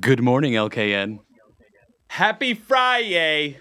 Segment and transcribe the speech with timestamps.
[0.00, 1.20] Good morning, LKN.
[2.08, 3.58] Happy Friday.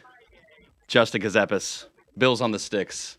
[0.88, 1.86] Justin Ckezepis,
[2.18, 3.18] Bills on the Sticks.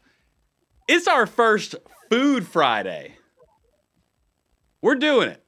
[0.89, 1.77] It's our first
[2.11, 3.17] Food Friday.
[4.83, 5.43] We're doing it.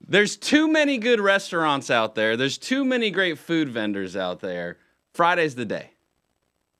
[0.00, 2.36] There's too many good restaurants out there.
[2.36, 4.78] There's too many great food vendors out there.
[5.12, 5.90] Friday's the day.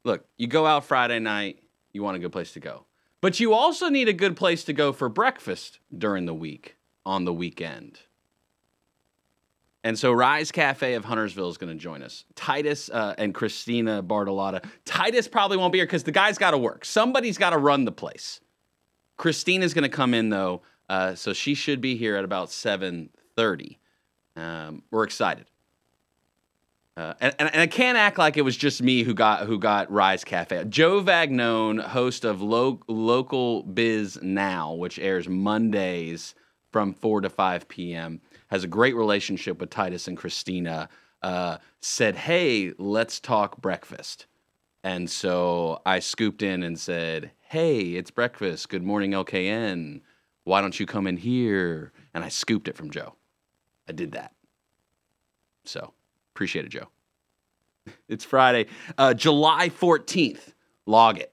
[0.05, 1.61] Look, you go out Friday night,
[1.93, 2.87] you want a good place to go.
[3.21, 7.25] But you also need a good place to go for breakfast during the week, on
[7.25, 8.01] the weekend.
[9.85, 12.25] And so Rise Cafe of Huntersville is going to join us.
[12.37, 14.65] Titus uh, and Christina Bartolotta.
[14.85, 16.85] Titus probably won't be here because the guy's got to work.
[16.85, 18.41] Somebody's got to run the place.
[19.17, 23.11] Christina's going to come in though, uh, so she should be here at about seven
[23.37, 23.79] thirty.
[24.37, 25.45] Um, we're excited,
[26.97, 29.59] uh, and, and, and I can't act like it was just me who got who
[29.59, 30.65] got Rise Cafe.
[30.69, 36.35] Joe Vagnone, host of Lo- Local Biz Now, which airs Mondays
[36.71, 38.21] from four to five p.m
[38.53, 40.91] has a great relationship with Titus and Christina,
[41.23, 44.27] uh, said, Hey, let's talk breakfast.
[44.85, 48.69] And so I scooped in and said, Hey, it's breakfast.
[48.69, 50.03] Good morning, LKN.
[50.45, 51.93] Why don't you come in here?
[52.13, 53.15] And I scooped it from Joe.
[53.89, 54.35] I did that.
[55.65, 55.95] So
[56.35, 56.89] appreciate it, Joe.
[58.11, 58.67] it's Friday,
[58.99, 60.53] uh, July 14th.
[60.85, 61.33] Log it.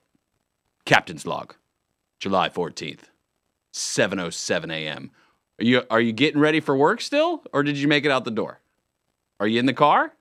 [0.86, 1.54] Captain's log.
[2.20, 3.10] July 14th,
[3.74, 5.12] 7:07 a.m.
[5.60, 8.24] Are you are you getting ready for work still, or did you make it out
[8.24, 8.62] the door?
[9.40, 10.14] Are you in the car?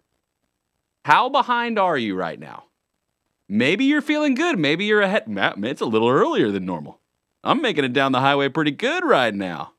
[1.04, 2.64] How behind are you right now?
[3.48, 4.58] Maybe you're feeling good.
[4.58, 5.24] Maybe you're ahead.
[5.26, 7.00] It's a little earlier than normal.
[7.42, 9.72] I'm making it down the highway pretty good right now.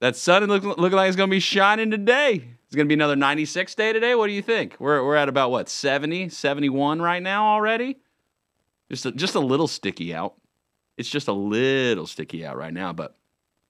[0.00, 2.44] That sun looking look like it's going to be shining today.
[2.66, 4.14] It's going to be another 96 day today.
[4.14, 4.76] What do you think?
[4.78, 7.98] We're, we're at about what, 70, 71 right now already?
[8.90, 10.34] Just a, just a little sticky out.
[10.96, 13.16] It's just a little sticky out right now, but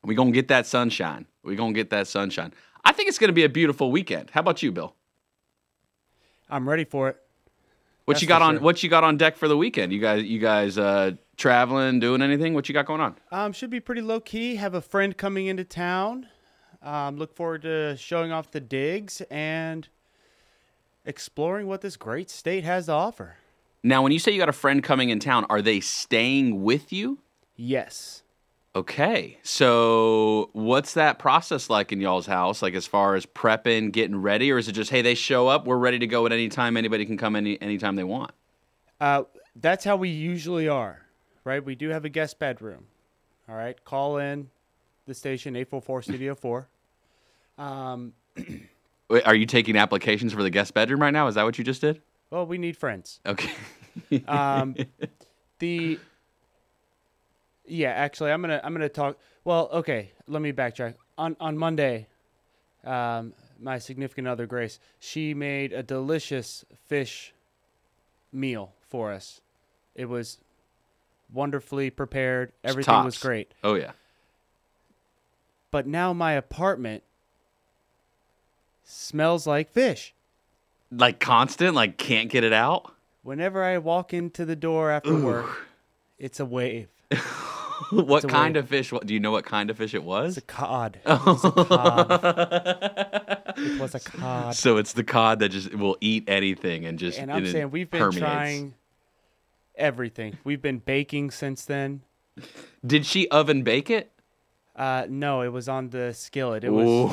[0.05, 1.27] we're going to get that sunshine.
[1.43, 2.53] We're going to get that sunshine.
[2.85, 4.31] I think it's going to be a beautiful weekend.
[4.31, 4.95] How about you, Bill?
[6.51, 7.17] I'm ready for it.
[8.05, 8.63] What That's you got on sure.
[8.63, 9.93] what you got on deck for the weekend?
[9.93, 12.53] You guys you guys uh traveling, doing anything?
[12.53, 13.17] What you got going on?
[13.31, 14.57] Um should be pretty low key.
[14.57, 16.27] Have a friend coming into town.
[16.83, 19.89] Um look forward to showing off the digs and
[21.05, 23.37] exploring what this great state has to offer.
[23.85, 26.93] Now, when you say you got a friend coming in town, are they staying with
[26.93, 27.19] you?
[27.57, 28.22] Yes.
[28.75, 29.39] Okay.
[29.43, 32.63] So what's that process like in y'all's house?
[32.63, 35.67] Like as far as prepping, getting ready, or is it just, hey, they show up,
[35.67, 38.33] we're ready to go at any time, anybody can come any anytime they want?
[39.01, 39.25] Uh,
[39.57, 41.03] that's how we usually are,
[41.45, 41.63] right?
[41.63, 42.87] We do have a guest bedroom.
[43.49, 43.83] All right.
[43.85, 44.49] Call in
[45.07, 46.69] the station 844 Studio 4.
[47.59, 48.15] Um,
[49.11, 51.27] Wait, are you taking applications for the guest bedroom right now?
[51.27, 52.01] Is that what you just did?
[52.31, 53.21] Well, we need friends.
[53.27, 53.51] Okay.
[54.27, 54.75] um,
[55.59, 56.01] the
[57.73, 59.19] yeah, actually, I'm gonna I'm gonna talk.
[59.45, 60.95] Well, okay, let me backtrack.
[61.17, 62.07] On on Monday,
[62.85, 67.33] um, my significant other Grace, she made a delicious fish
[68.33, 69.41] meal for us.
[69.95, 70.39] It was
[71.33, 72.53] wonderfully prepared.
[72.63, 73.05] Everything Tops.
[73.05, 73.53] was great.
[73.65, 73.93] Oh yeah.
[75.71, 77.03] But now my apartment
[78.85, 80.13] smells like fish.
[80.91, 82.93] Like constant, like can't get it out.
[83.23, 85.25] Whenever I walk into the door after Ooh.
[85.25, 85.67] work,
[86.19, 86.89] it's a wave.
[87.91, 88.93] what kind of fish?
[88.93, 90.37] What, do you know what kind of fish it was?
[90.37, 90.99] It's a cod.
[91.07, 93.53] It was a cod.
[93.57, 94.55] it was a cod.
[94.55, 97.19] So it's the cod that just will eat anything and just.
[97.19, 98.21] And I'm saying we've been permeates.
[98.21, 98.75] trying
[99.77, 100.39] everything.
[100.45, 102.03] We've been baking since then.
[102.85, 104.11] Did she oven bake it?
[104.75, 106.65] Uh, no, it was on the skillet.
[106.65, 107.13] It was.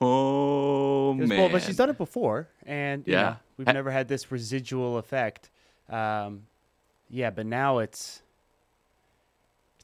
[0.00, 1.52] Oh it was man!
[1.52, 5.50] But she's done it before, and yeah, know, we've ha- never had this residual effect.
[5.90, 6.44] Um,
[7.10, 8.22] yeah, but now it's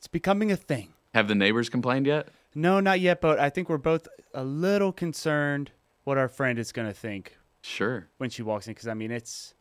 [0.05, 0.93] it's becoming a thing.
[1.15, 2.29] Have the neighbors complained yet?
[2.55, 5.71] No, not yet, but I think we're both a little concerned
[6.05, 7.39] what our friend is going to think.
[7.63, 8.07] Sure.
[8.19, 9.55] When she walks in, because I mean, it's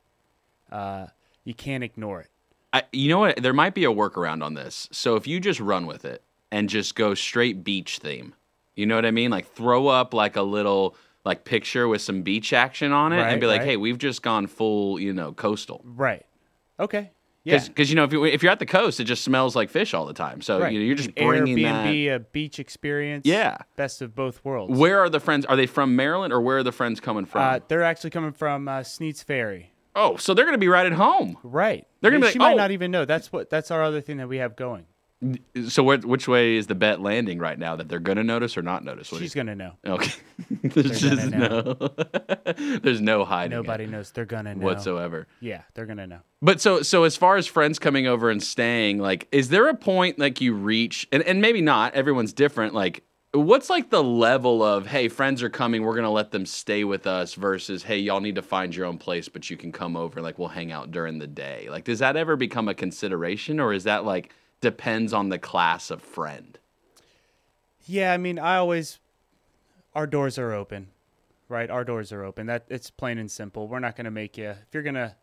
[0.69, 1.06] uh,
[1.45, 2.30] you can't ignore it.
[2.74, 3.42] I, you know what?
[3.42, 4.90] There might be a workaround on this.
[4.92, 8.36] So if you just run with it and just go straight beach theme,
[8.75, 9.31] you know what I mean?
[9.31, 13.31] Like throw up like a little like picture with some beach action on it, right,
[13.31, 13.69] and be like, right.
[13.69, 16.25] "Hey, we've just gone full, you know, coastal." Right.
[16.81, 17.12] Okay.
[17.44, 19.69] Yeah, because you know if you if you're at the coast, it just smells like
[19.69, 20.42] fish all the time.
[20.42, 20.72] So right.
[20.72, 23.25] you know, you're just bringing Airbnb, that a beach experience.
[23.25, 24.78] Yeah, best of both worlds.
[24.78, 25.45] Where are the friends?
[25.45, 27.42] Are they from Maryland or where are the friends coming from?
[27.42, 29.74] Uh, they're actually coming from uh, Sneads Ferry.
[29.95, 31.38] Oh, so they're going to be right at home.
[31.44, 31.86] Right.
[32.01, 32.28] They're going to be.
[32.28, 32.44] Like, she oh.
[32.44, 33.06] might not even know.
[33.06, 33.50] That's what.
[33.50, 34.86] That's our other thing that we have going.
[35.68, 37.75] So which way is the bet landing right now?
[37.75, 39.12] That they're going to notice or not notice?
[39.12, 39.74] What She's going to know.
[39.86, 40.12] Okay.
[40.64, 41.74] There's just no.
[42.81, 43.58] there's no hiding.
[43.58, 44.12] Nobody it knows.
[44.12, 45.28] They're going to know whatsoever.
[45.40, 46.20] Yeah, they're going to know.
[46.42, 49.75] But so so as far as friends coming over and staying, like, is there a
[49.75, 51.94] point like you reach, and and maybe not.
[51.94, 52.74] Everyone's different.
[52.74, 53.04] Like,
[53.34, 57.08] what's like the level of hey friends are coming we're gonna let them stay with
[57.08, 60.22] us versus hey y'all need to find your own place but you can come over
[60.22, 63.74] like we'll hang out during the day like does that ever become a consideration or
[63.74, 64.31] is that like
[64.63, 66.57] depends on the class of friend
[67.86, 69.00] Yeah, I mean, I always
[69.94, 70.88] our doors are open,
[71.50, 71.69] right?
[71.69, 72.48] Our doors are open.
[72.48, 73.68] That it's plain and simple.
[73.68, 75.15] We're not going to make you if you're going to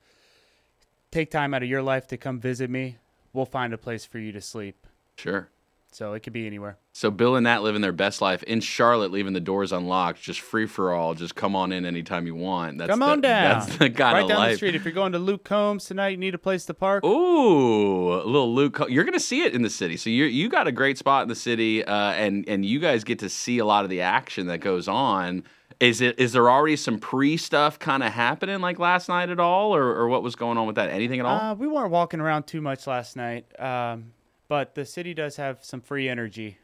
[1.10, 2.98] take time out of your life to come visit me,
[3.32, 4.86] we'll find a place for you to sleep.
[5.16, 5.48] sure
[5.92, 6.78] So it could be anywhere.
[6.92, 10.40] so bill and nat living their best life in charlotte leaving the doors unlocked just
[10.40, 13.58] free for all just come on in anytime you want that's Come the, on down.
[13.60, 14.74] that's the kind right of down life the street.
[14.76, 17.04] If you're going to Luke Combs tonight, you need a place to park.
[17.04, 18.80] Ooh, a little Luke.
[18.88, 19.96] You're gonna see it in the city.
[19.96, 23.04] So you you got a great spot in the city, uh, and and you guys
[23.04, 25.42] get to see a lot of the action that goes on.
[25.80, 29.40] Is it is there already some pre stuff kind of happening like last night at
[29.40, 30.90] all, or or what was going on with that?
[30.90, 31.40] Anything at all?
[31.40, 34.12] Uh, we weren't walking around too much last night, um,
[34.50, 36.58] but the city does have some free energy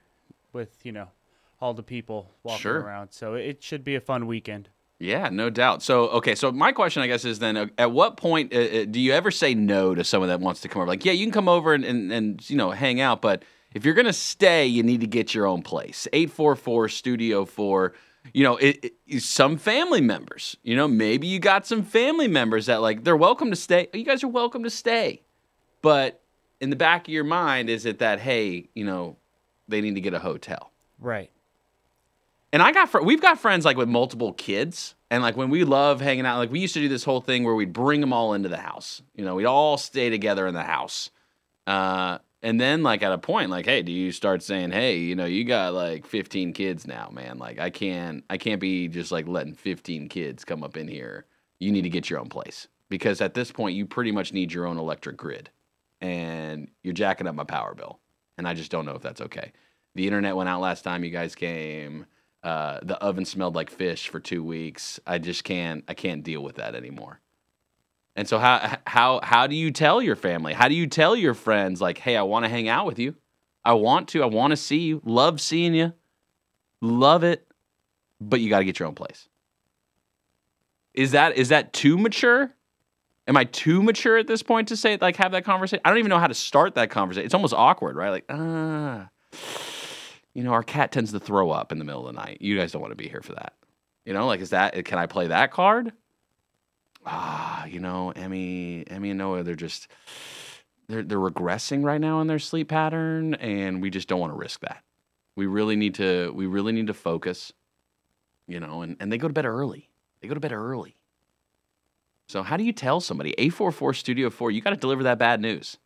[0.53, 1.09] with you know
[1.61, 2.81] all the people walking Sure.
[2.81, 3.13] around.
[3.13, 4.69] So it should be a fun weekend.
[4.99, 5.83] Yeah, no doubt.
[5.83, 8.85] So, okay, so my question, I guess, is then uh, at what point uh, uh,
[8.87, 10.89] do you ever say no to someone that wants to come over?
[10.89, 13.43] Like, yeah, you can come over and, and, and you know, hang out, but
[13.75, 16.09] if you're going to stay, you need to get your own place.
[16.13, 17.93] 844 Studio 4.
[18.33, 22.67] You know, it, it, some family members, you know, maybe you got some family members
[22.67, 23.89] that, like, they're welcome to stay.
[23.93, 25.23] You guys are welcome to stay.
[25.83, 26.23] But
[26.61, 29.17] in the back of your mind, is it that, hey, you know,
[29.69, 30.71] they need to get a hotel?
[30.99, 31.31] Right.
[32.53, 35.65] And I got fr- we've got friends like with multiple kids, and like when we
[35.65, 38.13] love hanging out, like we used to do this whole thing where we'd bring them
[38.13, 39.03] all into the house.
[39.15, 41.11] You know, we'd all stay together in the house.
[41.67, 45.17] Uh, and then like at a point, like, hey, do you start saying, hey, you
[45.17, 47.39] know, you got like 15 kids now, man.
[47.39, 51.25] Like I can't, I can't be just like letting 15 kids come up in here.
[51.59, 54.53] You need to get your own place because at this point, you pretty much need
[54.53, 55.51] your own electric grid,
[56.01, 58.01] and you're jacking up my power bill.
[58.39, 59.53] And I just don't know if that's okay.
[59.95, 62.07] The internet went out last time you guys came.
[62.43, 65.01] Uh, the oven smelled like fish for two weeks.
[65.07, 65.85] I just can't.
[65.89, 67.21] I can't deal with that anymore.
[68.15, 70.53] And so how how how do you tell your family?
[70.53, 73.15] How do you tell your friends like, "Hey, I want to hang out with you.
[73.65, 74.23] I want to.
[74.23, 75.03] I want to see you.
[75.05, 75.93] Love seeing you.
[76.81, 77.47] Love it,
[78.21, 79.29] but you got to get your own place."
[80.95, 82.55] Is that is that too mature?
[83.29, 85.81] Am I too mature at this point to say like have that conversation?
[85.85, 87.27] I don't even know how to start that conversation.
[87.27, 88.11] It's almost awkward, right?
[88.11, 89.09] Like, ah,
[90.33, 92.39] you know, our cat tends to throw up in the middle of the night.
[92.41, 93.55] You guys don't want to be here for that.
[94.05, 95.93] You know, like is that can I play that card?
[97.05, 99.89] Ah, you know, Emmy, Emmy and Noah, they're just
[100.89, 104.39] they're they're regressing right now in their sleep pattern, and we just don't want to
[104.39, 104.83] risk that.
[105.37, 107.53] We really need to we really need to focus,
[108.47, 109.91] you know, and, and they go to bed early.
[110.21, 110.96] They go to bed early.
[112.29, 115.41] So how do you tell somebody A44 Studio 4, you got to deliver that bad
[115.41, 115.79] news?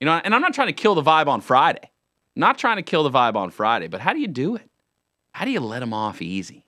[0.00, 1.90] You know, and I'm not trying to kill the vibe on Friday.
[2.34, 4.68] Not trying to kill the vibe on Friday, but how do you do it?
[5.32, 6.66] How do you let them off easy?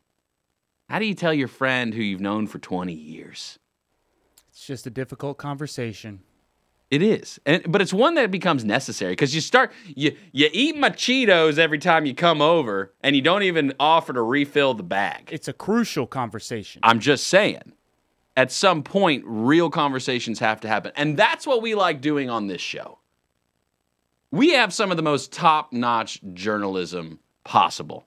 [0.88, 3.58] How do you tell your friend who you've known for 20 years?
[4.50, 6.20] It's just a difficult conversation.
[6.90, 10.76] It is, and but it's one that becomes necessary because you start you you eat
[10.76, 14.82] my Cheetos every time you come over, and you don't even offer to refill the
[14.82, 15.30] bag.
[15.32, 16.80] It's a crucial conversation.
[16.82, 17.72] I'm just saying,
[18.36, 22.46] at some point, real conversations have to happen, and that's what we like doing on
[22.46, 22.98] this show.
[24.30, 28.06] We have some of the most top-notch journalism possible.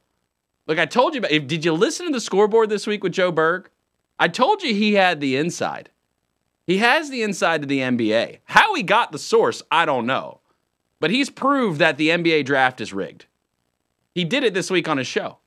[0.67, 1.48] Look, I told you about.
[1.48, 3.70] Did you listen to the scoreboard this week with Joe Berg?
[4.17, 5.89] I told you he had the inside.
[6.65, 8.39] He has the inside to the NBA.
[8.46, 10.39] How he got the source, I don't know.
[11.00, 13.25] But he's proved that the NBA draft is rigged.
[14.15, 15.38] He did it this week on his show.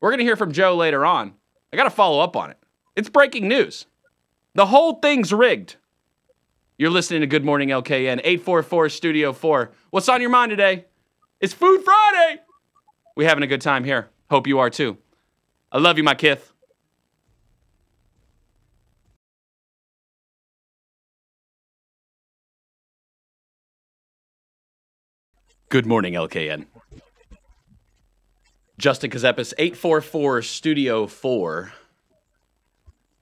[0.00, 1.32] We're going to hear from Joe later on.
[1.72, 2.58] I got to follow up on it.
[2.96, 3.86] It's breaking news.
[4.54, 5.76] The whole thing's rigged.
[6.76, 9.70] You're listening to Good Morning LKN, 844 Studio 4.
[9.90, 10.86] What's on your mind today?
[11.40, 12.40] It's Food Friday.
[13.16, 14.10] We having a good time here.
[14.28, 14.98] Hope you are too.
[15.70, 16.52] I love you, my kith.
[25.68, 26.66] Good morning, LKN.
[28.78, 31.72] Justin Ckezepis, 844 Studio 4.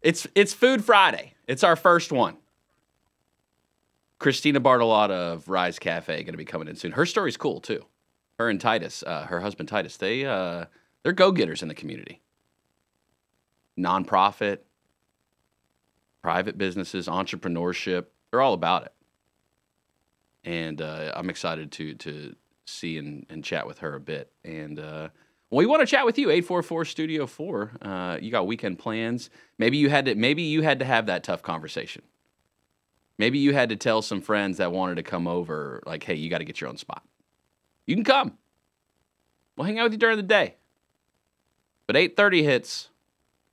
[0.03, 1.35] It's it's Food Friday.
[1.47, 2.37] It's our first one.
[4.19, 6.93] Christina Bartolotta of Rise Cafe going to be coming in soon.
[6.93, 7.85] Her story's cool too.
[8.39, 10.67] Her and Titus, uh, her husband Titus, they uh,
[11.03, 12.21] they're go getters in the community.
[13.79, 14.59] Nonprofit,
[16.23, 18.93] private businesses, entrepreneurship, they're all about it.
[20.45, 22.37] And uh, I'm excited to to
[22.67, 24.31] see and, and chat with her a bit.
[24.45, 25.09] And uh,
[25.51, 27.73] we want to chat with you, 844 Studio 4.
[27.81, 29.31] Uh, you got weekend plans.
[29.59, 32.03] Maybe you had to maybe you had to have that tough conversation.
[33.17, 36.31] Maybe you had to tell some friends that wanted to come over, like, hey, you
[36.31, 37.03] got to get your own spot.
[37.85, 38.39] You can come.
[39.57, 40.55] We'll hang out with you during the day.
[41.87, 42.91] But 8:30 hits,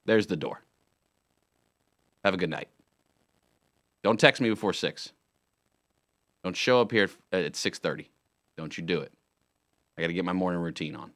[0.05, 0.61] there's the door.
[2.23, 2.67] Have a good night.
[4.03, 5.13] Don't text me before 6.
[6.43, 8.07] Don't show up here at 6:30.
[8.57, 9.11] Don't you do it.
[9.97, 11.11] I got to get my morning routine on.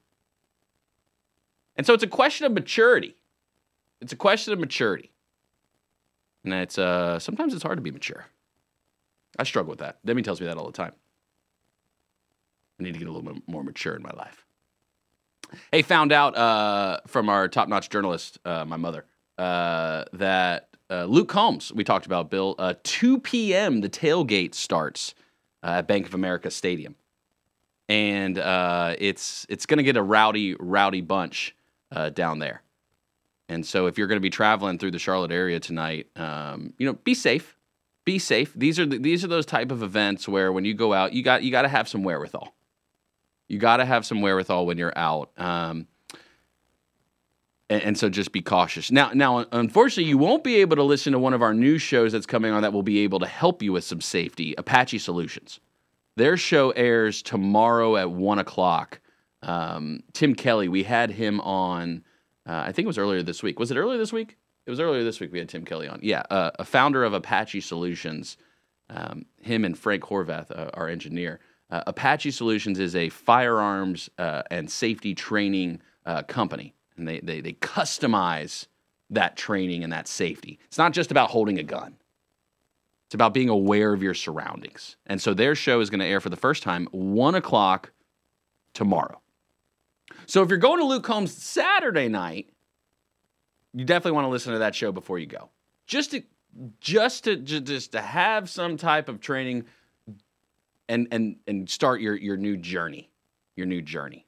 [1.80, 3.16] And so it's a question of maturity.
[4.02, 5.14] It's a question of maturity.
[6.44, 8.26] And it's uh sometimes it's hard to be mature.
[9.38, 10.06] I struggle with that.
[10.06, 10.92] Demi tells me that all the time.
[12.78, 14.46] I need to get a little bit more mature in my life.
[15.72, 19.06] Hey, found out uh, from our top-notch journalist, uh, my mother,
[19.38, 23.80] uh, that uh, Luke Combs, we talked about, Bill, uh, 2 p.m.
[23.80, 25.16] the tailgate starts
[25.64, 26.96] uh, at Bank of America Stadium,
[27.88, 28.38] and
[29.00, 31.56] it's it's going to get a rowdy, rowdy bunch
[32.14, 32.62] down there.
[33.50, 36.86] And so, if you're going to be traveling through the Charlotte area tonight, um, you
[36.86, 37.58] know, be safe.
[38.06, 38.54] Be safe.
[38.56, 41.24] These are the, these are those type of events where when you go out, you
[41.24, 42.54] got you got to have some wherewithal.
[43.48, 45.32] You got to have some wherewithal when you're out.
[45.38, 45.88] Um,
[47.72, 48.92] and, and, so just be cautious.
[48.92, 52.12] Now, now, unfortunately, you won't be able to listen to one of our new shows
[52.12, 54.56] that's coming on that will be able to help you with some safety.
[54.58, 55.60] Apache Solutions.
[56.16, 59.00] Their show airs tomorrow at one o'clock.
[59.42, 62.04] Um, Tim Kelly, we had him on
[62.50, 63.60] uh, I think it was earlier this week.
[63.60, 64.38] Was it earlier this week?
[64.66, 65.32] It was earlier this week.
[65.32, 66.00] We had Tim Kelly on.
[66.02, 68.38] Yeah, uh, a founder of Apache Solutions.
[68.90, 71.40] Um, him and Frank Horvath, uh, our engineer.
[71.70, 77.40] Uh, Apache Solutions is a firearms uh, and safety training uh, company, and they, they
[77.40, 78.66] they customize
[79.12, 80.58] that training and that safety.
[80.66, 81.98] It's not just about holding a gun.
[83.08, 84.96] It's about being aware of your surroundings.
[85.06, 87.92] And so their show is going to air for the first time one o'clock
[88.74, 89.19] tomorrow.
[90.30, 92.54] So if you're going to Luke Combs Saturday night,
[93.74, 95.50] you definitely want to listen to that show before you go.
[95.88, 96.22] Just to
[96.80, 99.66] just to just to have some type of training
[100.88, 103.10] and and and start your your new journey.
[103.56, 104.28] Your new journey.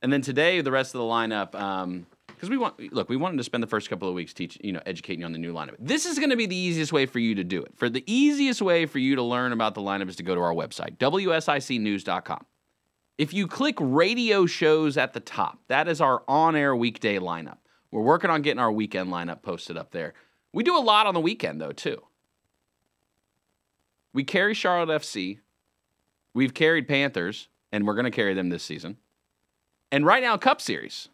[0.00, 3.36] And then today, the rest of the lineup, um, because we want look, we wanted
[3.36, 5.52] to spend the first couple of weeks teaching, you know, educating you on the new
[5.52, 5.76] lineup.
[5.78, 7.72] This is going to be the easiest way for you to do it.
[7.76, 10.40] For the easiest way for you to learn about the lineup is to go to
[10.40, 12.46] our website, wsicnews.com.
[13.18, 17.58] If you click radio shows at the top, that is our on air weekday lineup.
[17.90, 20.14] We're working on getting our weekend lineup posted up there.
[20.52, 22.02] We do a lot on the weekend, though, too.
[24.14, 25.40] We carry Charlotte FC.
[26.34, 28.96] We've carried Panthers, and we're going to carry them this season.
[29.90, 31.08] And right now, Cup Series.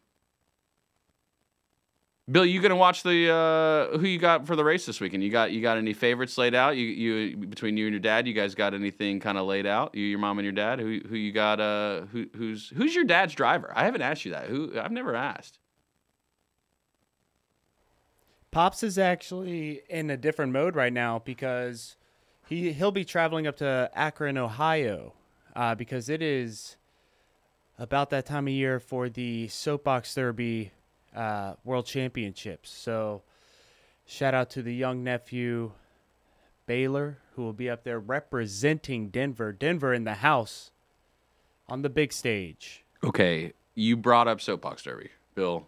[2.30, 5.24] Bill, you gonna watch the uh, who you got for the race this weekend?
[5.24, 6.76] You got you got any favorites laid out?
[6.76, 9.94] You you between you and your dad, you guys got anything kind of laid out?
[9.94, 10.78] You, your mom and your dad.
[10.78, 11.58] Who who you got?
[11.58, 13.72] Uh, who who's who's your dad's driver?
[13.74, 14.48] I haven't asked you that.
[14.48, 15.58] Who I've never asked.
[18.50, 21.96] Pops is actually in a different mode right now because
[22.46, 25.14] he he'll be traveling up to Akron, Ohio,
[25.56, 26.76] uh, because it is
[27.78, 30.72] about that time of year for the soapbox derby
[31.18, 32.70] uh, World Championships.
[32.70, 33.22] So,
[34.06, 35.72] shout out to the young nephew
[36.66, 39.52] Baylor, who will be up there representing Denver.
[39.52, 40.70] Denver in the house
[41.68, 42.84] on the big stage.
[43.02, 45.66] Okay, you brought up Soapbox Derby, Bill.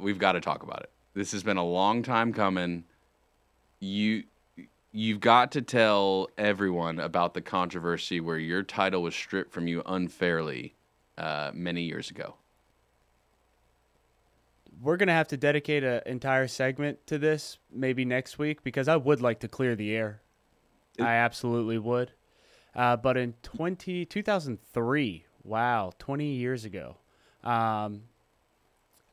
[0.00, 0.90] We've got to talk about it.
[1.14, 2.84] This has been a long time coming.
[3.78, 4.24] You
[4.90, 9.82] you've got to tell everyone about the controversy where your title was stripped from you
[9.86, 10.74] unfairly
[11.18, 12.37] uh, many years ago
[14.80, 18.96] we're gonna have to dedicate an entire segment to this maybe next week because I
[18.96, 20.22] would like to clear the air.
[20.98, 22.12] It, I absolutely would.
[22.74, 26.96] Uh, but in 20, 2003, wow, 20 years ago,
[27.42, 28.02] um,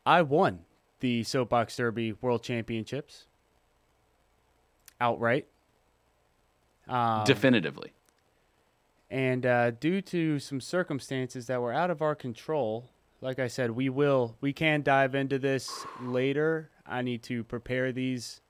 [0.05, 0.59] I won
[0.99, 3.25] the Soapbox Derby World Championships
[4.99, 5.47] outright.
[6.87, 7.93] Um, Definitively.
[9.09, 12.89] And uh, due to some circumstances that were out of our control,
[13.21, 16.69] like I said, we will we can dive into this later.
[16.85, 18.41] I need to prepare these.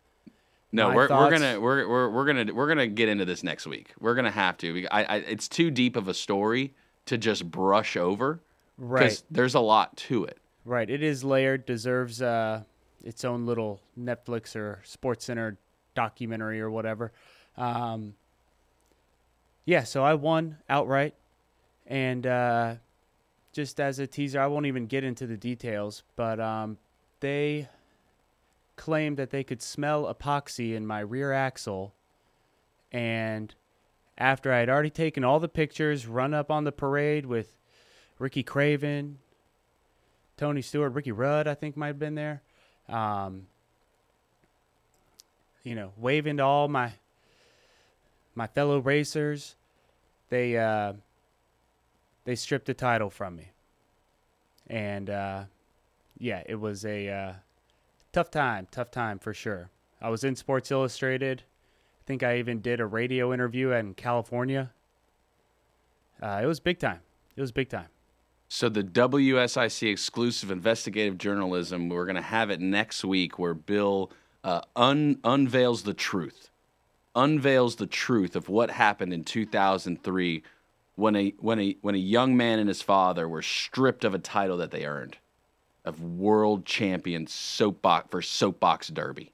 [0.72, 3.94] No, we're, we're gonna we're, we're we're gonna we're gonna get into this next week.
[4.00, 4.86] We're gonna have to.
[4.92, 6.74] I, I it's too deep of a story
[7.06, 8.42] to just brush over.
[8.78, 9.22] Right.
[9.32, 10.38] There's a lot to it.
[10.66, 10.90] Right.
[10.90, 11.66] It is layered.
[11.66, 12.64] Deserves uh,
[13.04, 15.58] its own little Netflix or Sports Center
[15.94, 17.14] documentary or whatever.
[17.56, 18.16] Um,
[19.64, 19.84] yeah.
[19.84, 21.14] So I won outright,
[21.88, 22.76] and uh,
[23.56, 26.78] just as a teaser, I won't even get into the details, but um,
[27.22, 27.70] they
[28.76, 31.94] claimed that they could smell epoxy in my rear axle.
[32.92, 33.56] And
[34.18, 37.56] after I had already taken all the pictures, run up on the parade with
[38.20, 39.20] Ricky Craven,
[40.36, 42.42] Tony Stewart, Ricky Rudd, I think might have been there.
[42.90, 43.48] Um,
[45.64, 46.92] you know, waving to all my
[48.36, 49.56] my fellow racers.
[50.28, 50.94] They uh,
[52.26, 53.52] they stripped the title from me.
[54.68, 55.44] and uh,
[56.18, 57.34] yeah, it was a uh,
[58.12, 59.70] tough time, tough time for sure.
[60.02, 61.44] I was in Sports Illustrated.
[61.44, 64.72] I think I even did a radio interview in California.
[66.22, 67.00] Uh, it was big time.
[67.36, 67.88] It was big time.
[68.48, 74.12] So the WSIC exclusive investigative journalism, we're going to have it next week, where Bill
[74.44, 76.50] uh, un- unveils the truth,
[77.16, 80.44] unveils the truth of what happened in 2003
[80.96, 84.20] when a when a when a young man and his father were stripped of a
[84.20, 85.18] title that they earned,
[85.84, 89.32] of world champion soapbox for soapbox derby,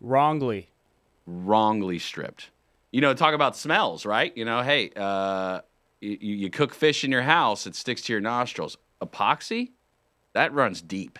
[0.00, 0.68] Wrongly.
[1.26, 2.50] wrongly stripped.
[2.90, 4.36] You know, talk about smells, right?
[4.36, 5.60] You know, hey, uh,
[6.00, 8.76] you, you cook fish in your house, it sticks to your nostrils.
[9.00, 9.70] Epoxy,
[10.34, 11.18] that runs deep.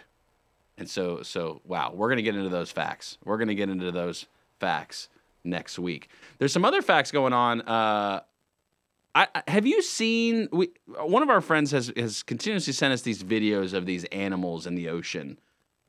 [0.78, 3.18] And so, so wow, we're gonna get into those facts.
[3.24, 4.26] We're gonna get into those
[4.58, 5.08] facts
[5.44, 6.08] next week.
[6.38, 7.60] There's some other facts going on.
[7.62, 8.20] Uh,
[9.14, 10.48] I, have you seen?
[10.52, 14.66] We, one of our friends has has continuously sent us these videos of these animals
[14.66, 15.38] in the ocean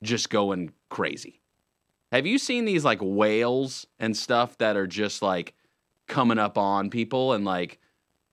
[0.01, 1.39] just going crazy.
[2.12, 5.56] Have you seen these like whales and stuff that are just like
[6.08, 7.80] coming up on people and like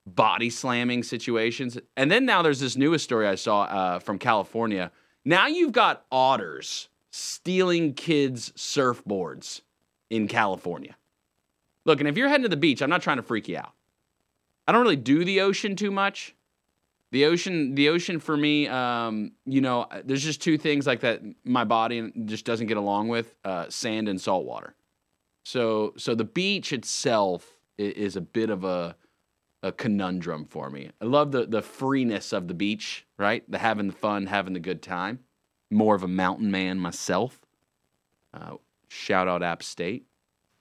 [0.07, 1.79] body slamming situations?
[1.97, 4.91] And then now there's this newest story I saw uh, from California.
[5.25, 9.63] Now you've got otters stealing kids' surfboards
[10.11, 10.97] in California.
[11.87, 13.73] Look, and if you're heading to the beach, I'm not trying to freak you out.
[14.71, 16.37] I don't really do the ocean too much.
[17.11, 21.23] The ocean, the ocean for me, um, you know, there's just two things like that
[21.43, 24.77] my body just doesn't get along with: uh, sand and salt water.
[25.45, 28.95] So, so the beach itself is a bit of a
[29.65, 30.93] a conundrum for me.
[31.01, 33.43] I love the the freeness of the beach, right?
[33.51, 35.19] The having the fun, having the good time.
[35.69, 37.41] More of a mountain man myself.
[38.33, 40.07] Uh, shout out App State.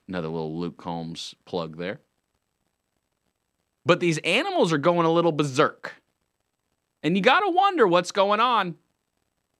[0.08, 2.00] Another little Luke Combs plug there.
[3.84, 5.94] But these animals are going a little berserk.
[7.02, 8.76] And you got to wonder what's going on.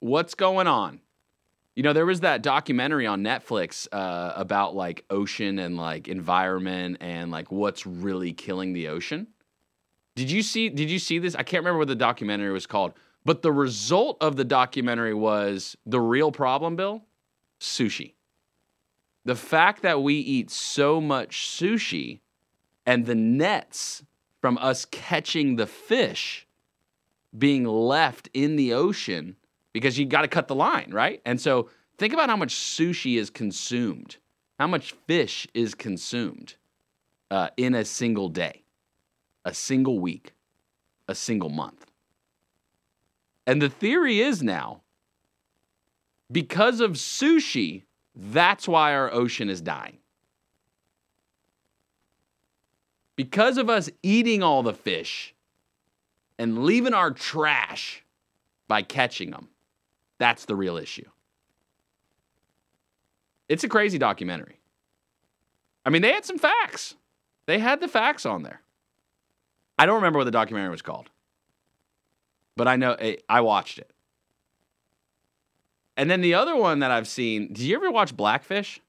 [0.00, 1.00] What's going on?
[1.74, 6.98] You know, there was that documentary on Netflix uh, about like ocean and like environment
[7.00, 9.28] and like what's really killing the ocean.
[10.16, 11.35] Did you see did you see this?
[11.35, 12.92] I can't remember what the documentary was called,
[13.24, 17.04] but the result of the documentary was the real problem, Bill?
[17.61, 18.14] Sushi.
[19.24, 22.20] The fact that we eat so much sushi
[22.85, 24.02] and the nets
[24.40, 26.46] from us catching the fish
[27.37, 29.37] being left in the ocean
[29.72, 31.20] because you got to cut the line, right?
[31.24, 34.16] And so think about how much sushi is consumed,
[34.59, 36.57] how much fish is consumed
[37.31, 38.62] uh, in a single day,
[39.44, 40.33] a single week,
[41.07, 41.87] a single month.
[43.46, 44.83] And the theory is now
[46.31, 47.83] because of sushi,
[48.14, 49.98] that's why our ocean is dying.
[53.20, 55.35] Because of us eating all the fish
[56.38, 58.02] and leaving our trash
[58.66, 59.48] by catching them.
[60.16, 61.04] That's the real issue.
[63.46, 64.59] It's a crazy documentary.
[65.85, 66.94] I mean, they had some facts.
[67.44, 68.62] They had the facts on there.
[69.78, 71.11] I don't remember what the documentary was called,
[72.56, 73.90] but I know eh, I watched it.
[75.98, 78.80] And then the other one that I've seen, did you ever watch Blackfish?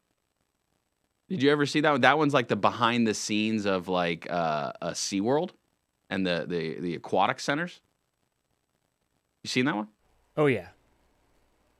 [1.31, 2.01] Did you ever see that one?
[2.01, 5.51] That one's like the behind the scenes of like uh, a SeaWorld
[6.09, 7.79] and the, the, the aquatic centers.
[9.41, 9.87] You seen that one?
[10.35, 10.67] Oh yeah.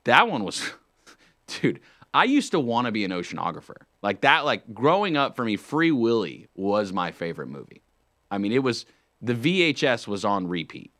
[0.04, 0.70] That one was,
[1.46, 1.80] dude.
[2.14, 3.76] I used to want to be an oceanographer.
[4.00, 4.46] Like that.
[4.46, 7.82] Like growing up for me, Free Willy was my favorite movie.
[8.30, 8.86] I mean, it was
[9.20, 10.92] the VHS was on repeat.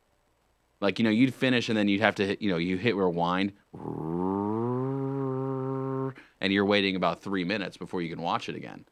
[0.79, 2.95] Like you know, you'd finish and then you'd have to, hit, you know, you hit
[2.95, 3.53] rewind,
[6.43, 8.85] and you're waiting about three minutes before you can watch it again.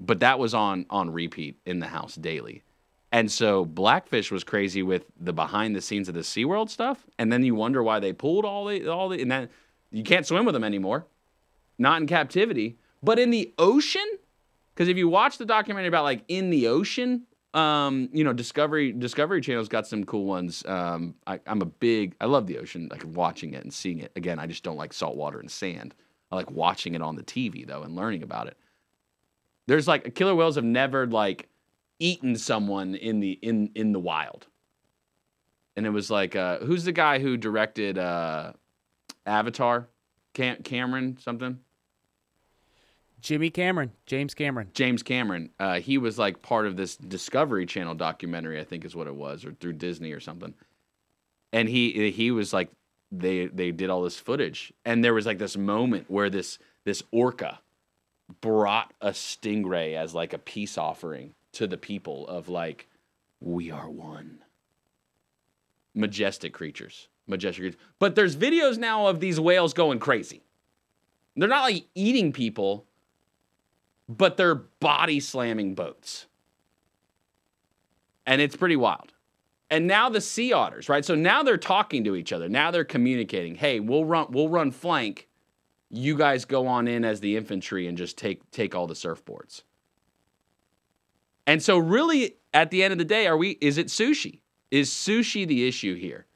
[0.00, 2.64] But that was on on repeat in the house daily.
[3.12, 7.06] And so Blackfish was crazy with the behind the scenes of the SeaWorld stuff.
[7.18, 9.48] And then you wonder why they pulled all the all the and then
[9.92, 11.06] you can't swim with them anymore.
[11.78, 12.78] Not in captivity.
[13.02, 14.06] But in the ocean,
[14.74, 18.92] because if you watch the documentary about like in the ocean, um, you know, Discovery
[18.92, 20.64] Discovery Channel's got some cool ones.
[20.66, 24.12] Um, I, I'm a big I love the ocean, like watching it and seeing it.
[24.16, 25.94] Again, I just don't like salt water and sand.
[26.30, 28.56] I like watching it on the TV though and learning about it.
[29.66, 31.48] There's like killer whales have never like
[31.98, 34.46] eaten someone in the in in the wild.
[35.76, 38.52] And it was like uh who's the guy who directed uh
[39.24, 39.88] Avatar?
[40.34, 41.58] Cam- Cameron something?
[43.20, 44.68] Jimmy Cameron, James Cameron.
[44.74, 45.50] James Cameron.
[45.58, 49.14] Uh he was like part of this Discovery Channel documentary, I think is what it
[49.14, 50.54] was, or through Disney or something.
[51.52, 52.70] And he he was like
[53.12, 57.02] they they did all this footage and there was like this moment where this this
[57.12, 57.60] orca
[58.40, 62.88] brought a stingray as like a peace offering to the people of like
[63.40, 64.38] we are one
[65.94, 67.80] majestic creatures Majestic creatures.
[67.98, 70.42] But there's videos now of these whales going crazy.
[71.34, 72.86] They're not like eating people,
[74.08, 76.26] but they're body slamming boats.
[78.24, 79.12] And it's pretty wild.
[79.70, 81.04] And now the sea otters, right?
[81.04, 82.48] So now they're talking to each other.
[82.48, 83.56] Now they're communicating.
[83.56, 85.28] Hey, we'll run we'll run flank.
[85.90, 89.62] You guys go on in as the infantry and just take take all the surfboards.
[91.46, 94.40] And so really at the end of the day, are we is it sushi?
[94.70, 96.26] Is sushi the issue here?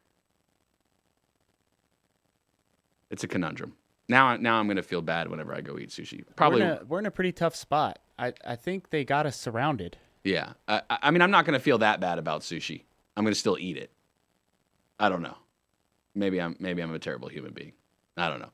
[3.10, 3.74] It's a conundrum.
[4.08, 6.24] Now, now I'm going to feel bad whenever I go eat sushi.
[6.36, 8.00] Probably, we're in, a, we're in a pretty tough spot.
[8.18, 9.98] I, I think they got us surrounded.
[10.24, 10.54] yeah.
[10.68, 12.82] I, I I mean, I'm not going to feel that bad about sushi.
[13.16, 13.90] I'm to still eat it.
[14.98, 15.36] I don't know.
[16.14, 17.72] Maybe I'm maybe I'm a terrible human being.
[18.16, 18.50] I don't know.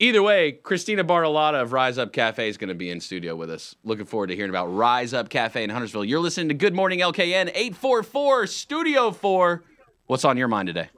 [0.00, 3.50] Either way, Christina Bartolotta of Rise Up Cafe is going to be in studio with
[3.50, 3.74] us.
[3.82, 6.04] Looking forward to hearing about Rise Up Cafe in Huntersville.
[6.04, 9.64] You're listening to Good Morning LKN 844 Studio 4.
[10.06, 10.88] What's on your mind today?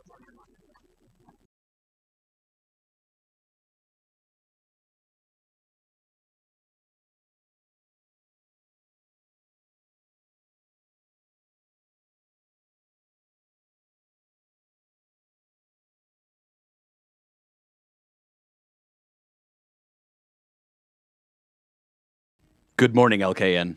[22.80, 23.74] Good morning, LKN.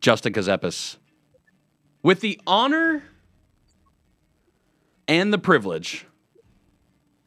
[0.00, 0.94] Justin Ckezepis.
[2.00, 3.02] With the honor
[5.08, 6.06] and the privilege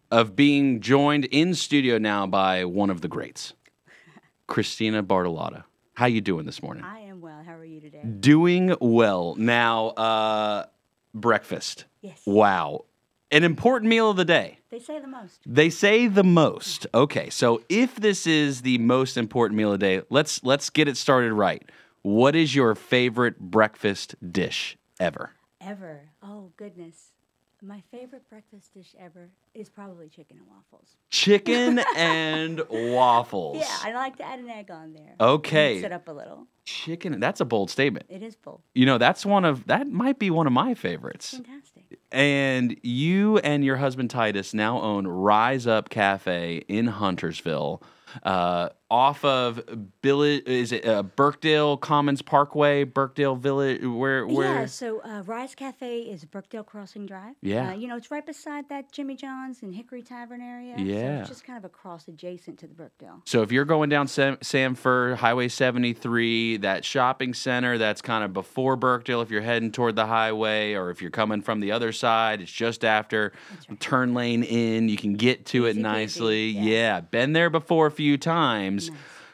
[0.10, 3.52] of being joined in studio now by one of the greats,
[4.48, 5.66] Christina Bartolotta.
[5.96, 6.86] How you doing this morning?
[6.86, 7.44] I am well.
[7.44, 8.02] How are you today?
[8.02, 9.36] Doing well.
[9.36, 10.66] Now, uh,
[11.14, 11.84] breakfast.
[12.00, 12.22] Yes.
[12.26, 12.86] Wow.
[13.32, 14.60] An important meal of the day.
[14.76, 15.40] They say the most.
[15.46, 16.86] They say the most.
[16.94, 20.90] Okay, so if this is the most important meal of the day, let's let's get
[20.90, 21.64] it started right.
[22.02, 25.32] What is your favorite breakfast dish ever?
[25.62, 26.10] Ever.
[26.22, 27.12] Oh, goodness.
[27.62, 30.98] My favorite breakfast dish ever is probably chicken and waffles.
[31.10, 33.60] Chicken and waffles.
[33.60, 35.16] Yeah, I like to add an egg on there.
[35.22, 35.76] Okay.
[35.76, 36.48] Mix it up a little.
[36.66, 37.22] Chicken.
[37.22, 38.08] That's a bold statement.
[38.10, 38.60] It is bold.
[38.74, 41.32] You know, that's one of that might be one of my favorites.
[41.32, 41.75] Fantastic.
[42.16, 47.84] And you and your husband Titus now own Rise Up Cafe in Huntersville,
[48.24, 49.62] uh, off of
[50.02, 50.22] Bill.
[50.22, 53.82] Is it uh, Birkdale Commons Parkway, Birkdale Village?
[53.84, 54.26] Where?
[54.28, 54.54] Where?
[54.62, 57.36] Yeah, so uh, Rise Cafe is Brookdale Crossing Drive.
[57.42, 57.70] Yeah.
[57.72, 60.76] Uh, you know, it's right beside that Jimmy John's and Hickory Tavern area.
[60.78, 61.20] So Yeah.
[61.22, 63.22] it's just kind of across adjacent to the Brookdale.
[63.26, 68.34] So if you're going down Sam- Samford Highway 73, that shopping center that's kind of
[68.34, 71.92] before Birkdale, if you're heading toward the highway, or if you're coming from the other
[71.92, 73.32] side, it's just after
[73.80, 74.90] turn lane in.
[74.90, 76.46] You can get to it Easy peasy, nicely.
[76.50, 76.76] yeah.
[76.76, 78.75] Yeah, been there before a few times.
[78.76, 78.92] Nice.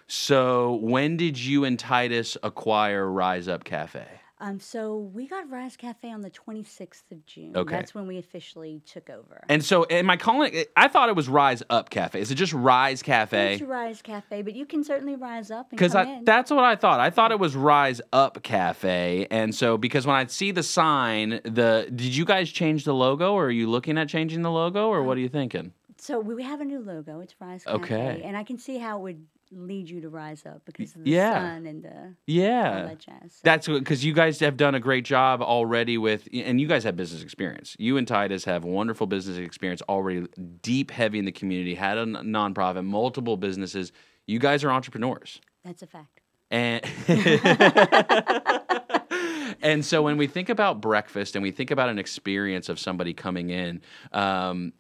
[0.08, 4.06] So when did you and Titus acquire Rise Up Cafe?
[4.42, 7.56] Um, so we got Rise Cafe on the 26th of June.
[7.56, 7.76] Okay.
[7.76, 9.44] That's when we officially took over.
[9.48, 10.72] And so, am I calling it?
[10.76, 12.20] I thought it was Rise Up Cafe.
[12.20, 13.54] Is it just Rise Cafe?
[13.54, 16.26] It's Rise Cafe, but you can certainly rise up and Because come I in.
[16.26, 17.00] that's what I thought.
[17.00, 21.40] I thought it was Rise Up Cafe, and so because when I see the sign,
[21.44, 24.88] the did you guys change the logo, or are you looking at changing the logo,
[24.90, 25.72] or what are you thinking?
[26.12, 27.22] So we have a new logo.
[27.22, 28.22] It's Rise Cafe, Okay.
[28.26, 31.10] and I can see how it would lead you to rise up because of the
[31.10, 31.56] yeah.
[31.56, 33.36] sun and the all Yeah, that jazz.
[33.36, 36.84] So- that's because you guys have done a great job already with, and you guys
[36.84, 37.78] have business experience.
[37.80, 40.28] You and Titus have wonderful business experience already,
[40.62, 41.76] deep, heavy in the community.
[41.76, 43.94] Had a nonprofit, multiple businesses.
[44.28, 45.40] You guys are entrepreneurs.
[45.64, 46.20] that's a fact.
[46.50, 46.84] And
[49.62, 53.14] and so when we think about breakfast and we think about an experience of somebody
[53.14, 53.80] coming in,
[54.12, 54.74] um,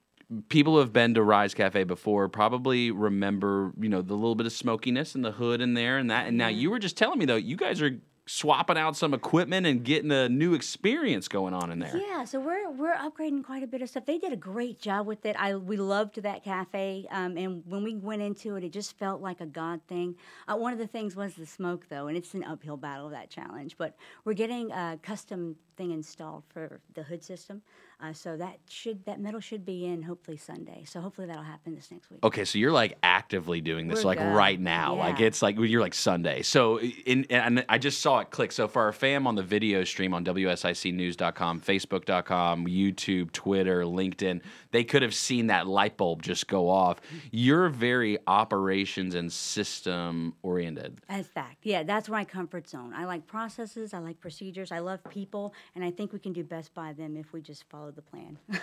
[0.49, 4.45] people who have been to Rise Cafe before probably remember, you know, the little bit
[4.45, 6.27] of smokiness and the hood in there and that.
[6.27, 9.65] And now you were just telling me though, you guys are swapping out some equipment
[9.65, 11.95] and getting a new experience going on in there.
[11.97, 14.05] Yeah, so we're we're upgrading quite a bit of stuff.
[14.05, 15.35] They did a great job with it.
[15.39, 19.21] I we loved that cafe, um, and when we went into it, it just felt
[19.21, 20.15] like a God thing.
[20.47, 23.11] Uh, one of the things was the smoke, though, and it's an uphill battle of
[23.11, 23.75] that challenge.
[23.77, 27.61] But we're getting a custom thing installed for the hood system,
[28.01, 30.83] uh, so that should that metal should be in hopefully Sunday.
[30.85, 32.23] So hopefully that'll happen this next week.
[32.23, 34.35] Okay, so you're like actively doing this, We're like good.
[34.35, 34.95] right now.
[34.95, 36.43] Like it's like you're like Sunday.
[36.43, 38.51] So in and I just saw it click.
[38.51, 44.83] So for our fam on the video stream on WSICnews.com, Facebook.com, YouTube, Twitter, LinkedIn, they
[44.83, 46.99] could have seen that light bulb just go off.
[47.31, 50.99] You're very operations and system oriented.
[51.09, 52.93] As fact, yeah, that's my comfort zone.
[52.95, 56.43] I like processes, I like procedures, I love people, and I think we can do
[56.43, 58.37] best by them if we just follow the plan.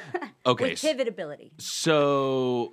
[0.46, 1.50] Okay, With pivotability.
[1.58, 2.72] So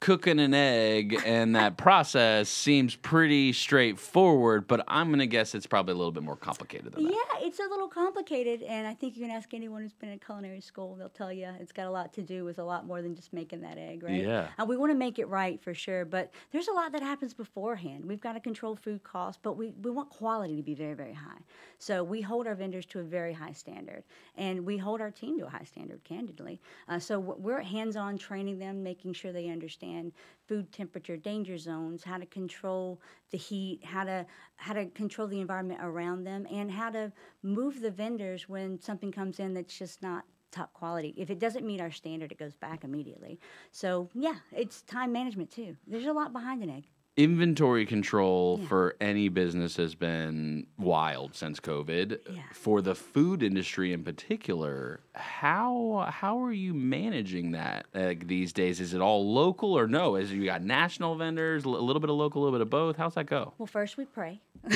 [0.00, 5.66] cooking an egg and that process seems pretty straightforward, but I'm going to guess it's
[5.66, 7.12] probably a little bit more complicated than that.
[7.12, 10.18] Yeah, it's a little complicated, and I think you can ask anyone who's been in
[10.18, 13.00] culinary school; they'll tell you it's got a lot to do with a lot more
[13.00, 14.22] than just making that egg, right?
[14.22, 14.48] Yeah.
[14.58, 17.32] And we want to make it right for sure, but there's a lot that happens
[17.32, 18.04] beforehand.
[18.04, 21.14] We've got to control food costs, but we, we want quality to be very very
[21.14, 21.40] high.
[21.78, 24.04] So we hold our vendors to a very high standard,
[24.36, 26.60] and we hold our team to a high standard, candidly.
[26.88, 30.12] Uh, so we're hands-on training them, making sure they understand
[30.46, 35.40] food temperature danger zones, how to control the heat, how to how to control the
[35.40, 37.12] environment around them, and how to
[37.42, 41.14] move the vendors when something comes in that's just not top quality.
[41.16, 43.38] If it doesn't meet our standard, it goes back immediately.
[43.72, 45.76] So yeah, it's time management too.
[45.86, 46.84] There's a lot behind an egg.
[47.16, 48.68] Inventory control Yeah.
[48.68, 52.18] for any business has been wild since COVID.
[52.30, 52.42] Yeah.
[52.52, 58.80] For the food industry in particular, how how are you managing that like, these days?
[58.80, 60.16] Is it all local or no?
[60.16, 62.96] Is you got national vendors, a little bit of local, a little bit of both?
[62.98, 63.54] How's that go?
[63.56, 64.42] Well, first we pray.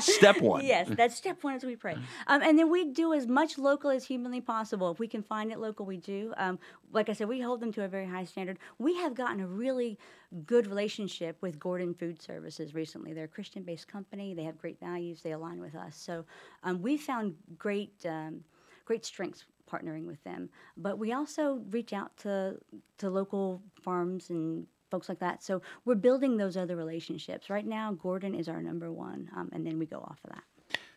[0.00, 0.64] Step one.
[0.64, 1.94] Yes, that's step one as we pray.
[2.26, 4.90] Um, and then we do as much local as humanly possible.
[4.90, 6.32] If we can find it local, we do.
[6.36, 6.58] Um,
[6.92, 8.58] like I said, we hold them to a very high standard.
[8.78, 9.98] We have gotten a really
[10.46, 13.12] good relationship with Gordon Food Services recently.
[13.12, 15.96] They're a Christian based company, they have great values, they align with us.
[15.96, 16.24] So
[16.62, 18.44] um, we found great, um,
[18.84, 20.48] great strengths partnering with them.
[20.76, 22.58] But we also reach out to,
[22.98, 25.42] to local farms and folks like that.
[25.42, 27.48] So we're building those other relationships.
[27.48, 30.42] Right now, Gordon is our number one, um, and then we go off of that.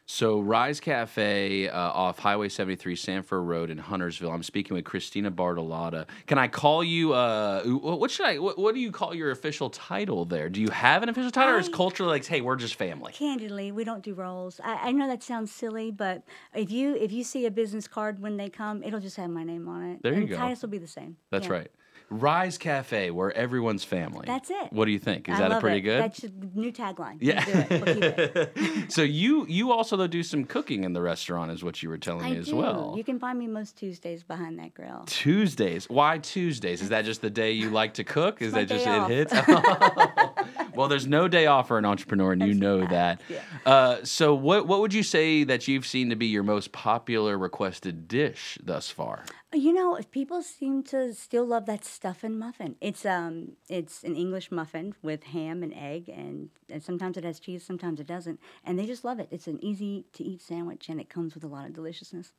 [0.06, 4.32] So Rise Cafe uh, off Highway 73, Sam Furr Road in Huntersville.
[4.32, 6.08] I'm speaking with Christina Bartolotta.
[6.28, 7.14] Can I call you?
[7.14, 8.38] Uh, what should I?
[8.38, 10.50] What, what do you call your official title there?
[10.50, 13.14] Do you have an official title, or is I- culture like, hey, we're just family?
[13.14, 14.60] Candidly, we don't do roles.
[14.62, 18.20] I, I know that sounds silly, but if you if you see a business card
[18.20, 20.04] when they come, it'll just have my name on it.
[20.04, 20.36] There you and go.
[20.36, 21.16] Titus will be the same.
[21.30, 21.54] That's Yeah.
[21.54, 21.72] right.
[22.10, 24.26] Rise Cafe, where everyone's family.
[24.26, 24.72] That's it.
[24.72, 25.30] What do you think?
[25.30, 25.82] Is I that a pretty it.
[25.82, 26.04] good?
[26.04, 27.18] That's a new tagline.
[27.20, 27.44] yeah.
[27.70, 28.54] We'll do it.
[28.56, 28.92] We'll it.
[28.92, 31.98] so you you also though do some cooking in the restaurant, is what you were
[31.98, 32.56] telling I me as do.
[32.56, 32.94] well.
[32.96, 35.04] You can find me most Tuesdays behind that grill.
[35.06, 35.90] Tuesdays.
[35.90, 36.82] Why Tuesdays?
[36.82, 38.42] Is that just the day you like to cook?
[38.42, 39.34] Is that just it hits?
[40.76, 43.22] well, there's no day off for an entrepreneur, and you know that.
[43.30, 43.42] yeah.
[43.66, 47.38] Uh, so, what what would you say that you've seen to be your most popular
[47.38, 49.26] requested dish thus far?
[49.54, 52.76] You know, people seem to still love that stuffing muffin.
[52.82, 57.40] It's um, it's an English muffin with ham and egg, and, and sometimes it has
[57.40, 59.28] cheese, sometimes it doesn't, and they just love it.
[59.32, 62.34] It's an easy to eat sandwich, and it comes with a lot of deliciousness.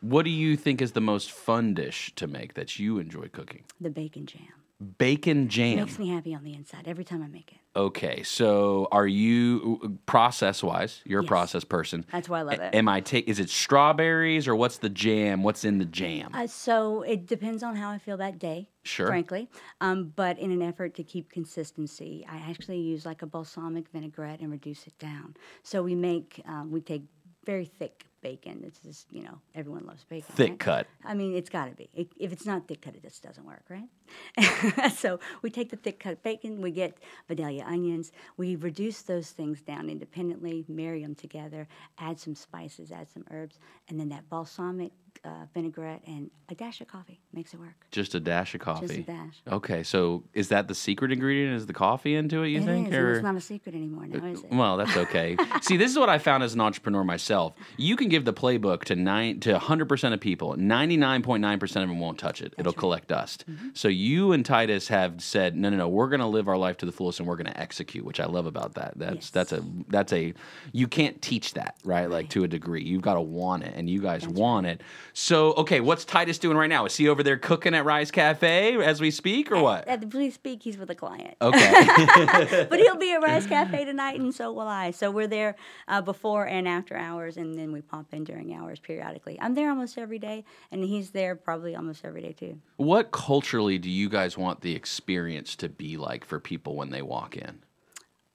[0.00, 3.64] What do you think is the most fun dish to make that you enjoy cooking?
[3.80, 4.59] The bacon jam
[4.98, 5.76] Bacon jam.
[5.76, 7.58] makes me happy on the inside every time I make it.
[7.76, 11.02] Okay, so are you process wise?
[11.04, 12.06] You're a process person.
[12.10, 12.74] That's why I love it.
[12.74, 13.28] Am I take?
[13.28, 15.42] Is it strawberries or what's the jam?
[15.42, 16.30] What's in the jam?
[16.34, 18.70] Uh, so it depends on how I feel that day.
[18.82, 19.06] Sure.
[19.06, 19.50] Frankly,
[19.82, 24.40] um, but in an effort to keep consistency, I actually use like a balsamic vinaigrette
[24.40, 25.36] and reduce it down.
[25.62, 27.02] So we make um, we take
[27.44, 28.62] very thick bacon.
[28.66, 30.34] It's just you know everyone loves bacon.
[30.34, 30.58] Thick right?
[30.58, 30.86] cut.
[31.04, 31.88] I mean, it's got to be.
[31.94, 34.92] It, if it's not thick cut, it just doesn't work, right?
[34.96, 39.60] so we take the thick cut bacon, we get Vidalia onions, we reduce those things
[39.60, 44.92] down independently, marry them together, add some spices, add some herbs, and then that balsamic
[45.24, 47.74] uh, vinaigrette and a dash of coffee makes it work.
[47.90, 48.86] Just a dash of coffee.
[48.86, 49.42] Just a dash.
[49.52, 51.54] Okay, so is that the secret ingredient?
[51.56, 52.48] Is the coffee into it?
[52.48, 52.88] You It think?
[52.88, 54.50] is, and it's not a secret anymore now, is it?
[54.50, 55.36] well, that's okay.
[55.60, 57.54] See, this is what I found as an entrepreneur myself.
[57.76, 60.54] You can give the playbook to nine to 100% of people.
[60.56, 62.54] 99.9% of them won't touch it.
[62.58, 63.44] It'll collect dust.
[63.48, 63.68] Mm-hmm.
[63.74, 65.88] So you and Titus have said, no, no, no.
[65.88, 68.20] We're going to live our life to the fullest, and we're going to execute, which
[68.20, 68.94] I love about that.
[68.96, 69.30] That's Yes.
[69.30, 70.32] that's a that's a
[70.72, 72.08] you can't teach that, right?
[72.08, 72.82] Like to a degree.
[72.82, 74.80] You've got to want it, and you guys want it.
[75.12, 76.86] So, okay, what's Titus doing right now?
[76.86, 79.86] Is he over there cooking at Rise Cafe as we speak, or what?
[79.88, 81.36] At the please speak, he's with a client.
[81.40, 82.66] Okay.
[82.70, 84.90] but he'll be at Rise Cafe tonight, and so will I.
[84.90, 85.56] So we're there
[85.88, 89.38] uh, before and after hours, and then we pop in during hours periodically.
[89.40, 92.60] I'm there almost every day, and he's there probably almost every day too.
[92.76, 97.02] What culturally do you guys want the experience to be like for people when they
[97.02, 97.62] walk in?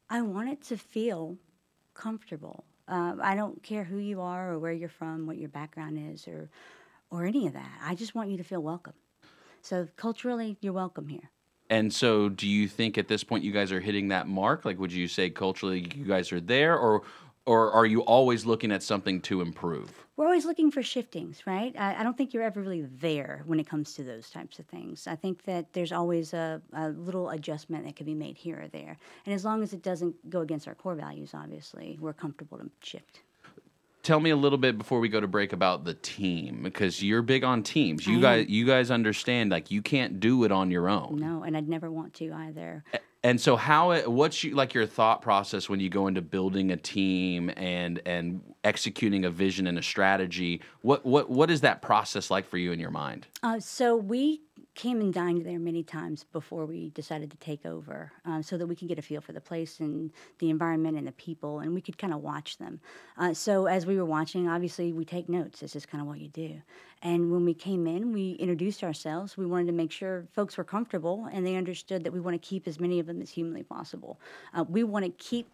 [0.10, 1.38] I want it to feel
[1.94, 2.66] comfortable.
[2.88, 6.28] Uh, I don't care who you are or where you're from, what your background is,
[6.28, 6.50] or
[7.12, 7.80] or any of that.
[7.84, 8.94] I just want you to feel welcome.
[9.62, 11.32] So culturally, you're welcome here.
[11.70, 14.66] And so, do you think at this point you guys are hitting that mark?
[14.66, 17.02] Like, would you say culturally you guys are there, or
[17.46, 20.06] or are you always looking at something to improve?
[20.18, 21.76] We're always looking for shiftings, right?
[21.78, 24.66] I, I don't think you're ever really there when it comes to those types of
[24.66, 25.08] things.
[25.08, 28.68] I think that there's always a, a little adjustment that can be made here or
[28.70, 28.98] there.
[29.26, 32.70] And as long as it doesn't go against our core values, obviously, we're comfortable to
[32.82, 33.20] shift.
[34.04, 37.22] tell me a little bit before we go to break about the team because you're
[37.22, 38.08] big on teams.
[38.08, 41.18] You guys you guys understand like you can't do it on your own.
[41.20, 42.84] No, and I'd never want to either.
[43.26, 46.78] And so how what's you like your thought process when you go into building a
[46.78, 50.62] team and and executing a vision and a strategy?
[50.82, 53.26] What what what is that process like for you in your mind?
[53.42, 54.42] Uh, so we
[54.76, 58.68] came and dined there many times before we decided to take over, uh, so that
[58.68, 61.74] we could get a feel for the place and the environment and the people, and
[61.74, 62.80] we could kind of watch them.
[63.18, 65.62] Uh, so as we were watching, obviously we take notes.
[65.62, 66.62] This is kind of what you do.
[67.02, 69.38] And when we came in, we introduced ourselves.
[69.38, 72.48] We wanted to make sure folks were comfortable and they understood that we want to
[72.48, 74.20] keep as many of them as humanly possible.
[74.54, 75.48] Uh, we want to keep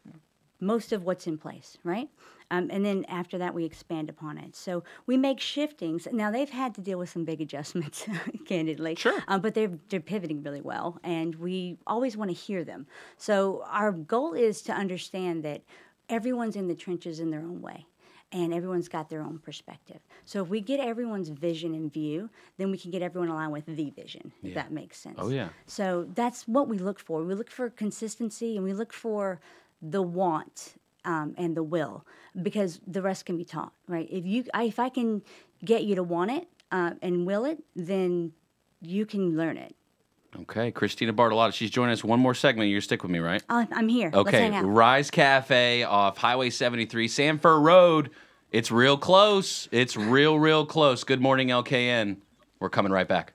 [0.62, 2.08] most of what's in place, right?
[2.52, 4.56] Um, and then after that, we expand upon it.
[4.58, 6.06] So we make shiftings.
[6.12, 8.06] Now they've had to deal with some big adjustments,
[8.46, 8.96] candidly.
[8.96, 9.24] Sure.
[9.28, 12.86] Um, but they're they're pivoting really well, and we always want to hear them.
[13.18, 15.62] So our goal is to understand that
[16.10, 17.88] everyone's in the trenches in their own way.
[18.34, 20.00] And everyone's got their own perspective.
[20.24, 23.66] So if we get everyone's vision in view, then we can get everyone aligned with
[23.66, 25.18] the vision, if that makes sense.
[25.18, 25.50] Oh, yeah.
[25.66, 27.26] So that's what we look for.
[27.26, 29.42] We look for consistency and we look for
[29.82, 32.06] the want um, and the will
[32.42, 34.08] because the rest can be taught, right?
[34.12, 35.22] If you, I, if I can
[35.64, 38.34] get you to want it uh, and will it, then
[38.82, 39.76] you can learn it.
[40.42, 42.70] Okay, Christina Bartolotta, she's joining us one more segment.
[42.70, 43.44] You're stick with me, right?
[43.50, 44.12] Uh, I'm here.
[44.14, 44.62] Okay.
[44.62, 48.12] Rise Cafe off Highway 73, Sam Furr Road.
[48.50, 49.68] It's real close.
[49.72, 51.04] It's real, real close.
[51.04, 52.18] Good morning, LKN.
[52.60, 53.34] We're coming right back.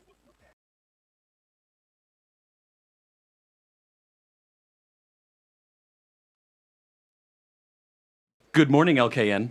[8.56, 9.50] Good morning, LKN.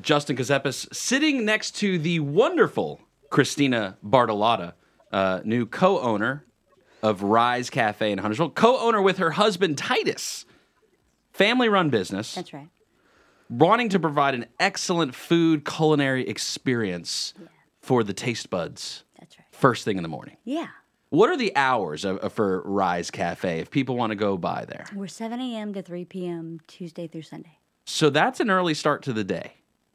[0.00, 3.00] Justin Ckezepis sitting next to the wonderful
[3.30, 4.72] Christina Bartolotta,
[5.12, 6.44] uh, new co owner
[7.04, 10.44] of Rise Cafe in Huntersville, co owner with her husband Titus.
[11.32, 12.66] Family run business, That's right.
[13.48, 17.34] wanting to provide an excellent food culinary experience
[17.80, 19.46] for the taste buds That's right.
[19.52, 20.36] first thing in the morning.
[20.42, 20.66] Yeah.
[21.10, 24.64] What are the hours of, of- for Rise Cafe if people want to go by
[24.64, 24.86] there?
[24.96, 25.74] We're 7 a.m.
[25.74, 26.58] to 3 p.m.
[26.66, 27.58] Tuesday through Sunday.
[27.92, 29.52] So that's an early start to the day.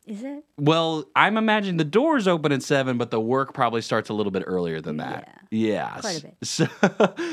[0.07, 0.45] Is it?
[0.57, 4.31] Well, I'm imagining the doors open at seven, but the work probably starts a little
[4.31, 5.41] bit earlier than that.
[5.51, 6.37] Yeah, Quite a bit.
[6.43, 6.67] So,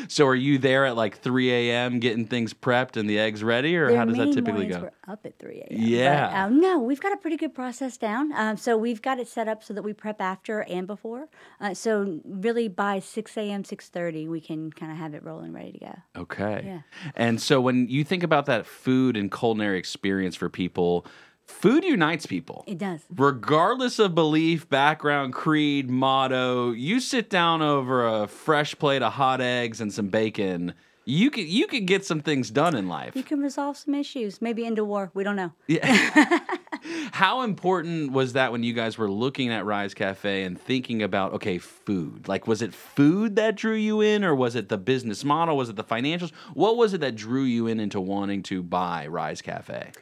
[0.08, 2.00] so are you there at like 3 a.m.
[2.00, 4.80] getting things prepped and the eggs ready, or There how does that typically go?
[4.82, 5.66] We're up at 3 a.m.
[5.70, 6.30] Yeah.
[6.30, 8.32] But, um, no, we've got a pretty good process down.
[8.34, 11.28] Um, so we've got it set up so that we prep after and before.
[11.60, 15.72] Uh, so really by 6 a.m., 6.30, we can kind of have it rolling ready
[15.72, 15.94] to go.
[16.16, 16.62] Okay.
[16.66, 16.80] Yeah.
[17.14, 21.06] And so when you think about that food and culinary experience for people,
[21.46, 22.64] food unites people.
[22.66, 23.00] It does.
[23.14, 29.40] Regardless of belief, background, creed, motto, you sit down over a fresh plate of hot
[29.40, 30.74] eggs and some bacon,
[31.06, 33.14] you could you could get some things done in life.
[33.14, 35.10] You can resolve some issues, maybe into war.
[35.14, 35.52] We don't know.
[35.66, 36.40] Yeah.
[37.12, 41.34] How important was that when you guys were looking at Rise Cafe and thinking about
[41.34, 42.26] okay, food?
[42.26, 45.56] Like was it food that drew you in or was it the business model?
[45.56, 46.32] Was it the financials?
[46.54, 49.92] What was it that drew you in into wanting to buy Rise Cafe?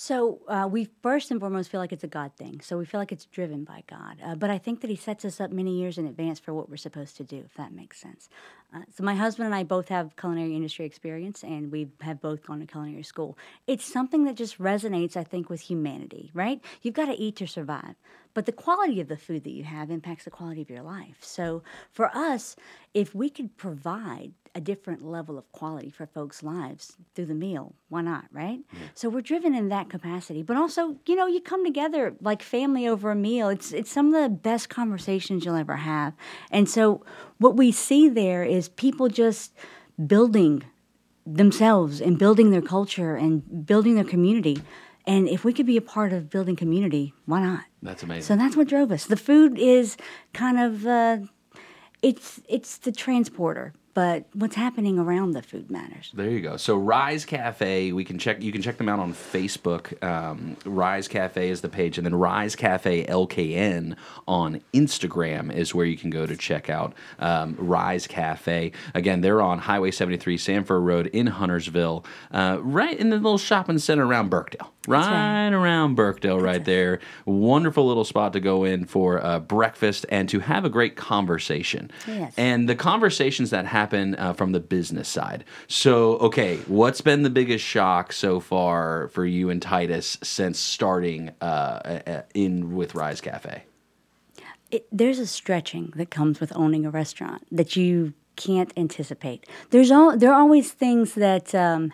[0.00, 2.60] So uh, we first and foremost feel like it's a God thing.
[2.60, 4.18] So we feel like it's driven by God.
[4.24, 6.70] Uh, but I think that He sets us up many years in advance for what
[6.70, 8.28] we're supposed to do, if that makes sense.
[8.72, 12.46] Uh, so my husband and I both have culinary industry experience, and we have both
[12.46, 13.36] gone to culinary school.
[13.66, 16.30] It's something that just resonates, I think, with humanity.
[16.32, 16.60] Right?
[16.80, 17.96] You've got to eat to survive.
[18.34, 21.16] But the quality of the food that you have impacts the quality of your life.
[21.22, 22.54] So for us,
[22.94, 27.76] if we could provide a different level of quality for folks' lives through the meal,
[27.88, 28.58] why not, right?
[28.92, 30.42] So we're driven in that capacity.
[30.42, 33.48] But also, you know, you come together like family over a meal.
[33.48, 36.12] It's it's some of the best conversations you'll ever have.
[36.50, 37.04] And so
[37.38, 39.54] what we see there is people just
[40.04, 40.64] building
[41.24, 44.60] themselves and building their culture and building their community.
[45.06, 47.60] And if we could be a part of building community, why not?
[47.80, 48.22] That's amazing.
[48.22, 49.06] So that's what drove us.
[49.06, 49.96] The food is
[50.32, 51.18] kind of uh,
[52.02, 56.12] it's it's the transporter, but what's happening around the food matters.
[56.14, 56.56] There you go.
[56.56, 58.40] So Rise Cafe, we can check.
[58.40, 60.00] You can check them out on Facebook.
[60.04, 63.96] Um, Rise Cafe is the page, and then Rise Cafe LKN
[64.28, 68.70] on Instagram is where you can go to check out um, Rise Cafe.
[68.94, 73.36] Again, they're on Highway 73, Sam Furr Road in Huntersville, uh, right in the little
[73.36, 74.72] shopping center around Birkdale.
[74.88, 75.52] Right, right.
[75.52, 77.00] around Birkdale, right there.
[77.26, 81.90] Wonderful little spot to go in for uh, breakfast and to have a great conversation.
[82.06, 82.34] Yes.
[82.36, 85.44] And the conversations that happen uh, from the business side.
[85.66, 91.30] So, okay, what's been the biggest shock so far for you and Titus since starting
[91.40, 93.64] uh, uh, in with Rise Cafe?
[94.70, 99.46] It, there's a stretching that comes with owning a restaurant that you can't anticipate.
[99.70, 101.92] There's all there are always things that um,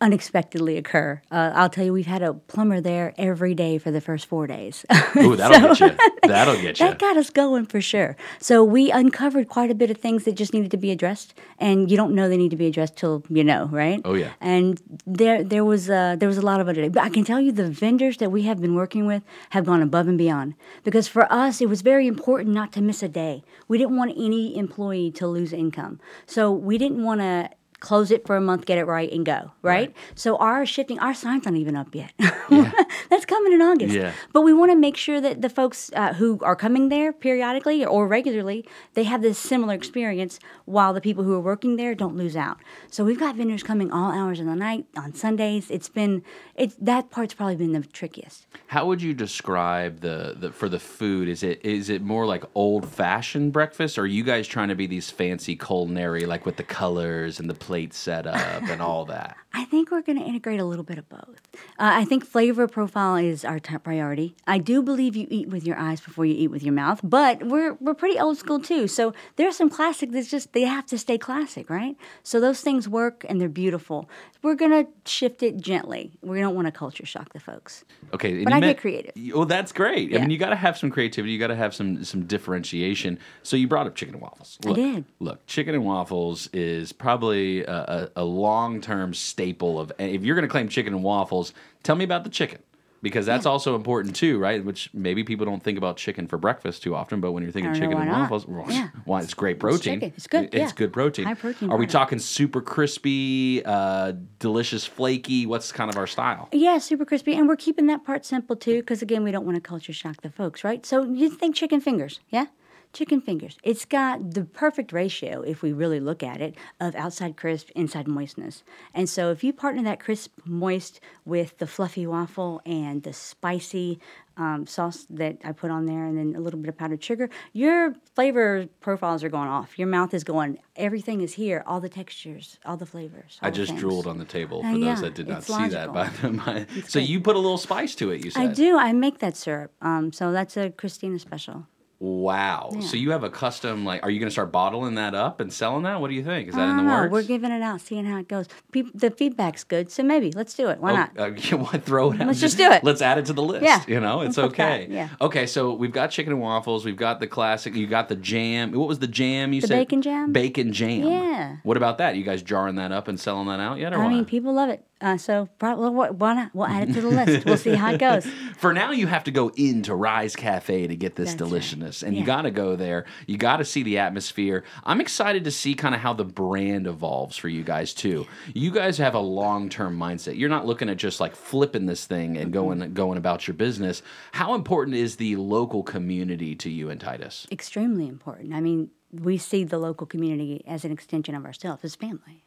[0.00, 1.20] unexpectedly occur.
[1.30, 4.46] Uh, I'll tell you, we've had a plumber there every day for the first four
[4.46, 4.84] days.
[5.16, 5.96] Ooh, that'll get you.
[6.28, 6.86] That'll get you.
[6.86, 8.14] that got us going for sure.
[8.38, 11.90] So we uncovered quite a bit of things that just needed to be addressed, and
[11.90, 14.02] you don't know they need to be addressed till you know, right?
[14.04, 14.32] Oh, yeah.
[14.40, 16.92] And there, there was uh, there was a lot of it.
[16.92, 19.80] But I can tell you, the vendors that we have been working with have gone
[19.80, 23.42] above and beyond because for us, it was very important not to miss a day.
[23.68, 27.50] We didn't want any employee to lose income, so we didn't want to
[27.80, 29.52] close it for a month, get it right, and go.
[29.62, 29.94] Right.
[30.14, 32.12] So our shifting, our sign's not even up yet.
[32.50, 32.72] Yeah.
[33.10, 33.94] That's coming in August.
[33.94, 34.12] Yeah.
[34.32, 37.84] But we want to make sure that the folks uh, who are coming there periodically
[37.84, 42.16] or regularly, they have this similar experience while the people who are working there don't
[42.16, 42.58] lose out.
[42.90, 45.70] So we've got vendors coming all hours of the night on Sundays.
[45.70, 46.22] It's been
[46.54, 48.46] it that part's probably been the trickiest.
[48.68, 51.28] How would you describe the, the for the food?
[51.28, 54.74] Is it is it more like old fashioned breakfast, or are you guys trying to
[54.74, 59.36] be these fancy culinary, like with the colors and the plate setup and all that?
[59.52, 61.40] I think we're going to integrate a little bit of both.
[61.78, 64.34] Uh, I think flavor profile is our top priority.
[64.46, 67.42] I do believe you eat with your eyes before you eat with your mouth, but
[67.42, 68.88] we're we're pretty old school too.
[68.88, 71.94] So there's some classic that's just they have to stay classic, right?
[72.22, 74.08] So those things work and they're beautiful.
[74.42, 76.12] We're going to shift it gently.
[76.22, 77.84] We don't want to culture shock the folks.
[78.14, 79.12] Okay, and But I get creative.
[79.34, 80.14] Oh, that's great.
[80.16, 81.32] I mean, you got to have some creativity.
[81.32, 83.18] You got to have some some differentiation.
[83.42, 84.58] So you brought up chicken and waffles.
[84.64, 85.04] Look, did.
[85.18, 89.92] Look, chicken and waffles is probably a, a, a long term staple of.
[89.98, 91.52] If you're going to claim chicken and waffles,
[91.82, 92.60] tell me about the chicken.
[93.00, 94.64] Because that's also important too, right?
[94.64, 97.70] Which maybe people don't think about chicken for breakfast too often, but when you're thinking
[97.70, 98.88] I don't know chicken and waffles, well, Yeah.
[99.04, 100.00] why it's great protein.
[100.00, 100.12] chicken.
[100.16, 100.70] It's good, It's yeah.
[100.74, 101.26] good protein.
[101.26, 105.46] High protein Are we talking super crispy, uh, delicious, flaky?
[105.46, 106.48] What's kind of our style?
[106.50, 107.34] Yeah, super crispy.
[107.34, 110.22] And we're keeping that part simple too, because again, we don't want to culture shock
[110.22, 110.84] the folks, right?
[110.84, 112.46] So you think chicken fingers, yeah?
[112.94, 113.58] Chicken fingers.
[113.62, 118.08] It's got the perfect ratio, if we really look at it, of outside crisp, inside
[118.08, 118.62] moistness.
[118.94, 124.00] And so if you partner that crisp, moist with the fluffy waffle and the spicy
[124.38, 127.28] um, sauce that I put on there, and then a little bit of powdered sugar,
[127.52, 129.78] your flavor profiles are going off.
[129.78, 133.38] Your mouth is going, everything is here, all the textures, all the flavors.
[133.42, 133.80] I all the just things.
[133.80, 135.92] drooled on the table for Uh, those that did not see that.
[135.92, 136.30] By logical.
[136.30, 136.66] the by.
[136.88, 137.08] So good.
[137.08, 138.24] you put a little spice to it.
[138.24, 138.42] You said.
[138.42, 138.78] I do.
[138.78, 139.72] I make that syrup.
[139.82, 141.66] Um, so that's a Christina special.
[142.00, 142.70] Wow.
[142.74, 142.80] Yeah.
[142.82, 144.04] So you have a custom like?
[144.04, 146.00] Are you going to start bottling that up and selling that?
[146.00, 146.48] What do you think?
[146.48, 146.90] Is that in the know.
[146.90, 147.12] works?
[147.12, 148.46] We're giving it out, seeing how it goes.
[148.70, 150.78] Peop the feedback's good, so maybe let's do it.
[150.78, 151.18] Why Oh, not?
[151.18, 152.28] uh, want throw it out?
[152.28, 152.84] Let's just do it.
[152.84, 153.64] Let's add it to the list.
[153.64, 153.82] Yeah.
[153.88, 154.86] You know, it's Let's okay.
[154.88, 155.08] yeah.
[155.20, 156.84] Okay, so we've got chicken and waffles.
[156.84, 157.74] We've got the classic.
[157.74, 158.70] You got the jam.
[158.72, 159.76] What was the jam you The said?
[159.78, 160.32] bacon jam?
[160.32, 161.02] Bacon jam.
[161.02, 161.56] Yeah.
[161.64, 162.14] What about that?
[162.14, 164.10] You guys jarring that up and selling that out yet, or I what?
[164.10, 164.84] mean, people love it.
[165.00, 166.50] Uh, so probably, why not?
[166.54, 167.44] We'll add it to the list.
[167.46, 168.26] We'll see how it goes.
[168.56, 171.48] For now, you have to go into Rise Cafe to get this That's right.
[171.88, 173.04] Deliciousness, and you got to go there.
[173.26, 174.64] You got to see the atmosphere.
[174.84, 178.26] I'm excited to see kind of how the brand evolves for you guys too.
[178.54, 180.38] You guys have a long term mindset.
[180.38, 184.02] You're not looking at just like flipping this thing and going going about your business.
[184.32, 187.46] How important is the local community to you and Titus?
[187.50, 188.54] Extremely important.
[188.54, 192.44] I mean, we see the local community as an extension of ourselves, as family.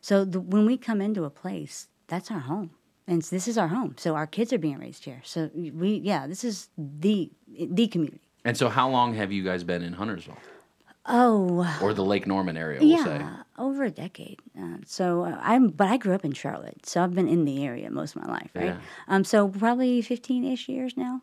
[0.00, 2.70] So the, when we come into a place, that's our home.
[3.06, 3.96] And this is our home.
[3.98, 5.20] So our kids are being raised here.
[5.24, 8.20] So we, yeah, this is the the community.
[8.44, 10.38] And so, how long have you guys been in Huntersville
[11.06, 12.80] Oh, or the Lake Norman area?
[12.80, 13.22] We'll yeah, say.
[13.58, 14.40] over a decade.
[14.58, 17.64] Uh, so uh, I'm, but I grew up in Charlotte, so I've been in the
[17.64, 18.66] area most of my life, right?
[18.66, 18.78] Yeah.
[19.08, 21.20] Um, so probably 15-ish years now.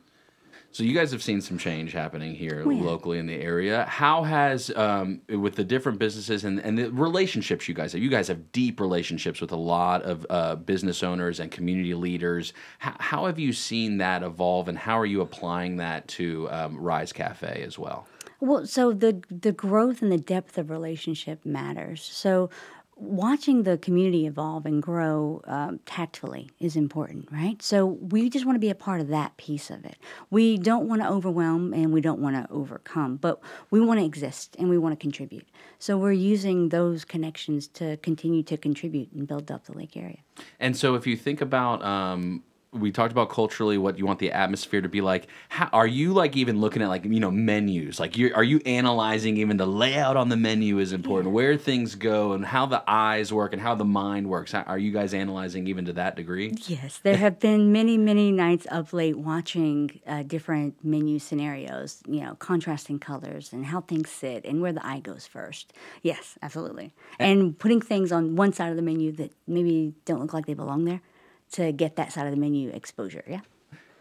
[0.73, 2.81] So you guys have seen some change happening here Oh, yeah.
[2.83, 3.83] locally in the area.
[3.85, 8.01] How has um, with the different businesses and, and the relationships you guys have?
[8.01, 12.53] You guys have deep relationships with a lot of uh, business owners and community leaders.
[12.79, 16.77] How, how have you seen that evolve, and how are you applying that to um,
[16.77, 18.07] Rise Cafe as well?
[18.39, 22.01] Well, so the the growth and the depth of relationship matters.
[22.01, 22.49] So
[23.01, 27.61] watching the community evolve and grow um, tactfully is important, right?
[27.61, 29.97] So we just want to be a part of that piece of it.
[30.29, 33.41] We don't want to overwhelm and we don't want to overcome, but
[33.71, 35.47] we want to exist and we want to contribute.
[35.79, 40.19] So we're using those connections to continue to contribute and build up the lake area.
[40.59, 42.43] And so, if you think about, um,
[42.73, 45.27] we talked about culturally what you want the atmosphere to be like.
[45.49, 47.99] How, are you like even looking at like you know menus?
[47.99, 51.95] Like, you are you analyzing even the layout on the menu is important, where things
[51.95, 54.53] go, and how the eyes work and how the mind works?
[54.53, 56.53] How, are you guys analyzing even to that degree?
[56.65, 62.21] Yes, there have been many, many nights of late watching uh, different menu scenarios, you
[62.21, 65.73] know, contrasting colors and how things sit and where the eye goes first.
[66.03, 66.93] Yes, absolutely.
[67.19, 70.53] And putting things on one side of the menu that maybe don't look like they
[70.53, 71.01] belong there
[71.51, 73.23] to get that side of the menu exposure.
[73.27, 73.41] Yeah.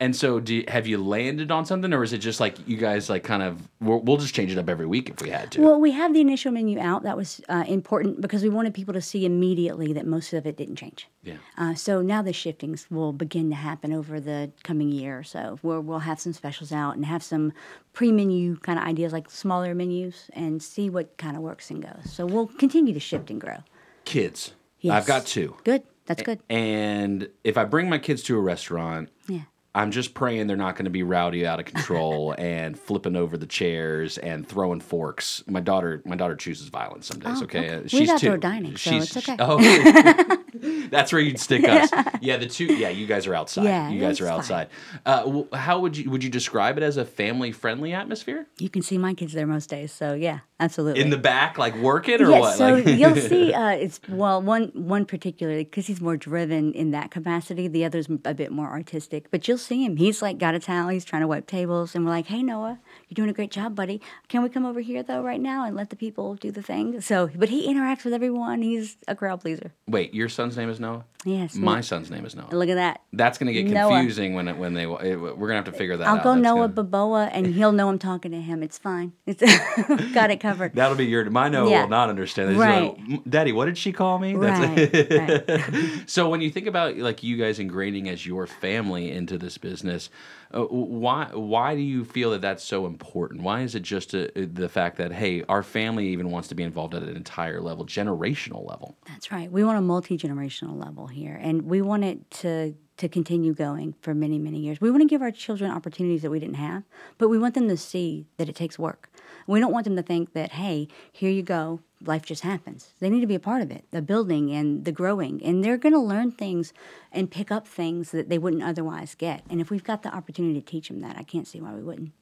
[0.02, 2.78] And so, do you, have you landed on something, or is it just like you
[2.78, 3.68] guys like kind of?
[3.82, 5.60] We'll, we'll just change it up every week if we had to.
[5.60, 7.02] Well, we have the initial menu out.
[7.02, 10.56] That was uh, important because we wanted people to see immediately that most of it
[10.56, 11.06] didn't change.
[11.22, 11.34] yeah.
[11.58, 15.58] Uh, so now the shiftings will begin to happen over the coming year or so,
[15.60, 17.52] where we'll have some specials out and have some
[17.92, 22.10] pre-menu kind of ideas, like smaller menus, and see what kind of works and goes.
[22.10, 23.58] So we'll continue to shift and grow.
[24.06, 24.54] Kids.
[24.80, 24.94] Yes.
[24.94, 25.56] I've got two.
[25.62, 25.82] Good.
[26.06, 26.40] That's good.
[26.50, 29.42] And if I bring my kids to a restaurant, Yeah.
[29.72, 33.36] I'm just praying they're not going to be rowdy out of control and flipping over
[33.36, 35.44] the chairs and throwing forks.
[35.46, 37.40] My daughter, my daughter chooses violence some days.
[37.40, 37.88] Oh, okay, okay.
[37.88, 38.36] She's two.
[38.38, 39.36] dining, so She's- it's okay.
[39.40, 40.36] Oh,
[40.90, 41.88] that's where you'd stick us.
[42.20, 42.64] Yeah, the two.
[42.64, 43.64] Yeah, you guys are outside.
[43.64, 44.68] Yeah, you guys are outside.
[45.06, 48.82] Uh, how would you would you describe it as a family friendly atmosphere You can
[48.82, 49.92] see my kids there most days.
[49.92, 51.00] So yeah, absolutely.
[51.00, 52.56] in the back, like working or yes, what?
[52.56, 53.52] so Like- you'll see.
[53.52, 57.66] Uh, it's well, one one particularly because he's more driven in that capacity.
[57.66, 59.96] The other's a bit more artistic, but you'll see him.
[59.96, 60.88] He's like got a towel.
[60.90, 63.74] He's trying to wipe tables, and we're like, "Hey, Noah, you're doing a great job,
[63.74, 64.00] buddy.
[64.28, 67.00] Can we come over here though right now and let the people do the thing?"
[67.00, 68.62] So, but he interacts with everyone.
[68.62, 69.72] He's a crowd pleaser.
[69.88, 71.04] Wait, your son's name is Noah.
[71.24, 71.54] Yes.
[71.54, 72.48] My son's name is Noah.
[72.50, 73.02] Look at that.
[73.12, 73.90] That's gonna get Noah.
[73.90, 76.18] confusing when it, when they it, we're gonna have to figure that out.
[76.18, 78.62] I'll go That's Noah gonna- Baboa, and he'll know I'm talking to him.
[78.62, 79.12] It's fine.
[79.26, 79.42] It's
[80.14, 80.74] got it covered.
[80.74, 81.28] That'll be your.
[81.30, 81.82] My Noah Yeah.
[81.82, 82.50] will not understand.
[82.50, 82.96] He's Right.
[83.08, 84.34] like, Daddy, what did she call me?
[84.34, 86.02] Right, right.
[86.06, 90.08] so when you think about like you guys ingraining as your family into this business,
[90.52, 93.42] uh, why why do you feel that that's so important?
[93.42, 96.62] Why is it just a, the fact that hey, our family even wants to be
[96.62, 98.96] involved at an entire level, generational level?
[99.06, 99.50] That's right.
[99.50, 103.94] We want a multi generational level here, and we want it to to continue going
[104.00, 104.80] for many many years.
[104.80, 106.82] We want to give our children opportunities that we didn't have,
[107.18, 109.08] but we want them to see that it takes work.
[109.46, 112.94] We don't want them to think that hey, here you go, life just happens.
[113.00, 115.76] They need to be a part of it, the building and the growing, and they're
[115.76, 116.72] going to learn things
[117.12, 119.42] and pick up things that they wouldn't otherwise get.
[119.50, 121.82] And if we've got the opportunity to teach them that, I can't see why we
[121.82, 122.12] wouldn't.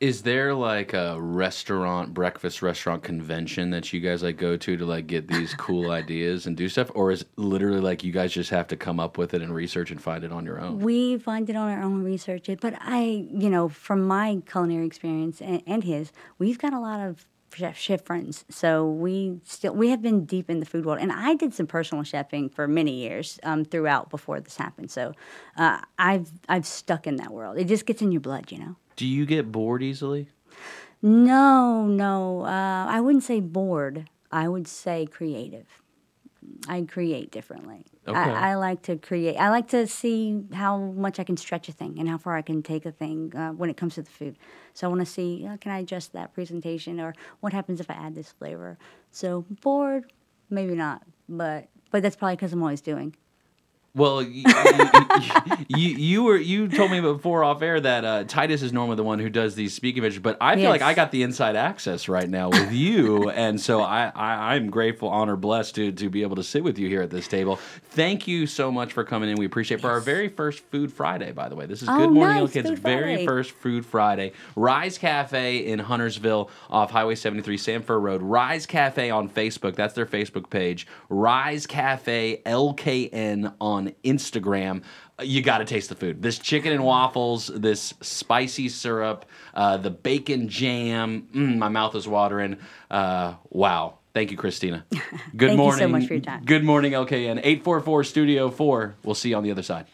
[0.00, 4.86] Is there like a restaurant, breakfast restaurant convention that you guys like go to to
[4.86, 8.50] like get these cool ideas and do stuff, or is literally like you guys just
[8.50, 10.78] have to come up with it and research and find it on your own?
[10.78, 14.86] We find it on our own research, it, but I, you know, from my culinary
[14.86, 17.26] experience and, and his, we've got a lot of
[17.58, 18.44] chef, chef friends.
[18.48, 21.66] So we still we have been deep in the food world, and I did some
[21.66, 24.90] personal chefing for many years um, throughout before this happened.
[24.90, 25.12] So
[25.56, 27.58] uh, I've I've stuck in that world.
[27.58, 28.76] It just gets in your blood, you know.
[28.96, 30.28] Do you get bored easily?
[31.02, 34.08] No, no, uh, I wouldn't say bored.
[34.32, 35.66] I would say creative.
[36.68, 37.84] I create differently.
[38.06, 38.18] Okay.
[38.18, 39.36] I, I like to create.
[39.36, 42.42] I like to see how much I can stretch a thing and how far I
[42.42, 44.38] can take a thing uh, when it comes to the food.
[44.74, 47.90] So I want to see uh, can I adjust that presentation or what happens if
[47.90, 48.78] I add this flavor.
[49.10, 50.12] So bored,
[50.50, 53.14] maybe not, but but that's probably because I'm always doing.
[53.94, 54.44] Well, you,
[55.68, 59.02] you, you were you told me before off air that uh, Titus is normally the
[59.02, 62.08] one who does these speaking pictures, but I feel like I got the inside access
[62.08, 66.22] right now with you, and so I, I I'm grateful, honored, blessed to to be
[66.22, 67.56] able to sit with you here at this table.
[67.90, 69.36] Thank you so much for coming in.
[69.36, 69.80] We appreciate it.
[69.80, 71.66] for our very first Food Friday, by the way.
[71.66, 74.32] This is Oh, Good Morning nice, Little Kids' very first Food Friday.
[74.54, 78.22] Rise Cafe in Huntersville off Highway 73, Sam Furr Road.
[78.22, 79.74] Rise Cafe on Facebook.
[79.74, 80.86] That's their Facebook page.
[81.08, 84.82] Rise Cafe LKN on Instagram.
[85.18, 86.20] Uh, You got to taste the food.
[86.22, 89.24] This chicken and waffles, this spicy syrup,
[89.54, 91.28] uh, the bacon jam.
[91.34, 92.58] Mm, my mouth is watering.
[92.90, 93.94] Uh, wow.
[94.14, 94.84] Thank you, Christina.
[94.90, 95.90] Good Thank you so morning.
[95.92, 96.44] much for your time.
[96.44, 97.38] Good morning, LKN.
[97.38, 98.96] 844 Studio 4.
[99.04, 99.86] We'll see you on the other side.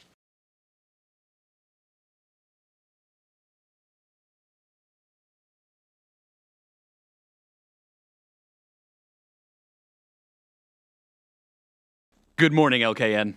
[12.37, 13.35] Good morning, LKN.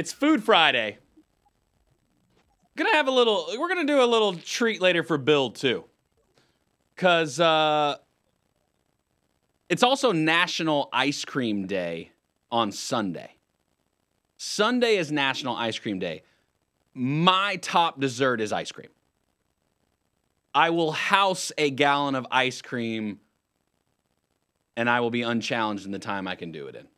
[0.00, 0.96] It's Food Friday.
[2.74, 3.48] Gonna have a little.
[3.58, 5.84] We're gonna do a little treat later for Bill too,
[6.96, 7.96] cause uh,
[9.68, 12.12] it's also National Ice Cream Day
[12.50, 13.34] on Sunday.
[14.38, 16.22] Sunday is National Ice Cream Day.
[16.94, 18.88] My top dessert is ice cream.
[20.54, 23.20] I will house a gallon of ice cream
[24.78, 26.88] and I will be unchallenged in the time I can do it in.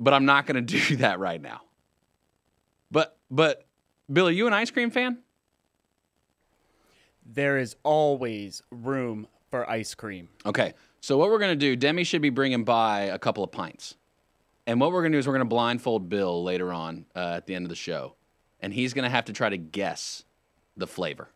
[0.00, 1.62] But I'm not going to do that right now.
[2.90, 3.66] But but
[4.10, 5.18] Bill, are you an ice cream fan?
[7.26, 10.28] There is always room for ice cream.
[10.46, 10.72] Okay.
[11.00, 13.96] So what we're going to do, Demi should be bringing by a couple of pints.
[14.66, 17.34] And what we're going to do is we're going to blindfold Bill later on uh,
[17.36, 18.14] at the end of the show.
[18.60, 20.24] And he's going to have to try to guess
[20.76, 21.28] the flavor.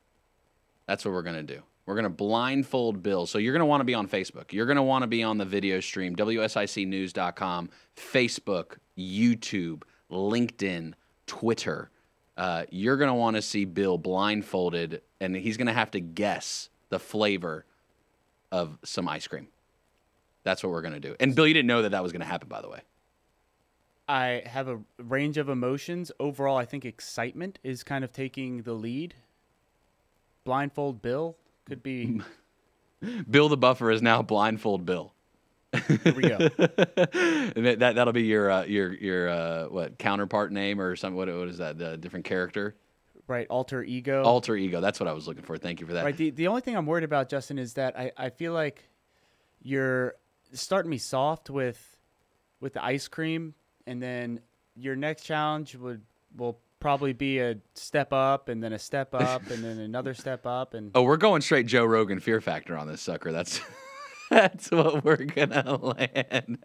[0.86, 1.62] That's what we're going to do.
[1.86, 3.26] We're going to blindfold Bill.
[3.26, 4.52] So you're going to want to be on Facebook.
[4.52, 10.94] You're going to want to be on the video stream, WSICnews.com, Facebook, YouTube, LinkedIn,
[11.26, 11.90] Twitter,
[12.36, 16.00] uh, you're going to want to see Bill blindfolded, and he's going to have to
[16.00, 17.64] guess the flavor
[18.50, 19.48] of some ice cream.
[20.42, 21.14] That's what we're going to do.
[21.20, 22.80] And Bill, you didn't know that that was going to happen, by the way.
[24.08, 26.10] I have a range of emotions.
[26.18, 29.14] Overall, I think excitement is kind of taking the lead.
[30.44, 32.20] Blindfold Bill could be.
[33.30, 35.12] Bill the Buffer is now blindfold Bill.
[35.72, 36.38] Here we go.
[37.54, 41.16] That, that that'll be your uh, your your uh, what counterpart name or something.
[41.16, 41.78] What what is that?
[41.78, 42.74] The different character,
[43.26, 44.22] right, alter ego.
[44.22, 44.80] alter ego.
[44.80, 45.58] That's what I was looking for.
[45.58, 46.04] Thank you for that.
[46.04, 46.16] Right.
[46.16, 48.88] The the only thing I'm worried about, Justin, is that I, I feel like
[49.62, 50.14] you're
[50.52, 51.96] starting me soft with
[52.60, 53.54] with the ice cream,
[53.86, 54.40] and then
[54.74, 56.02] your next challenge would
[56.36, 60.44] will probably be a step up, and then a step up, and then another step
[60.46, 63.30] up, and Oh, we're going straight Joe Rogan Fear Factor on this sucker.
[63.30, 63.60] That's
[64.30, 66.58] that's what we're gonna land.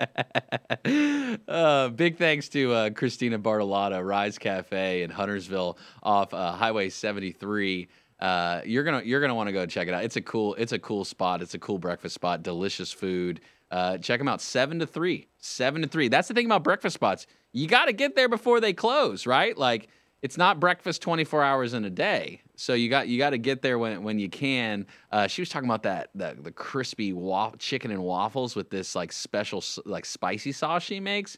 [1.47, 7.87] uh, big thanks to uh, Christina Bartolotta, Rise Cafe in Huntersville off uh, Highway 73.
[8.19, 10.03] Uh, you're gonna you're gonna want to go check it out.
[10.03, 11.43] It's a cool it's a cool spot.
[11.43, 12.41] It's a cool breakfast spot.
[12.41, 13.41] Delicious food.
[13.69, 14.41] Uh, check them out.
[14.41, 15.27] Seven to three.
[15.37, 16.07] Seven to three.
[16.07, 17.27] That's the thing about breakfast spots.
[17.51, 19.57] You got to get there before they close, right?
[19.57, 19.89] Like
[20.21, 22.41] it's not breakfast 24 hours in a day.
[22.55, 24.87] So you got you got to get there when when you can.
[25.11, 27.13] Uh, she was talking about that the crispy
[27.59, 31.37] chicken and waffles with this like special like spicy sauce she makes.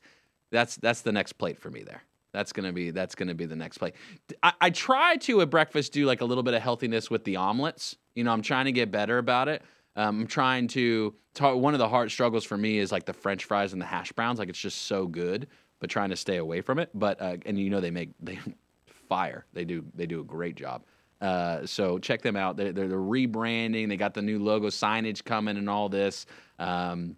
[0.52, 2.04] That's that's the next plate for me there.
[2.32, 3.96] That's gonna be that's gonna be the next plate.
[4.44, 7.36] I, I try to at breakfast do like a little bit of healthiness with the
[7.36, 7.98] omelets.
[8.16, 9.62] You know, I'm trying to get better about it.
[9.96, 11.14] Um, I'm trying to.
[11.40, 14.12] one of the hard struggles for me is like the French fries and the hash
[14.14, 14.40] browns.
[14.40, 15.48] Like it's just so good,
[15.80, 16.92] but trying to stay away from it.
[16.94, 18.40] But uh, and you know they make they
[19.10, 19.46] fire.
[19.54, 20.84] They do they do a great job.
[21.20, 22.56] Uh, so check them out.
[22.56, 23.90] They're, they're, rebranding.
[23.90, 26.26] They got the new logo signage coming and all this.
[26.60, 27.18] Um,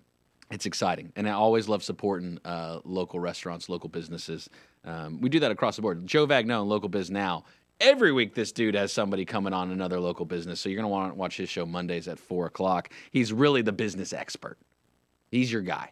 [0.50, 4.50] it's exciting, and I always love supporting uh, local restaurants, local businesses.
[4.84, 6.06] Um, we do that across the board.
[6.08, 7.46] Joe Vagnone, local biz now.
[7.80, 10.60] Every week, this dude has somebody coming on another local business.
[10.60, 12.90] So you're gonna want to watch his show Mondays at four o'clock.
[13.12, 14.58] He's really the business expert.
[15.30, 15.92] He's your guy.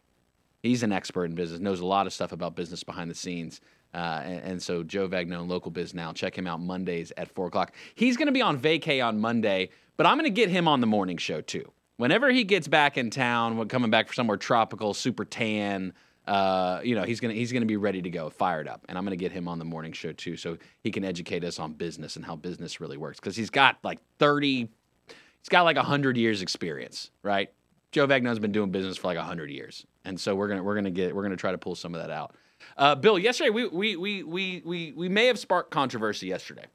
[0.62, 3.62] He's an expert in business, knows a lot of stuff about business behind the scenes.
[3.94, 6.14] Uh, and, and so Joe Vagnone, local biz now.
[6.14, 7.74] Check him out Mondays at four o'clock.
[7.96, 10.82] He's going to be on vacay on Monday, but I'm going to get him on
[10.82, 11.72] the morning show too.
[11.98, 15.94] Whenever he gets back in town, when coming back for somewhere tropical, super tan,
[16.30, 19.04] uh, you know, he's gonna he's gonna be ready to go, fired up, and I'm
[19.04, 22.18] gonna get him on the morning show too, so he can educate us on business
[22.18, 23.20] and how business really works.
[23.20, 24.70] Because he's got like 30,
[25.08, 27.52] he's got like hundred years experience, right?
[27.92, 30.92] Joe Vagnone's been doing business for like hundred years, and so we're gonna we're gonna
[30.92, 32.36] get we're gonna try to pull some of that out.
[32.80, 36.66] Uh, Bill, yesterday we we we we we we may have sparked controversy yesterday.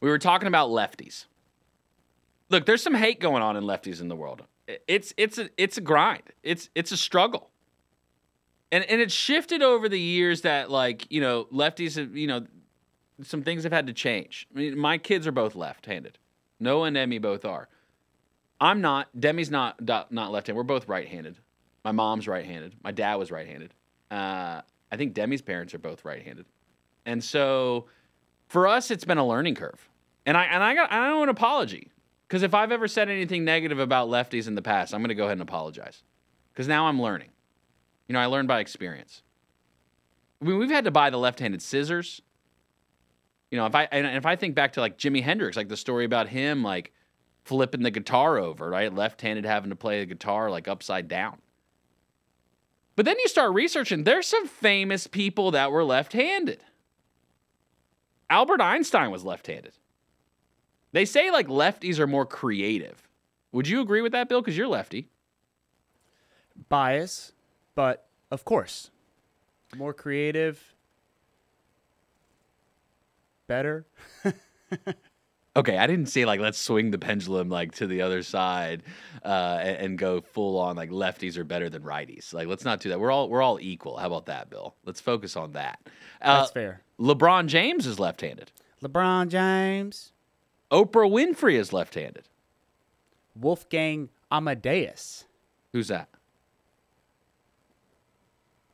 [0.00, 1.26] We were talking about lefties.
[2.50, 4.42] Look, there's some hate going on in lefties in the world.
[4.88, 6.24] It's it's a it's a grind.
[6.42, 7.50] It's it's a struggle.
[8.72, 12.44] And and it's shifted over the years that like, you know, lefties have, you know,
[13.22, 14.48] some things have had to change.
[14.52, 16.18] I mean, my kids are both left-handed.
[16.58, 17.68] Noah and Emmy both are.
[18.60, 19.08] I'm not.
[19.18, 20.56] Demi's not not left-handed.
[20.56, 21.36] We're both right-handed.
[21.84, 22.74] My mom's right-handed.
[22.82, 23.74] My dad was right-handed.
[24.10, 24.62] Uh,
[24.92, 26.46] I think Demi's parents are both right-handed,
[27.04, 27.86] and so
[28.48, 29.88] for us, it's been a learning curve.
[30.24, 31.90] And I and I got I owe an apology
[32.28, 35.14] because if I've ever said anything negative about lefties in the past, I'm going to
[35.14, 36.02] go ahead and apologize
[36.52, 37.28] because now I'm learning.
[38.08, 39.22] You know, I learned by experience.
[40.40, 42.22] I mean, we've had to buy the left-handed scissors.
[43.50, 45.76] You know, if I and if I think back to like Jimi Hendrix, like the
[45.76, 46.92] story about him, like
[47.44, 48.92] flipping the guitar over, right?
[48.92, 51.41] Left-handed having to play the guitar like upside down.
[53.02, 56.62] But then you start researching, there's some famous people that were left-handed.
[58.30, 59.72] Albert Einstein was left-handed.
[60.92, 63.08] They say like lefties are more creative.
[63.50, 64.40] Would you agree with that, Bill?
[64.40, 65.08] Because you're lefty.
[66.68, 67.32] bias,
[67.74, 68.92] but of course,
[69.74, 70.62] more creative,
[73.48, 73.84] better.
[75.54, 78.82] Okay, I didn't say like let's swing the pendulum like to the other side
[79.22, 82.32] uh, and, and go full on like lefties are better than righties.
[82.32, 82.98] Like let's not do that.
[82.98, 83.98] We're all we're all equal.
[83.98, 84.74] How about that, Bill?
[84.84, 85.78] Let's focus on that.
[86.22, 86.80] Uh, That's fair.
[86.98, 88.50] LeBron James is left-handed.
[88.82, 90.12] LeBron James,
[90.70, 92.28] Oprah Winfrey is left-handed.
[93.34, 95.24] Wolfgang Amadeus,
[95.72, 96.08] Who's that?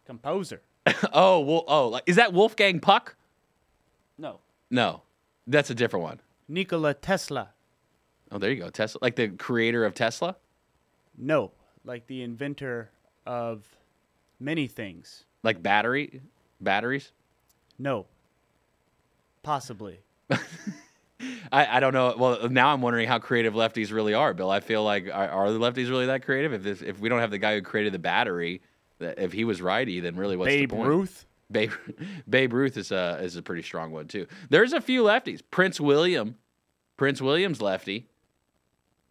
[0.07, 0.62] composer.
[1.12, 3.14] oh, well, oh, like, is that Wolfgang Puck?
[4.16, 5.03] No, No,
[5.47, 6.20] that's a different one.
[6.49, 7.51] Nikola Tesla.
[8.33, 8.71] Oh, there you go.
[8.71, 10.37] Tesla, like the creator of Tesla.
[11.17, 11.53] No,
[11.85, 12.91] like the inventor
[13.27, 13.65] of
[14.41, 15.25] many things.
[15.43, 16.21] Like battery,
[16.61, 17.13] batteries.
[17.79, 18.07] No,
[19.43, 20.01] possibly.
[21.51, 22.15] I, I don't know.
[22.17, 24.51] Well, now I'm wondering how creative lefties really are, Bill.
[24.51, 26.53] I feel like are, are the lefties really that creative?
[26.53, 28.61] If this, if we don't have the guy who created the battery,
[29.01, 30.89] if he was righty, then really what's Babe the point?
[30.89, 31.27] Ruth.
[31.51, 31.73] Babe,
[32.29, 34.27] Babe Ruth is a is a pretty strong one too.
[34.51, 35.41] There's a few lefties.
[35.51, 36.37] Prince William,
[36.97, 38.09] Prince William's lefty.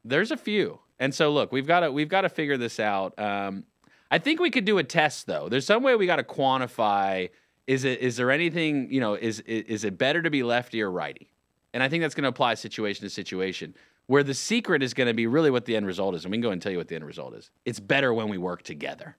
[0.05, 3.17] There's a few, and so look, we've got to we've got to figure this out.
[3.19, 3.65] Um,
[4.09, 5.49] I think we could do a test though.
[5.49, 7.29] There's some way we got to quantify.
[7.65, 9.15] Is it is there anything you know?
[9.15, 11.31] Is is it better to be lefty or righty?
[11.73, 13.75] And I think that's going to apply situation to situation.
[14.05, 16.37] Where the secret is going to be really what the end result is, and we
[16.37, 17.51] can go and tell you what the end result is.
[17.65, 19.17] It's better when we work together.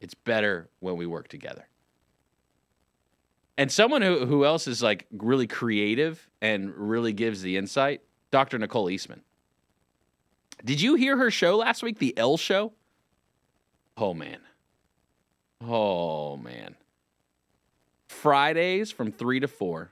[0.00, 1.66] It's better when we work together.
[3.60, 8.00] And someone who, who else is like really creative and really gives the insight,
[8.30, 8.58] Dr.
[8.58, 9.20] Nicole Eastman.
[10.64, 12.72] Did you hear her show last week, the L show?
[13.98, 14.38] Oh man.
[15.60, 16.74] Oh man.
[18.08, 19.90] Fridays from 3 to 4,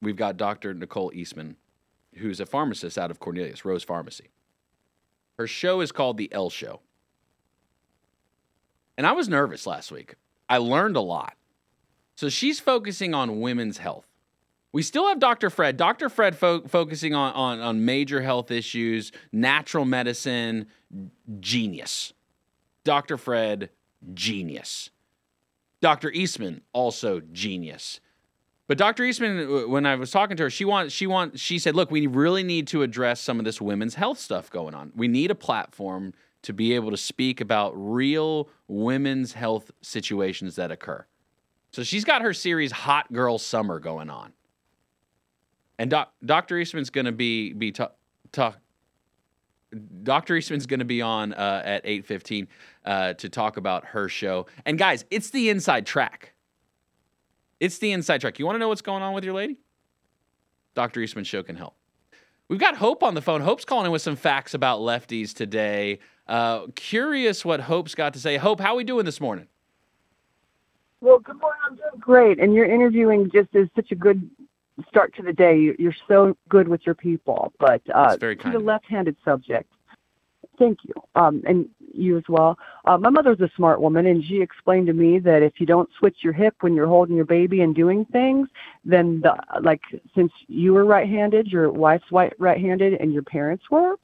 [0.00, 0.72] we've got Dr.
[0.72, 1.56] Nicole Eastman,
[2.14, 4.28] who's a pharmacist out of Cornelius, Rose Pharmacy.
[5.36, 6.78] Her show is called The L Show.
[8.96, 10.14] And I was nervous last week.
[10.48, 11.34] I learned a lot.
[12.18, 14.04] So she's focusing on women's health.
[14.72, 15.50] We still have Dr.
[15.50, 15.76] Fred.
[15.76, 16.08] Dr.
[16.08, 20.66] Fred fo- focusing on, on, on major health issues, natural medicine,
[21.38, 22.12] genius.
[22.82, 23.18] Dr.
[23.18, 23.70] Fred,
[24.14, 24.90] genius.
[25.80, 26.10] Dr.
[26.10, 28.00] Eastman, also genius.
[28.66, 29.04] But Dr.
[29.04, 32.08] Eastman, when I was talking to her, she wants she want she said, look, we
[32.08, 34.90] really need to address some of this women's health stuff going on.
[34.96, 40.72] We need a platform to be able to speak about real women's health situations that
[40.72, 41.06] occur.
[41.70, 44.32] So she's got her series Hot Girl Summer going on.
[45.78, 46.58] And doc, Dr.
[46.58, 48.58] Eastman's going to be be talk,
[50.02, 50.36] Dr.
[50.36, 52.46] Eastman's going to be on uh, at 8:15
[52.84, 54.46] uh, to talk about her show.
[54.64, 56.32] And guys, it's the inside track.
[57.60, 58.38] It's the inside track.
[58.38, 59.58] You want to know what's going on with your lady?
[60.74, 61.00] Dr.
[61.00, 61.74] Eastman's show can help.
[62.48, 63.40] We've got Hope on the phone.
[63.42, 65.98] Hope's calling in with some facts about lefties today.
[66.26, 68.36] Uh, curious what Hope's got to say.
[68.36, 69.48] Hope, how are we doing this morning?
[71.00, 71.60] Well, good morning.
[71.64, 74.28] I'm doing great, and your interviewing just is such a good
[74.88, 75.74] start to the day.
[75.78, 79.70] You're so good with your people, but uh, very to kind the left-handed subject.
[80.58, 82.58] Thank you, um, and you as well.
[82.88, 85.90] Uh, my mother's a smart woman, and she explained to me that if you don't
[85.98, 88.48] switch your hip when you're holding your baby and doing things,
[88.82, 89.82] then the, like
[90.14, 93.96] since you were right-handed, your wife's right-handed, and your parents were,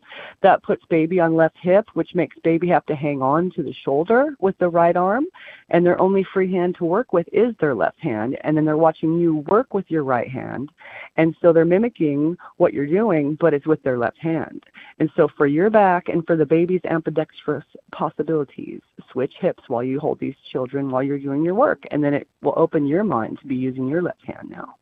[0.43, 3.73] that puts baby on left hip, which makes baby have to hang on to the
[3.73, 5.25] shoulder with the right arm,
[5.71, 8.77] and their only free hand to work with is their left hand, and then they're
[8.77, 10.71] watching you work with your right hand,
[11.17, 14.63] and so they're mimicking what you're doing, but it's with their left hand.
[14.99, 18.74] And so for your back and for the baby's ambidextrous possibilities,
[19.13, 22.29] switch hips while you hold these children while you're doing your work, and then it
[22.43, 24.77] will open your mind to be using your left hand now.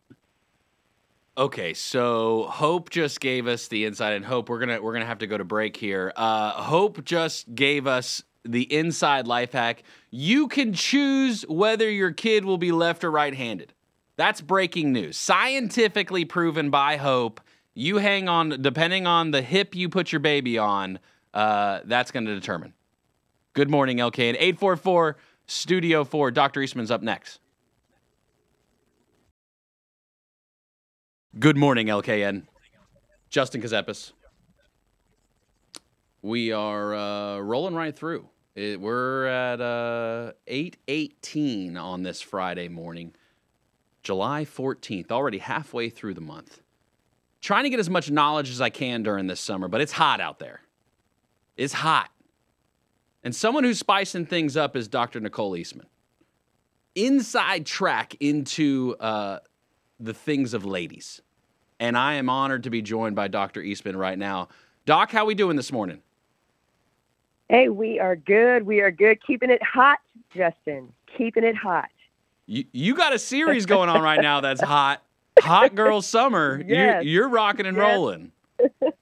[1.36, 5.20] Okay, so Hope just gave us the inside, and Hope, we're gonna we're gonna have
[5.20, 6.12] to go to break here.
[6.14, 9.82] Uh, Hope just gave us the inside life hack.
[10.10, 13.72] You can choose whether your kid will be left or right-handed.
[14.16, 17.40] That's breaking news, scientifically proven by Hope.
[17.74, 20.98] You hang on, depending on the hip you put your baby on.
[21.32, 22.74] Uh, that's to determine.
[23.54, 24.18] Good morning, LK.
[24.28, 26.30] And 844 Studio 4.
[26.30, 26.62] Dr.
[26.62, 27.38] Eastman's up next.
[31.38, 32.44] Good morning, LKN.
[33.28, 34.12] Justin Ckezepis.
[36.22, 38.28] We are uh, rolling right through.
[38.54, 43.14] It, we're at uh, 8.18 on this Friday morning,
[44.02, 46.60] July 14th, already halfway through the month.
[47.40, 50.20] Trying to get as much knowledge as I can during this summer, but it's hot
[50.20, 50.60] out there.
[51.56, 52.10] It's hot.
[53.24, 55.20] And someone who's spicing things up is Dr.
[55.20, 55.86] Nicole Eastman.
[56.94, 59.38] Inside track into uh,
[60.00, 61.22] the things of ladies.
[61.80, 63.62] And I am honored to be joined by Dr.
[63.62, 64.48] Eastman right now.
[64.86, 66.02] Doc, how we doing this morning?
[67.48, 68.64] Hey, we are good.
[68.64, 69.24] We are good.
[69.24, 69.98] Keeping it hot,
[70.34, 70.92] Justin.
[71.16, 71.88] Keeping it hot.
[72.46, 75.02] You, you got a series going on right now that's hot.
[75.38, 76.60] Hot Girl Summer.
[76.66, 77.04] Yes.
[77.04, 77.82] You're, you're rocking and Yes.
[77.96, 78.32] rolling.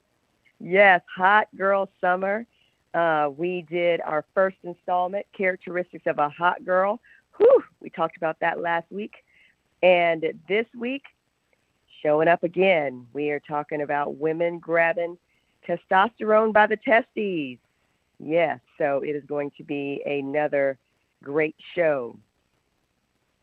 [0.63, 2.45] Yes, Hot Girl Summer.
[2.93, 6.99] Uh, we did our first installment, Characteristics of a Hot Girl.
[7.37, 9.23] Whew, we talked about that last week.
[9.81, 11.03] And this week,
[12.03, 15.17] showing up again, we are talking about women grabbing
[15.67, 17.57] testosterone by the testes.
[18.19, 20.77] Yes, so it is going to be another
[21.23, 22.17] great show.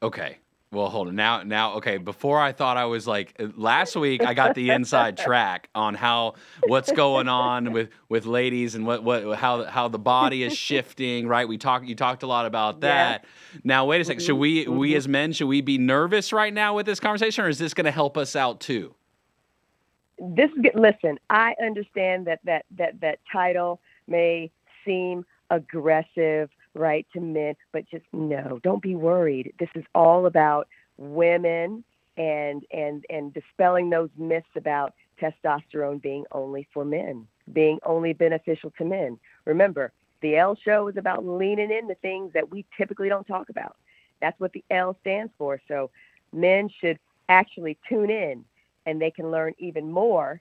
[0.02, 0.38] Okay.
[0.70, 1.16] Well, hold on.
[1.16, 1.96] Now, now, okay.
[1.96, 5.94] Before I thought I was like uh, last week, I got the inside track on
[5.94, 6.34] how
[6.66, 11.26] what's going on with with ladies and what what how how the body is shifting.
[11.26, 11.48] Right?
[11.48, 11.86] We talked.
[11.86, 13.24] You talked a lot about that.
[13.64, 14.40] Now, wait a 2nd Should mm-hmm.
[14.40, 14.96] we we mm-hmm.
[14.98, 17.86] as men should we be nervous right now with this conversation, or is this going
[17.86, 18.94] to help us out too?
[20.18, 24.50] this is listen i understand that that that that title may
[24.84, 27.54] seem aggressive right, to men.
[27.72, 29.52] But just no, don't be worried.
[29.58, 31.84] This is all about women
[32.16, 38.72] and and and dispelling those myths about testosterone being only for men, being only beneficial
[38.78, 39.18] to men.
[39.44, 43.48] Remember, the L show is about leaning in the things that we typically don't talk
[43.48, 43.76] about.
[44.20, 45.60] That's what the L stands for.
[45.68, 45.90] So
[46.32, 46.98] men should
[47.28, 48.44] actually tune in
[48.86, 50.40] and they can learn even more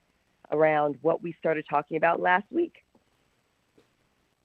[0.50, 2.84] around what we started talking about last week.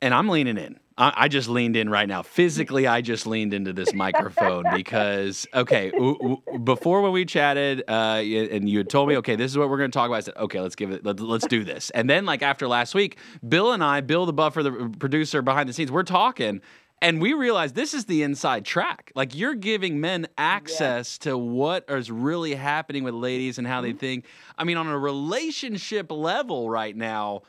[0.02, 0.78] And I'm leaning in.
[0.98, 2.22] I, I just leaned in right now.
[2.22, 7.82] Physically, I just leaned into this microphone because, okay, w- w- before when we chatted,
[7.82, 10.08] uh, y- and you had told me, okay, this is what we're going to talk
[10.08, 10.18] about.
[10.18, 11.89] I said, okay, let's give it, let, let's do this.
[11.91, 13.18] And then, like after last week,
[13.48, 16.62] Bill and I, Bill the buffer, the producer behind the scenes, we're talking,
[17.02, 19.12] and we realized this is the inside track.
[19.16, 23.91] Like you're giving men access to what is really happening with ladies and how they
[23.94, 24.26] think.
[24.58, 27.41] I mean, on a relationship level right now.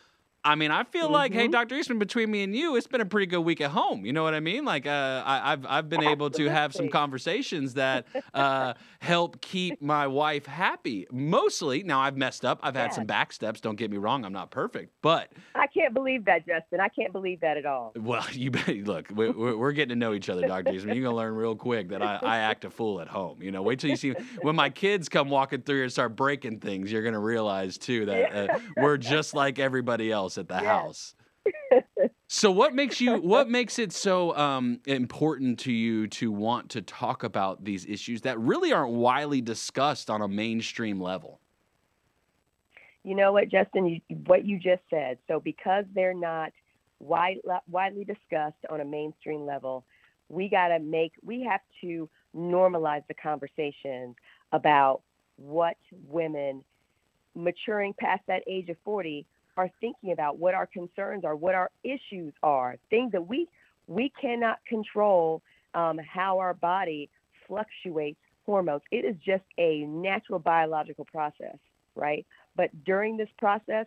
[0.47, 1.75] I mean, I feel like, hey, Dr.
[1.75, 4.05] Eastman, between me and you, it's been a pretty good week at home.
[4.05, 4.65] You know what I mean?
[4.67, 9.81] Like, uh, I, I've I've been able to have some conversations that uh, help keep
[9.81, 11.07] my wife happy.
[11.11, 12.61] Mostly, now I've messed up.
[12.63, 13.61] I've had some back steps.
[13.61, 14.25] Don't get me wrong.
[14.25, 16.79] I'm not perfect, but I can't believe that, Justin.
[16.81, 17.93] I can't believe that at all.
[17.97, 19.09] well, you bet- look.
[19.15, 20.95] we- We're, we're getting to know each other, Doctor Eastman.
[20.97, 23.43] You're gonna learn real quick that I, I act a fool at home.
[23.43, 26.61] You know, wait till you see when my kids come walking through and start breaking
[26.61, 26.93] things.
[26.93, 31.15] You're gonna realize too that uh, we're just like everybody else at the house.
[32.27, 36.83] So what makes you what makes it so um, important to you to want to
[36.83, 41.41] talk about these issues that really aren't widely discussed on a mainstream level?
[43.05, 43.87] You know what, Justin?
[43.87, 45.19] You, what you just said.
[45.29, 46.51] So because they're not
[46.99, 47.37] wide,
[47.69, 49.85] widely discussed on a mainstream level,
[50.29, 51.13] we got to make.
[51.23, 54.17] We have to normalize the conversations
[54.51, 55.03] about
[55.37, 55.77] what
[56.09, 56.65] women
[57.37, 59.27] maturing past that age of 40
[59.57, 63.49] are thinking about, what our concerns are, what our issues are, things that we
[63.87, 65.43] we cannot control
[65.75, 67.11] um, how our body
[67.47, 68.83] fluctuates hormones.
[68.91, 71.57] It is just a natural biological process,
[71.95, 72.27] right?
[72.57, 73.87] But during this process,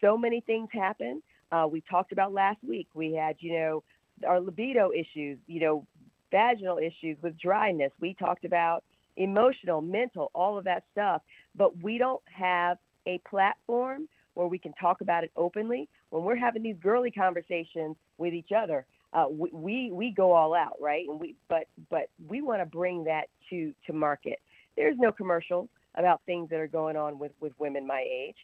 [0.00, 1.22] so many things happen.
[1.50, 2.88] Uh, we talked about last week.
[2.94, 3.82] We had, you know,
[4.26, 5.86] our libido issues, you know,
[6.30, 7.92] vaginal issues with dryness.
[8.00, 8.84] We talked about
[9.16, 11.22] emotional, mental, all of that stuff.
[11.54, 15.88] But we don't have a platform where we can talk about it openly.
[16.10, 20.54] When we're having these girly conversations with each other, uh, we, we we go all
[20.54, 21.06] out, right?
[21.08, 24.40] And we but but we want to bring that to to market.
[24.76, 28.36] There's no commercial about things that are going on with with women my age.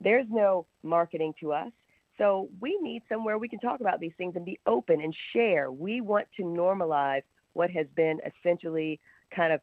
[0.00, 1.70] There's no marketing to us.
[2.16, 5.70] So we need somewhere we can talk about these things and be open and share.
[5.70, 7.22] We want to normalize
[7.54, 9.00] what has been essentially
[9.34, 9.60] kind of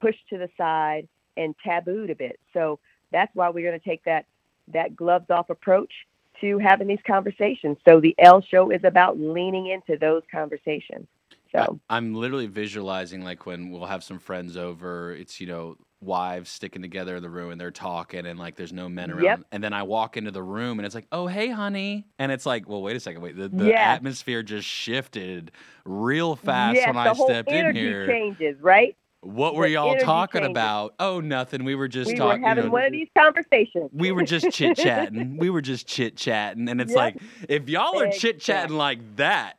[0.00, 2.38] pushed to the side and tabooed a bit.
[2.52, 2.78] So
[3.10, 4.26] that's why we're going to take that
[4.72, 5.92] that gloves off approach
[6.40, 7.76] to having these conversations.
[7.86, 11.06] So the L show is about leaning into those conversations.
[11.52, 15.12] So I, am literally visualizing like when we'll have some friends over.
[15.12, 18.72] It's you know wives sticking together in the room and they're talking and like there's
[18.72, 19.22] no men around.
[19.22, 19.40] Yep.
[19.52, 22.44] And then I walk into the room and it's like, oh hey honey, and it's
[22.44, 25.52] like, well wait a second, wait the, the atmosphere just shifted
[25.84, 28.02] real fast when I stepped in here.
[28.02, 28.96] energy changes, right?
[29.24, 30.50] What were y'all talking changes.
[30.50, 30.94] about?
[31.00, 31.64] Oh nothing.
[31.64, 32.42] We were just we talking.
[32.42, 33.90] were having you know, one of these conversations.
[33.92, 35.36] we were just chit chatting.
[35.38, 36.96] we were just chit chatting, and it's Yep.
[36.96, 37.16] like
[37.48, 39.54] if y'all are chit chatting like that,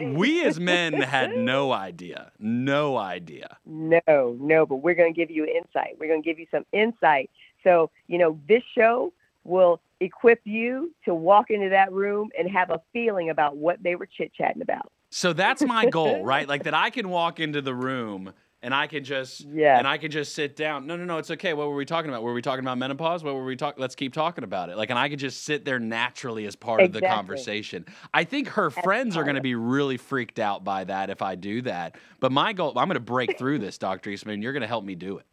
[0.00, 3.56] we as men had no idea, no idea.
[3.66, 4.00] No,
[4.40, 5.96] no, but we're going to give you insight.
[5.98, 7.30] We're going to give you some insight.
[7.64, 9.12] So, you know, this show
[9.44, 13.96] will equip you to walk into that room and have a feeling about what they
[13.96, 14.92] were chit chatting about.
[15.10, 16.46] So that's my goal, right?
[16.46, 18.32] Like that I can walk into the room
[18.62, 20.86] and I can just yeah, and I can just sit down.
[20.86, 21.54] No, no, no, it's okay.
[21.54, 22.22] What were we talking about?
[22.22, 23.22] Were we talking about menopause?
[23.22, 23.80] What were we talking?
[23.80, 24.76] Let's keep talking about it.
[24.76, 27.86] Like, and I could just sit there naturally as part of the conversation.
[28.12, 31.36] I think her friends are going to be really freaked out by that if I
[31.36, 31.96] do that.
[32.20, 34.42] But my goal, I'm going to break through this, Doctor Eastman.
[34.42, 35.26] You're going to help me do it.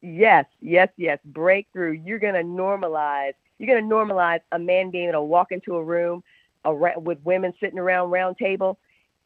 [0.00, 1.18] Yes, yes, yes.
[1.24, 1.92] Breakthrough.
[1.92, 3.32] You're going to normalize.
[3.58, 6.22] You're going to normalize a man being able to walk into a room
[6.64, 8.78] around, with women sitting around round table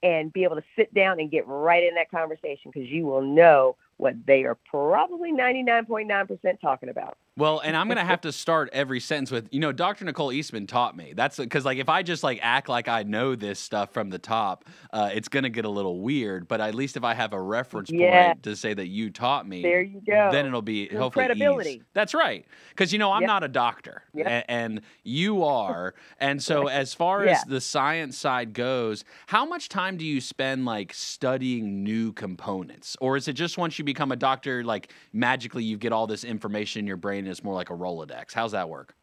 [0.02, 3.22] and be able to sit down and get right in that conversation because you will
[3.22, 7.16] know what they are probably 99.9% talking about.
[7.34, 10.04] Well, and I'm gonna have to start every sentence with, you know, Dr.
[10.04, 11.14] Nicole Eastman taught me.
[11.16, 14.18] That's because, like, if I just like act like I know this stuff from the
[14.18, 16.46] top, uh, it's gonna get a little weird.
[16.46, 18.26] But at least if I have a reference Yeah.
[18.34, 20.28] point to say that you taught me, There you go.
[20.30, 21.70] then it'll be Some hopefully credibility.
[21.76, 21.82] ease.
[21.94, 22.44] That's right.
[22.68, 23.28] Because you know I'm Yep.
[23.28, 24.26] not a doctor, Yep.
[24.26, 25.94] a- and you are.
[26.20, 27.32] And so as far Yeah.
[27.32, 32.94] as the science side goes, how much time do you spend like studying new components,
[33.00, 36.24] or is it just once you become a doctor, like magically you get all this
[36.24, 38.32] information in your brain it's more like a Rolodex?
[38.32, 38.94] How's that work?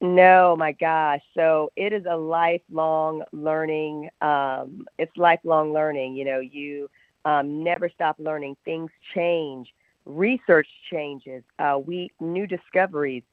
[0.00, 1.20] No, my gosh.
[1.34, 4.08] So it is a lifelong learning.
[4.20, 6.16] Um, it's lifelong learning.
[6.16, 6.88] You know, you
[7.24, 8.56] um, never stop learning.
[8.64, 9.74] Things change.
[10.06, 11.42] Research changes.
[11.58, 13.24] Uh, we new discoveries.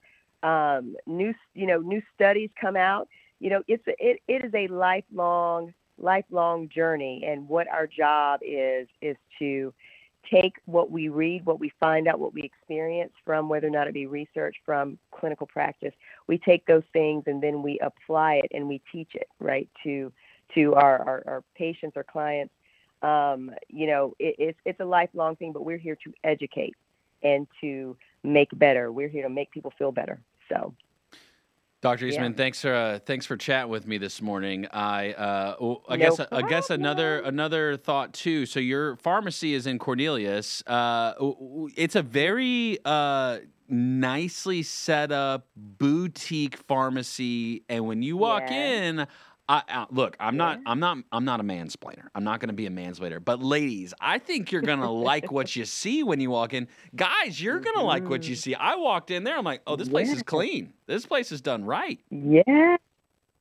[0.44, 3.08] Um, new, you know, new studies come out.
[3.40, 8.88] You know, it's it, it is a lifelong lifelong journey, and what our job is
[9.02, 9.74] is to
[10.32, 13.88] take what we read, what we find out, what we experience from whether or not
[13.88, 15.94] it be research, from clinical practice.
[16.28, 20.12] We take those things and then we apply it and we teach it right to
[20.56, 22.54] to our our, our patients or clients.
[23.02, 26.76] Um, you know, it, it's it's a lifelong thing, but we're here to educate
[27.24, 28.92] and to make better.
[28.92, 30.20] We're here to make people feel better.
[30.50, 30.74] So
[31.82, 32.08] Dr.
[32.08, 32.38] Eastman, Yeah.
[32.38, 34.66] thanks for uh, thanks for chatting with me this morning.
[34.74, 38.46] I uh, well, I No guess I guess another another thought too.
[38.48, 40.64] So your pharmacy is in Cornelius.
[40.66, 41.14] Uh,
[41.76, 48.82] it's a very uh, nicely set up boutique pharmacy, and when you walk Yeah.
[48.82, 49.08] in.
[49.50, 52.08] I, uh, look, I'm not, I'm not, I'm not a mansplainer.
[52.14, 53.24] I'm not going to be a mansplainer.
[53.24, 56.68] But ladies, I think you're going to like what you see when you walk in.
[56.96, 58.56] Guys, you're going to like what you see.
[58.56, 59.38] I walked in there.
[59.38, 60.74] I'm like, oh, this place is clean.
[60.86, 62.00] This place is done right.
[62.10, 62.80] Yes,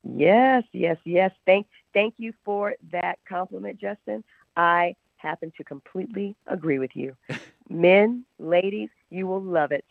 [0.03, 1.31] yes, yes, yes.
[1.45, 4.23] Thank, thank you for that compliment, Justin.
[4.55, 7.15] I happen to completely agree with you.
[7.69, 9.83] Men, ladies, you will love it,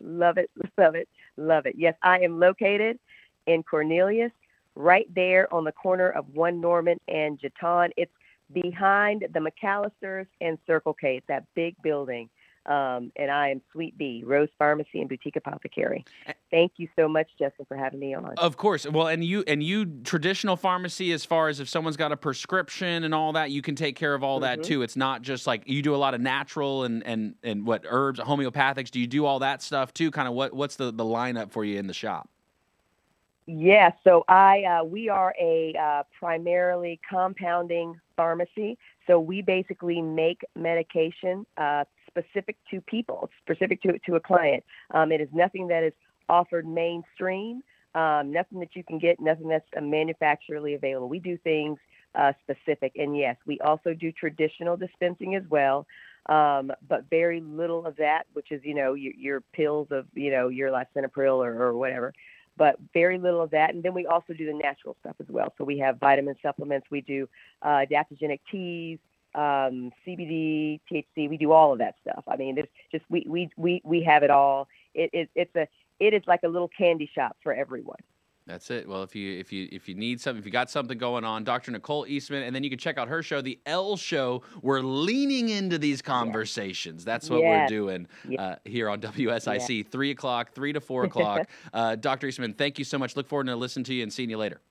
[0.00, 1.74] love it, love it, love it.
[1.76, 2.98] Yes, I am located
[3.46, 4.32] in Cornelius,
[4.78, 7.90] right there on the corner of One Norman and Jetton.
[7.96, 8.12] It's
[8.52, 11.16] behind the McAlister's and Circle K.
[11.18, 12.30] It's that big building.
[12.66, 16.04] Um, and I am Sweet B, Rose Pharmacy and Boutique Apothecary.
[16.50, 18.34] Thank you so much, Justin, for having me on.
[18.36, 18.86] Of course.
[18.86, 23.04] Well, and you and you traditional pharmacy as far as if someone's got a prescription
[23.04, 24.64] and all that, you can take care of all that Mhm.
[24.64, 24.82] too.
[24.82, 28.20] It's not just like you do a lot of natural and and and what herbs,
[28.20, 28.90] homeopathics.
[28.90, 30.10] Do you do all that stuff too?
[30.10, 32.28] Kind of what what's the the lineup for you in the shop?
[33.50, 38.76] Yeah, so I uh, we are a uh, primarily compounding pharmacy.
[39.06, 44.64] So we basically make medication uh, specific to people, specific to to a client.
[44.92, 45.94] Um, it is nothing that is
[46.28, 47.62] offered mainstream,
[47.94, 51.08] um, nothing that you can get, nothing that's uh, manufacturally available.
[51.08, 51.78] We do things
[52.14, 55.86] uh, specific, and yes, we also do traditional dispensing as well.
[56.26, 60.30] Um, but very little of that, which is you know your, your pills of you
[60.30, 62.12] know your lisinopril or, or whatever
[62.58, 63.72] but very little of that.
[63.72, 65.54] And then we also do the natural stuff as well.
[65.56, 67.28] So we have vitamin supplements, we do
[67.62, 68.98] uh, adaptogenic teas,
[69.34, 71.28] um, CBD, THC.
[71.28, 72.24] We do all of that stuff.
[72.26, 74.68] I mean, it's just we we we we have it all.
[74.94, 75.68] It, it it's a
[76.00, 78.00] it is like a little candy shop for everyone.
[78.48, 78.88] That's it.
[78.88, 81.44] Well, if you if you if you need something, if you got something going on,
[81.44, 81.70] Dr.
[81.70, 84.42] Nicole Eastman, and then you can check out her show, the L Show.
[84.62, 87.04] We're leaning into these conversations.
[87.04, 87.70] That's what Yes.
[87.70, 91.46] we're doing uh, here on WSIC, three o'clock, three to four o'clock.
[91.74, 92.26] uh, Dr.
[92.26, 93.16] Eastman, thank you so much.
[93.16, 94.62] Look forward to listening to you and seeing you later.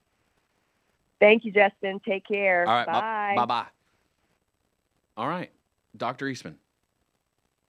[1.19, 1.99] Thank you, Justin.
[2.03, 2.67] Take care.
[2.67, 3.33] All right, Bye.
[3.35, 3.67] bye bye.
[5.17, 5.51] All right,
[5.95, 6.27] Dr.
[6.27, 6.57] Eastman.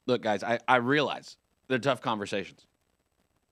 [0.07, 1.37] Look, guys, I, I realize
[1.69, 2.67] they're tough conversations.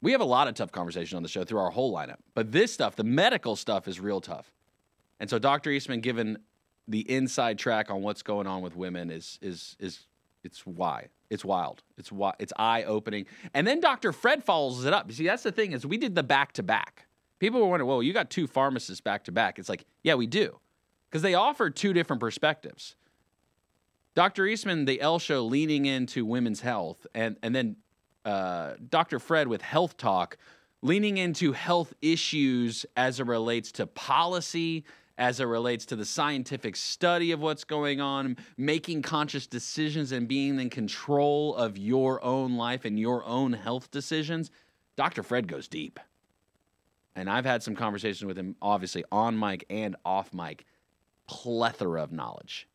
[0.02, 2.52] We have a lot of tough conversations on the show through our whole lineup, but
[2.52, 4.52] this stuff, the medical stuff, is real tough.
[5.18, 5.70] And so, Dr.
[5.70, 6.38] Eastman, given
[6.86, 10.06] the inside track on what's going on with women, is is is
[10.44, 11.82] it's why it's wild.
[11.96, 13.26] It's why it's eye opening.
[13.54, 14.12] And then Dr.
[14.12, 15.06] Fred follows it up.
[15.08, 17.06] You see, that's the thing is we did the back to back.
[17.38, 19.58] People were wondering, well, you got two pharmacists back to back.
[19.58, 20.58] It's like, yeah, we do,
[21.10, 22.96] because they offer two different perspectives.
[24.14, 24.46] Dr.
[24.46, 27.76] Eastman, the L show, leaning into women's health, and and then
[28.26, 29.18] uh, Dr.
[29.18, 30.36] Fred with Health Talk,
[30.82, 34.84] leaning into health issues as it relates to policy,
[35.16, 40.28] as it relates to the scientific study of what's going on, making conscious decisions and
[40.28, 44.50] being in control of your own life and your own health decisions.
[44.96, 45.22] Dr.
[45.22, 46.00] Fred goes deep.
[47.14, 50.66] And I've had some conversations with him, obviously on mic and off mic,
[51.26, 52.68] plethora of knowledge.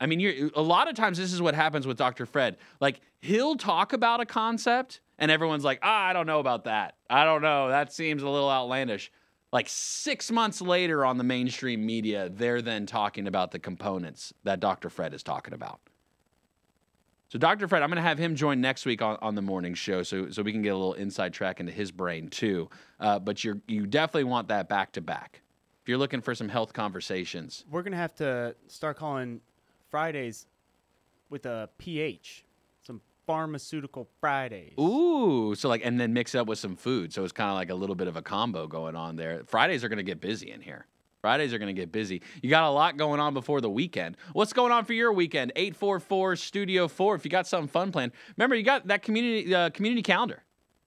[0.00, 2.26] I mean, you're, a lot of times this is what happens with Dr.
[2.26, 2.56] Fred.
[2.80, 6.94] Like, he'll talk about a concept, and everyone's like, ah, I don't know about that.
[7.10, 7.68] I don't know.
[7.68, 9.10] That seems a little outlandish.
[9.52, 14.60] Like, six months later on the mainstream media, they're then talking about the components that
[14.60, 14.90] Dr.
[14.90, 15.80] Fred is talking about.
[17.30, 17.66] So, Dr.
[17.68, 20.30] Fred, I'm going to have him join next week on, on the morning show so,
[20.30, 22.70] so we can get a little inside track into his brain, too.
[23.00, 25.42] Uh, but you're, you definitely want that back to back.
[25.82, 29.40] If you're looking for some health conversations, We're gonna have to start calling
[29.90, 30.46] Fridays
[31.30, 32.44] with a PH,
[32.82, 34.74] some pharmaceutical Fridays.
[34.78, 37.12] Ooh, so like, and then mix it up with some food.
[37.12, 39.42] So it's kind of like a little bit of a combo going on there.
[39.46, 40.86] Fridays are going to get busy in here.
[41.20, 42.22] Fridays are going to get busy.
[42.42, 44.16] You got a lot going on before the weekend.
[44.32, 45.52] What's going on for your weekend?
[45.56, 47.16] 844 Studio 4.
[47.16, 50.44] If you got something fun planned, remember, you got that community uh, community calendar,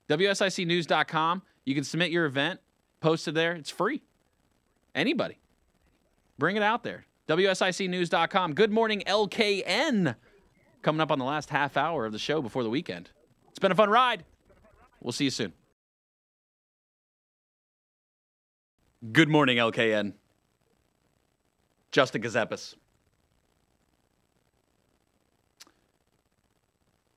[0.10, 1.42] WSICnews.com.
[1.66, 2.60] You You can submit your event,
[3.02, 3.54] post it there.
[3.54, 4.04] It's free.
[4.96, 5.38] Anybody.
[6.38, 7.06] Bring it out there.
[7.28, 8.54] WSICnews.com.
[8.54, 10.16] Good morning, LKN.
[10.82, 13.10] Coming up on the last half hour of the show before the weekend.
[13.50, 14.26] It's been a fun ride.
[15.02, 15.54] We'll see you soon.
[19.12, 20.14] Good morning, LKN.
[21.92, 22.76] Justin Ckezepis.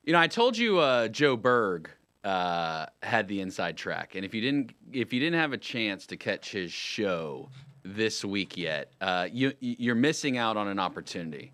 [0.05, 1.91] You know, I told you uh, Joe Berg
[2.25, 6.07] uh, had the inside track, and if you didn't, if you didn't have a chance
[6.09, 7.49] to catch his show
[7.85, 11.53] this week yet, uh, you you're missing out on an opportunity.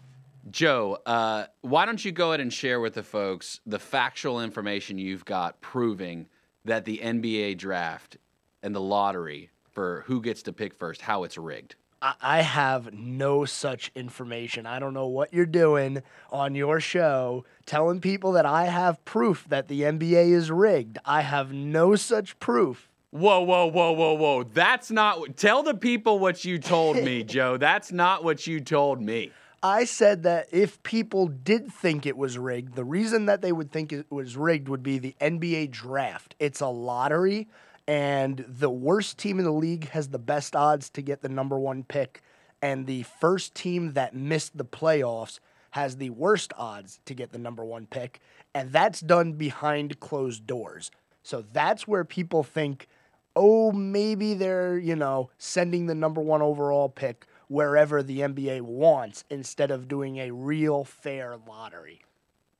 [0.50, 4.98] Joe, uh, why don't you go ahead and share with the folks the factual information
[4.98, 6.26] you've got proving
[6.64, 8.16] that the NBA draft
[8.62, 11.74] and the lottery for who gets to pick first, how it's rigged?
[12.02, 14.66] I- I have no such information.
[14.66, 19.44] I don't know what you're doing on your show telling people that I have proof
[19.48, 20.98] that the NBA is rigged.
[21.04, 22.89] I have no such proof.
[23.10, 24.42] Whoa, whoa, whoa, whoa, whoa.
[24.44, 25.36] That's not.
[25.36, 27.56] Tell the people what you told me, Joe.
[27.56, 29.32] That's not what you told me.
[29.62, 33.70] I said that if people did think it was rigged, the reason that they would
[33.70, 36.34] think it was rigged would be the NBA draft.
[36.38, 37.48] It's a lottery,
[37.86, 41.58] and the worst team in the league has the best odds to get the number
[41.58, 42.22] one pick,
[42.62, 45.40] and the first team that missed the playoffs
[45.72, 48.20] has the worst odds to get the number one pick,
[48.54, 50.90] and that's done behind closed doors.
[51.22, 52.88] So that's where people think,
[53.40, 59.24] oh, maybe they're, you know, sending the number one overall pick wherever the NBA wants
[59.30, 62.02] instead of doing a real fair lottery.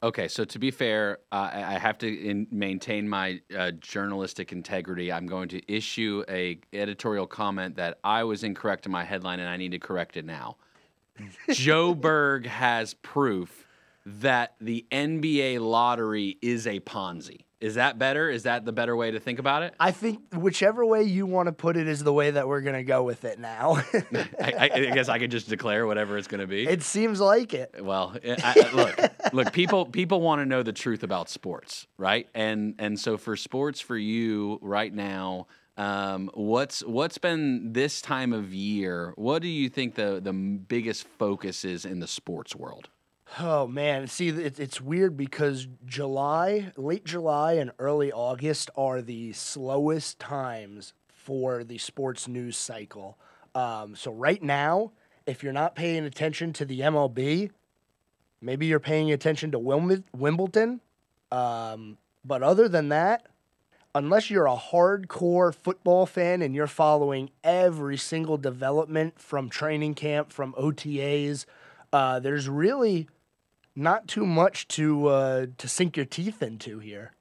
[0.03, 4.51] Okay, so to be fair, uh, I I have to in, maintain my uh, journalistic
[4.51, 5.13] integrity.
[5.13, 9.49] I'm going to issue a editorial comment that I was incorrect in my headline, and
[9.51, 10.57] I need to correct it now.
[11.51, 13.67] Joe Berg has proof
[14.07, 17.43] that the NBA lottery is a Ponzi.
[17.61, 18.31] Is that better?
[18.31, 19.75] Is that the better way to think about it?
[19.79, 22.77] I think whichever way you want to put it is the way that we're going
[22.77, 23.83] to go with it now.
[24.41, 26.67] I, I, I guess I could just declare whatever it's going to be.
[26.67, 27.75] it seems like it.
[27.79, 28.37] Well, I,
[28.73, 28.99] I- look,
[29.35, 32.29] look, people people want to know the truth about sports, right?
[32.35, 35.47] And and so for sports for you right now,
[35.77, 39.13] um, what's what's been this time of year?
[39.17, 42.89] What do you think the the biggest focus is in the sports world?
[43.39, 49.33] Oh man, see, it, it's weird because July, late July, and early August are the
[49.33, 53.17] slowest times for the sports news cycle.
[53.55, 54.93] Um, so right now,
[55.27, 57.51] if you're not paying attention to the MLB,
[58.41, 60.81] maybe you're paying attention to Wimbledon.
[61.31, 63.27] Um, but other than that,
[63.95, 70.33] unless you're a hardcore football fan and you're following every single development from training camp,
[70.33, 71.45] from OTAs,
[71.93, 73.09] uh, there's really
[73.81, 77.13] not too much to uh, to sink your teeth into here.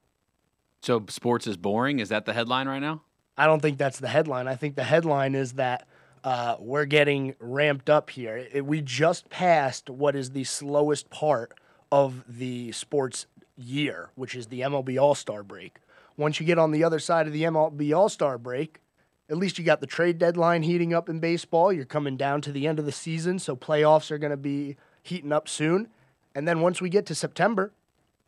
[0.82, 1.98] So sports is boring.
[1.98, 3.02] Is that the headline right now?
[3.36, 4.48] I don't think that's the headline.
[4.48, 5.86] I think the headline is that
[6.24, 8.36] uh, we're getting ramped up here.
[8.36, 11.52] It- we just passed what is the slowest part
[11.90, 15.78] of the sports year, which is the MLB All Star break.
[16.16, 18.80] Once you get on the other side of the MLB All Star break,
[19.28, 21.72] at least you got the trade deadline heating up in baseball.
[21.72, 24.76] You're coming down to the end of the season, so playoffs are going to be
[25.02, 25.88] heating up soon.
[26.34, 27.72] And then once we get to September,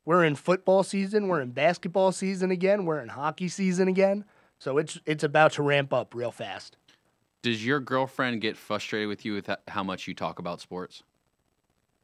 [0.04, 4.24] we're in football season, we're in basketball season again, we're in hockey season again.
[4.58, 6.76] So it's it's about to ramp up real fast.
[7.42, 11.02] Does your girlfriend get frustrated with you with how much you talk about sports?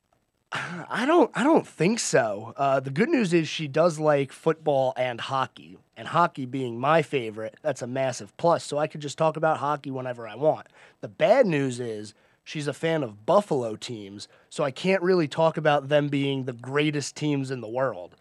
[0.52, 2.54] I don't I don't think so.
[2.56, 7.02] Uh, the good news is she does like football and hockey, and hockey being my
[7.02, 8.64] favorite, that's a massive plus.
[8.64, 10.68] So I could just talk about hockey whenever I want.
[11.00, 12.14] The bad news is
[12.48, 16.54] she's a fan of Buffalo teams, so I can't really talk about them being the
[16.54, 18.16] greatest teams in the world.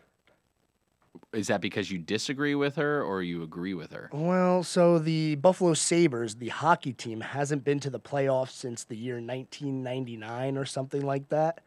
[1.32, 4.10] Is that because you disagree with her or you agree with her?
[4.12, 8.98] Well, so the Buffalo Sabres, the hockey team, hasn't been to the playoffs since the
[8.98, 11.62] year 1999 or something like that.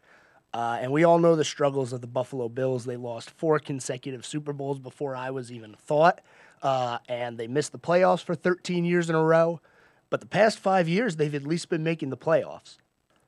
[0.52, 2.84] Uh, and we all know the struggles of the Buffalo Bills.
[2.84, 6.20] They lost four consecutive Super Bowls before I was even thought.
[6.62, 9.60] Uh, and they missed the playoffs for 13 years in a row.
[10.10, 12.76] But the past five years, they've at least been making the playoffs.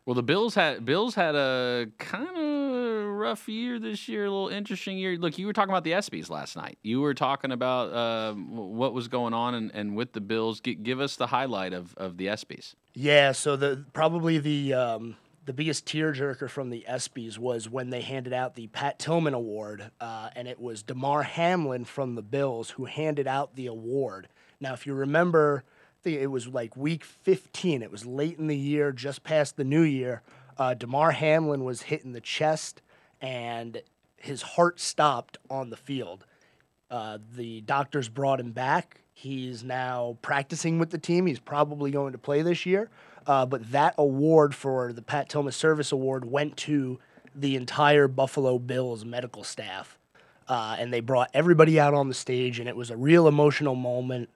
[0.04, 4.48] Well, the Bills had Bills had a kind of rough year this year, a little
[4.48, 5.16] interesting year.
[5.16, 6.76] Look, you were talking about the ESPYS last night.
[6.82, 10.60] You were talking about um, what was going on and, and with the Bills.
[10.60, 12.74] G- give us the highlight of, of the ESPYS.
[12.94, 18.00] Yeah, so the probably the um, the biggest tearjerker from the ESPYS was when they
[18.00, 22.70] handed out the Pat Tillman Award, uh, and it was Damar Hamlin from the Bills
[22.70, 24.28] who handed out the award.
[24.60, 25.64] Now, if you remember,
[26.02, 27.82] think it was like week 15.
[27.82, 30.22] It was late in the year, just past the new year.
[30.58, 32.82] Uh, Damar Hamlin was hit in the chest,
[33.20, 33.80] and
[34.16, 36.24] his heart stopped on the field.
[36.90, 39.00] Uh, the doctors brought him back.
[39.14, 41.26] He's now practicing with the team.
[41.26, 42.90] He's probably going to play this year.
[43.26, 46.98] Uh, but that award for the Pat Tillman Service Award went to
[47.34, 49.98] the entire Buffalo Bills medical staff.
[50.48, 53.74] Uh, and they brought everybody out on the stage, and it was a real emotional
[53.76, 54.28] moment.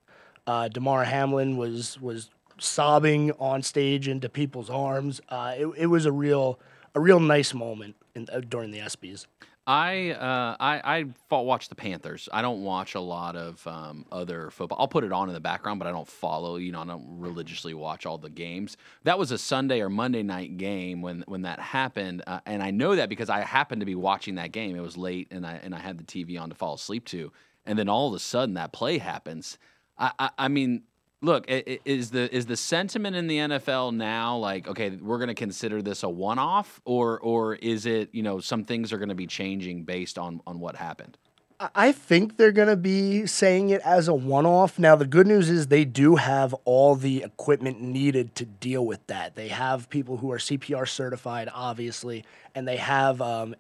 [0.47, 5.21] Uh, Damar Hamlin was was sobbing on stage into people's arms.
[5.29, 6.59] Uh, it, it was a real
[6.95, 9.27] a real nice moment in, uh, during the ESPYS.
[9.69, 12.29] I uh, I I watch the Panthers.
[12.33, 14.79] I don't watch a lot of um, other football.
[14.79, 16.55] I'll put it on in the background, but I don't follow.
[16.55, 18.77] You know, I don't religiously watch all the games.
[19.03, 22.71] That was a Sunday or Monday night game when when that happened, uh, and I
[22.71, 24.77] know that because I happened to be watching that game.
[24.77, 27.33] It was late, and I and I had the TV on to fall asleep to,
[27.65, 29.59] and then all of a sudden that play happens.
[29.99, 30.83] I I, I mean,
[31.23, 35.35] look, is the is the sentiment in the NFL now like okay, we're going to
[35.35, 39.09] consider this a one off, or or is it you know some things are going
[39.09, 41.17] to be changing based on on what happened?
[41.59, 44.79] I- I think they're going to be saying it as a one off.
[44.79, 49.07] Now, the good news is they do have all the equipment needed to deal with
[49.07, 49.37] that.
[49.37, 52.25] They have people who are CPR certified, obviously,
[52.55, 53.55] and they have um,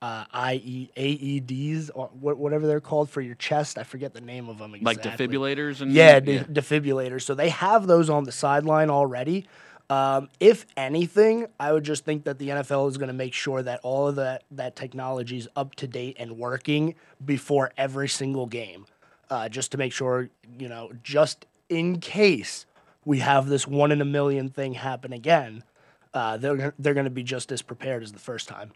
[0.00, 3.78] uh, IE, AEDs, or wha- whatever they're called for your chest.
[3.78, 7.22] I forget the name of them Like defibrillators and Yeah, de- defibrillators.
[7.22, 9.46] So they have those on the sideline already.
[9.90, 13.62] Um, if anything, I would just think that the NFL is going to make sure
[13.62, 16.94] that all of that that technology is up to date and working
[17.24, 18.84] before every single game,
[19.30, 22.66] uh, just to make sure you know, just in case
[23.06, 25.64] we have this one in a million thing happen again,
[26.12, 28.72] uh, they're they're going to be just as prepared as the first time.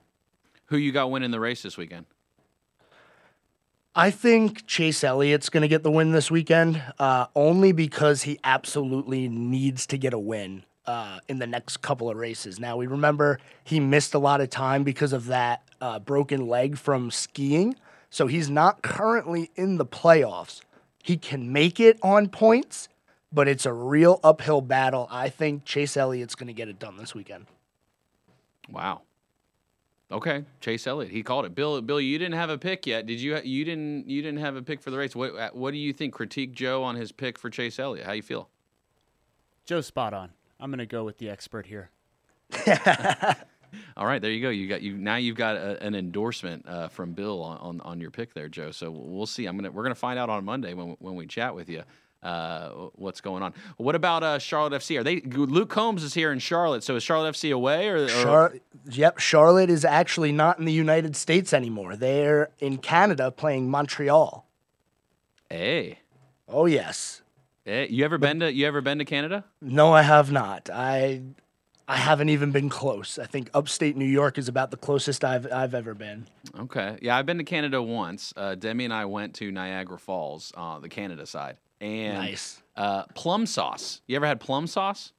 [0.67, 2.07] Who you got winning the race this weekend?
[3.95, 8.39] I think Chase Elliott's going to get the win this weekend, uh, only because he
[8.43, 12.59] absolutely needs to get a win uh, in the next couple of races.
[12.59, 16.79] Now, we remember he missed a lot of time because of that uh, broken leg
[16.79, 17.77] from skiing,
[18.09, 20.63] so he's not currently in the playoffs.
[21.03, 22.89] He can make it on points,
[23.31, 25.07] but it's a real uphill battle.
[25.11, 27.47] I think Chase Elliott's going to get it done this weekend.
[28.71, 29.03] Wow.
[30.13, 31.11] Okay, Chase Elliott.
[31.11, 31.55] He called it.
[31.55, 33.07] Bill, Bill, you didn't have a pick yet.
[33.07, 33.39] Did you?
[33.43, 34.09] You didn't.
[34.09, 35.17] You didn't have a pick for the race.
[35.17, 35.35] What?
[35.35, 36.13] uh, What do you think?
[36.13, 38.05] Critique Joe on his pick for Chase Elliott.
[38.07, 38.49] How you feel?
[39.65, 40.31] Joe's spot on.
[40.61, 41.91] I'm gonna go with the expert here.
[43.97, 44.51] All right, there you go.
[44.51, 45.17] You got you now.
[45.17, 48.71] You've got a, an endorsement uh, from Bill on, on on your pick there, Joe.
[48.71, 49.47] So we'll see.
[49.47, 51.83] I'm gonna we're gonna find out on Monday when when we chat with you.
[52.23, 53.53] Uh, what's going on?
[53.78, 54.99] What about uh, Charlotte FC?
[54.99, 56.85] Are they Luke Combs is here in Charlotte?
[56.85, 58.55] So is Charlotte FC away or, or Char-
[58.90, 61.97] yep, Charlotte is actually not in the United States anymore.
[61.97, 64.47] They're in Canada playing Montreal.
[65.51, 65.99] hey,
[66.49, 67.23] Oh yes.
[67.65, 69.44] hey, you ever been to you ever been to Canada?
[69.61, 70.69] No, I have not.
[70.73, 71.23] I
[71.89, 73.19] I haven't even been close.
[73.19, 76.27] I think upstate New York is about the closest I've I've ever been.
[76.59, 76.99] Okay.
[77.03, 78.32] Yeah, I've been to Canada once.
[78.36, 81.57] Uh, Demi and I went to Niagara Falls, uh, the Canada side.
[81.83, 82.63] And Nice.
[82.77, 84.01] uh, plum sauce.
[84.07, 85.13] You ever had plum sauce?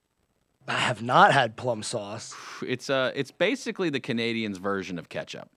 [0.68, 2.34] I have not had plum sauce.
[2.66, 5.50] It's uh, it's basically the Canadians' version of ketchup.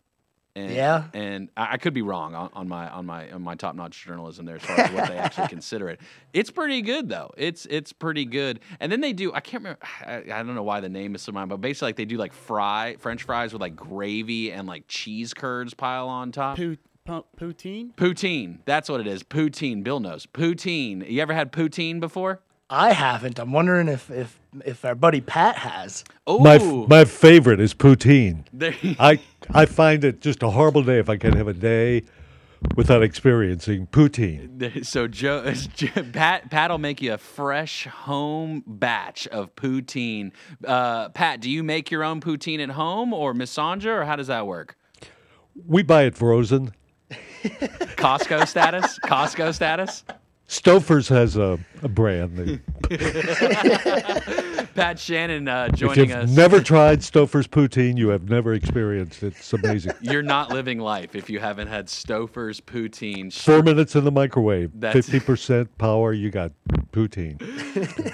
[0.57, 1.05] And, Yeah?
[1.15, 4.05] And I, I could be wrong on, on my on my on my top notch
[4.05, 6.01] journalism there as far as what they actually consider it.
[6.33, 7.31] It's pretty good though.
[7.37, 8.59] It's it's pretty good.
[8.81, 9.33] And then they do.
[9.33, 9.81] I can't remember.
[10.05, 12.17] I, I don't know why the name is so mine, but basically like they do
[12.17, 16.57] like fry French fries with like gravy and like cheese curds pile on top.
[16.57, 17.95] Pu- pu- poutine?
[17.95, 18.59] Poutine.
[18.65, 19.23] That's what it is.
[19.23, 19.83] Poutine.
[19.83, 20.27] Bill knows.
[20.27, 21.09] Poutine.
[21.09, 22.41] You ever had poutine before?
[22.69, 23.39] I haven't.
[23.39, 26.03] I'm wondering if if if our buddy Pat has.
[26.27, 28.45] Oh, My f- my favorite is poutine.
[28.99, 29.21] I
[29.55, 32.03] I find it just a horrible day if I can't have a day
[32.75, 34.85] without experiencing poutine.
[34.85, 35.53] so Joe,
[36.13, 40.33] Pat, Pat will make you a fresh home batch of poutine.
[40.65, 44.17] Uh, Pat, do you make your own poutine at home or Miss Sandra, or how
[44.17, 44.77] does that work?
[45.67, 46.73] We buy it frozen.
[47.97, 48.99] Costco status?
[49.01, 50.05] Costco status?
[50.49, 52.61] Stouffer's has a, a brand.
[54.77, 56.31] Pat Shannon uh, if joining you've us.
[56.31, 59.35] never tried Stouffer's poutine, you have never experienced it.
[59.39, 59.93] It's amazing.
[60.03, 63.33] You're not living life if you haven't had Stouffer's poutine.
[63.33, 66.13] Four minutes in the microwave, fifty percent power.
[66.13, 66.53] You got
[66.93, 67.43] poutine.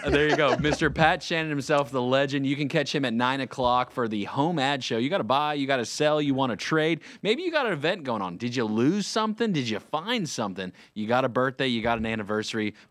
[0.12, 0.56] There you go.
[0.56, 0.92] Mr.
[0.92, 2.44] Pat Shannon himself, the legend.
[2.44, 4.98] You can catch him at 9 o'clock for the home ad show.
[4.98, 7.00] You got to buy, you got to sell, you want to trade.
[7.22, 8.36] Maybe you got an event going on.
[8.36, 9.52] Did you lose something?
[9.52, 10.72] Did you find something?
[10.94, 12.21] You got a birthday, you got an anniversary.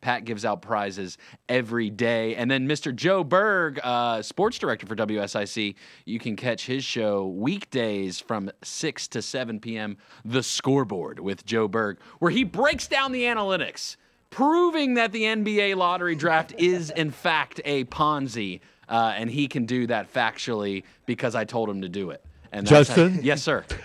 [0.02, 1.18] Pat gives out prizes
[1.50, 2.36] every day.
[2.36, 2.96] And then Mr.
[2.96, 5.76] Joe Berg, uh, sports director for WSIC,
[6.06, 9.98] you can catch his show weekdays from 6 to 7 p.m.
[10.26, 13.98] The Scoreboard with Joe Berg, where he breaks down the analytics
[14.30, 19.66] proving that the NBA lottery draft is in fact a Ponzi, uh, and he can
[19.66, 22.24] do that factually because I told him to do it.
[22.52, 23.24] And that's how- Justin?
[23.24, 23.66] yes, sir.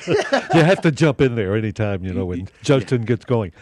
[0.06, 3.52] you have to jump in there anytime you know when Justin gets going.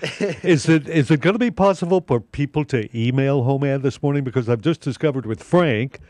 [0.43, 4.03] Is it is it going to be possible for people to email home ad this
[4.03, 4.25] morning?
[4.25, 6.01] Because I've just discovered with Frank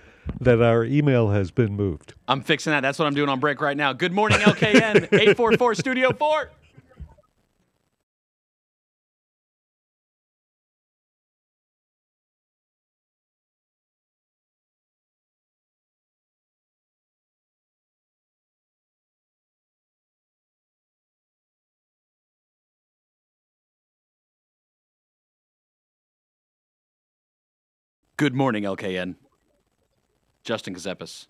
[0.40, 2.14] that our email has been moved.
[2.28, 2.80] I'm fixing that.
[2.80, 3.92] That's what I'm doing on break right now.
[3.92, 6.50] Good morning, LKN 844 Studio 4.
[28.16, 29.16] Good morning, LKN.
[30.44, 31.26] Justin Ckezepis.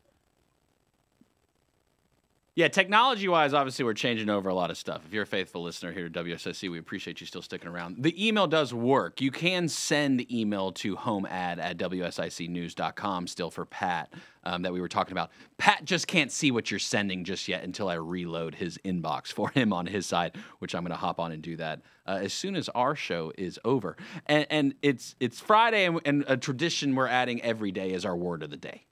[2.57, 5.03] Yeah, technology wise, obviously, we're changing over a lot of stuff.
[5.05, 7.97] If you're a faithful listener here at WSIC, we appreciate you still sticking around.
[7.99, 9.21] The email does work.
[9.21, 14.15] You can send email to homead at WSICnews.com still for Pat
[14.45, 15.33] um, that we were talking about.
[15.59, 19.51] Pat just can't see what you're sending just yet until I reload his inbox for
[19.51, 22.33] him on his side, which I'm going to hop on and do that uh, as
[22.33, 23.97] soon as our show is over.
[24.27, 28.17] And, and it's, it's Friday, and, and a tradition we're adding every day is our
[28.17, 28.85] word of the day.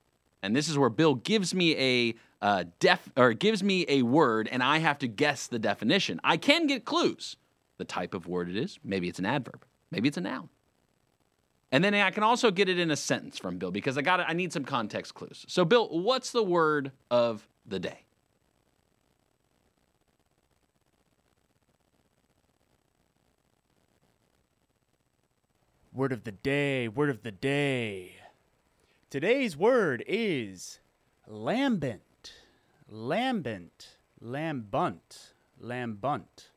[0.43, 2.15] And this is where Bill gives me a
[2.45, 6.21] uh, def or gives me a word, and I have to guess the definition.
[6.25, 7.37] I can get clues,
[7.79, 8.79] the type of word it is.
[8.83, 9.65] Maybe it's an adverb.
[9.91, 10.49] Maybe it's a noun.
[11.71, 14.21] And then I can also get it in a sentence from Bill because I got
[14.21, 15.47] I need some context clues.
[15.49, 18.05] So, Bill, what's the word of the day?
[25.95, 28.17] Word of the day, word of the day.
[29.13, 30.81] Today's word is
[31.29, 32.33] lambent.
[32.91, 33.99] Lambent.
[34.25, 35.35] Lambunt.
[35.63, 36.49] Lambunt.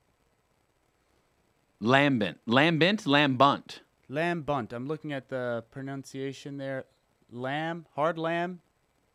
[1.82, 2.36] Lambent.
[2.48, 3.80] Lambent, lambunt.
[4.10, 4.72] Lambunt.
[4.72, 6.86] I'm looking at the pronunciation there.
[7.30, 8.62] Lamb, hard lamb,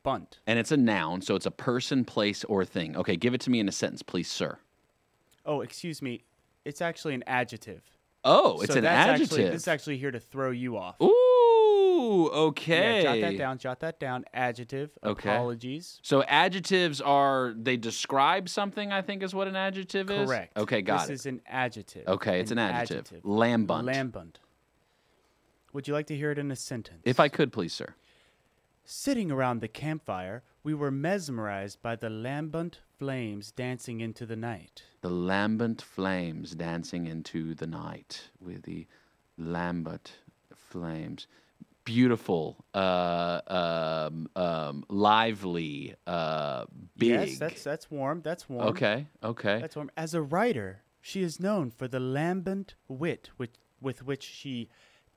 [0.03, 0.41] bunt.
[0.47, 2.95] And it's a noun, so it's a person, place, or thing.
[2.95, 4.59] Okay, give it to me in a sentence, please, sir.
[5.47, 6.25] Oh, excuse me.
[6.67, 7.81] It's actually an adjective.
[8.23, 9.39] Oh, it's so an that's adjective.
[9.39, 11.01] Actually, this is actually here to throw you off.
[11.01, 11.30] Ooh,
[12.11, 13.03] okay.
[13.03, 13.59] Yeah, jot that down.
[13.59, 14.25] Jot that down.
[14.35, 14.91] Adjective.
[15.05, 15.31] Okay.
[15.31, 16.01] Apologies.
[16.03, 18.93] So adjectives are they describe something?
[18.93, 20.29] I think is what an adjective is.
[20.29, 20.57] Correct.
[20.57, 21.09] Okay, got it.
[21.09, 22.07] this is an adjective.
[22.09, 23.25] Okay, it's an adjective.
[23.25, 23.85] Lambent.
[23.85, 24.39] Lambent.
[25.73, 27.03] Would you like to hear it in a sentence?
[27.05, 27.95] If I could, please, sir.
[28.85, 34.83] Sitting around the campfire, we were mesmerized by the lambent flames dancing into the night.
[35.01, 38.87] The lambent flames dancing into the night with the
[39.39, 40.19] lambent
[40.55, 41.29] flames.
[41.85, 46.67] Beautiful, uh, um, um, lively, uh,
[46.97, 47.09] big.
[47.09, 48.23] Yes, that's that's warm.
[48.23, 48.69] That's warm.
[48.69, 49.07] okay.
[49.25, 49.59] Okay.
[49.61, 49.91] That's warm.
[49.97, 53.51] As a writer, she is known for the lambent wit with,
[53.81, 54.69] with which she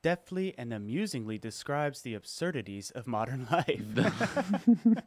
[0.03, 3.65] deftly and amusingly describes the absurdities of modern life.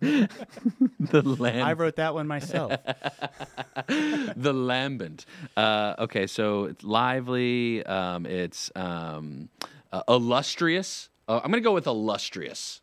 [0.00, 1.64] the lamb.
[1.64, 2.72] I wrote that one myself.
[3.86, 5.26] the lambent.
[5.56, 7.84] Uh, okay, so it's lively.
[7.86, 9.50] Um, it's um,
[9.92, 11.10] uh, illustrious.
[11.28, 12.80] Uh, I'm gonna go with illustrious.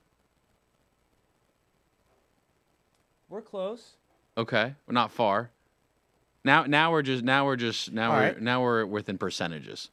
[3.29, 3.93] We're close.
[4.37, 5.51] Okay, we're not far.
[6.43, 8.41] Now, now we're just now we're just now All we're right.
[8.41, 9.89] now we're within percentages.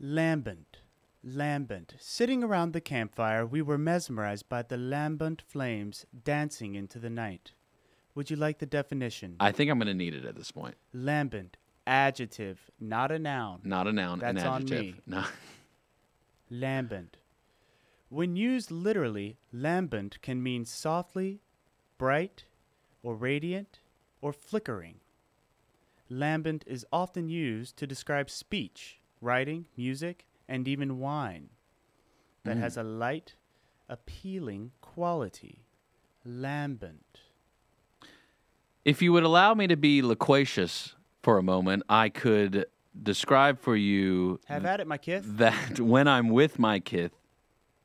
[0.00, 0.78] Lambent.
[1.26, 1.94] Lambent.
[1.98, 7.52] Sitting around the campfire, we were mesmerized by the lambent flames dancing into the night.
[8.14, 9.36] Would you like the definition?
[9.40, 10.74] I think I'm gonna need it at this point.
[10.92, 11.56] Lambent.
[11.86, 13.60] Adjective, not a noun.
[13.64, 14.94] Not a noun, an That's on adjective.
[14.96, 15.02] me.
[15.06, 15.24] No.
[16.50, 17.16] Lambent.
[18.14, 21.40] When used literally, lambent can mean softly,
[21.98, 22.44] bright,
[23.02, 23.80] or radiant,
[24.20, 25.00] or flickering.
[26.08, 31.48] Lambent is often used to describe speech, writing, music, and even wine
[32.44, 32.82] that has mm.
[32.82, 33.34] a light,
[33.88, 35.64] appealing quality.
[36.24, 37.18] Lambent.
[38.84, 42.66] If you would allow me to be loquacious for a moment, I could
[43.02, 45.24] describe for you Have at it, my kith.
[45.26, 47.10] that when I'm with my kith,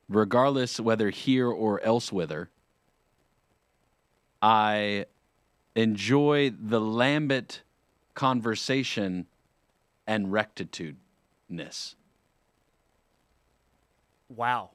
[0.09, 2.47] regardless whether here or elsewhither,
[4.41, 5.05] I
[5.75, 7.61] enjoy the lambent
[8.15, 9.27] conversation
[10.07, 11.95] and rectitudineness.
[14.27, 14.71] Wow.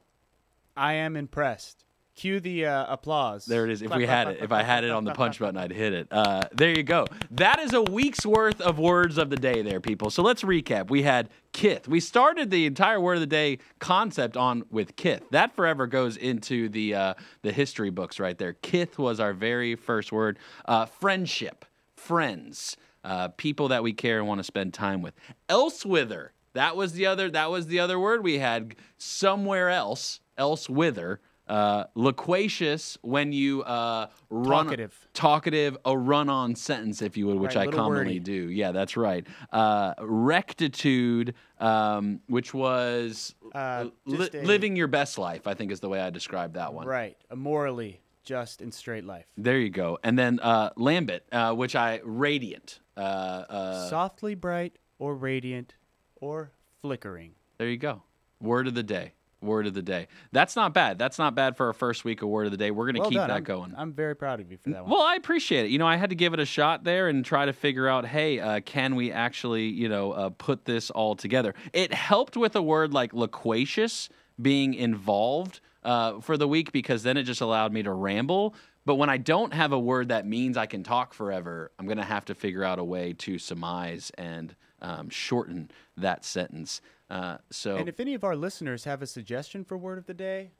[0.76, 1.84] I am impressed.
[2.16, 3.44] Cue the uh, applause.
[3.44, 3.82] There it is.
[3.82, 6.08] If we had it, if I had it on the punch button, I'd hit it.
[6.12, 7.06] Uh, there you go.
[7.32, 10.10] That is a week's worth of words of the day, there, people.
[10.10, 10.90] So let's recap.
[10.90, 11.88] We had kith.
[11.88, 15.24] We started the entire word of the day concept on with kith.
[15.32, 18.52] That forever goes into the uh, the history books right there.
[18.52, 20.38] Kith was our very first word.
[20.66, 21.64] Uh, friendship,
[21.96, 25.14] friends, uh, people that we care and want to spend time with.
[25.48, 26.28] Elsewhither.
[26.52, 27.28] That was the other.
[27.28, 28.76] That was the other word we had.
[28.98, 31.18] Somewhere else, elsewhither.
[31.46, 35.08] Uh, loquacious when you uh, run Talkative.
[35.12, 38.18] talkative, a run-on sentence, if you would, which Right, I commonly wordy.
[38.20, 38.48] do.
[38.50, 39.26] Yeah, that's right.
[39.52, 45.46] Uh, rectitude, um, which was Uh, li- a- living your best life.
[45.46, 46.86] I think is the way I describe that one.
[46.86, 47.16] Right.
[47.30, 49.26] A morally just and straight life.
[49.36, 49.98] There you go.
[50.02, 52.80] And then uh, lambent, uh, which I radiant.
[52.96, 55.74] Uh, uh, Softly bright or radiant
[56.16, 57.34] or flickering.
[57.58, 58.02] there you go.
[58.40, 59.12] Word of the day.
[59.44, 60.08] Word of the day.
[60.32, 60.98] That's not bad.
[60.98, 62.70] That's not bad for our first week of word of the day.
[62.70, 63.28] We're going to Well keep done.
[63.28, 63.74] that I'm, going.
[63.76, 64.90] I'm very proud of you for that one.
[64.90, 65.70] Well, I appreciate it.
[65.70, 68.06] You know, I had to give it a shot there and try to figure out,
[68.06, 71.54] hey, uh, can we actually, you know, uh, put this all together?
[71.72, 74.08] It helped with a word like loquacious
[74.40, 78.54] being involved uh, for the week because then it just allowed me to ramble.
[78.86, 81.98] But when I don't have a word that means I can talk forever, I'm going
[81.98, 86.82] to have to figure out a way to surmise and um, shorten that sentence.
[87.10, 90.14] Uh, so And if any of our listeners have a suggestion for word of the
[90.14, 90.50] day,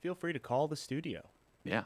[0.00, 1.22] feel free to call the studio.
[1.64, 1.84] yeah.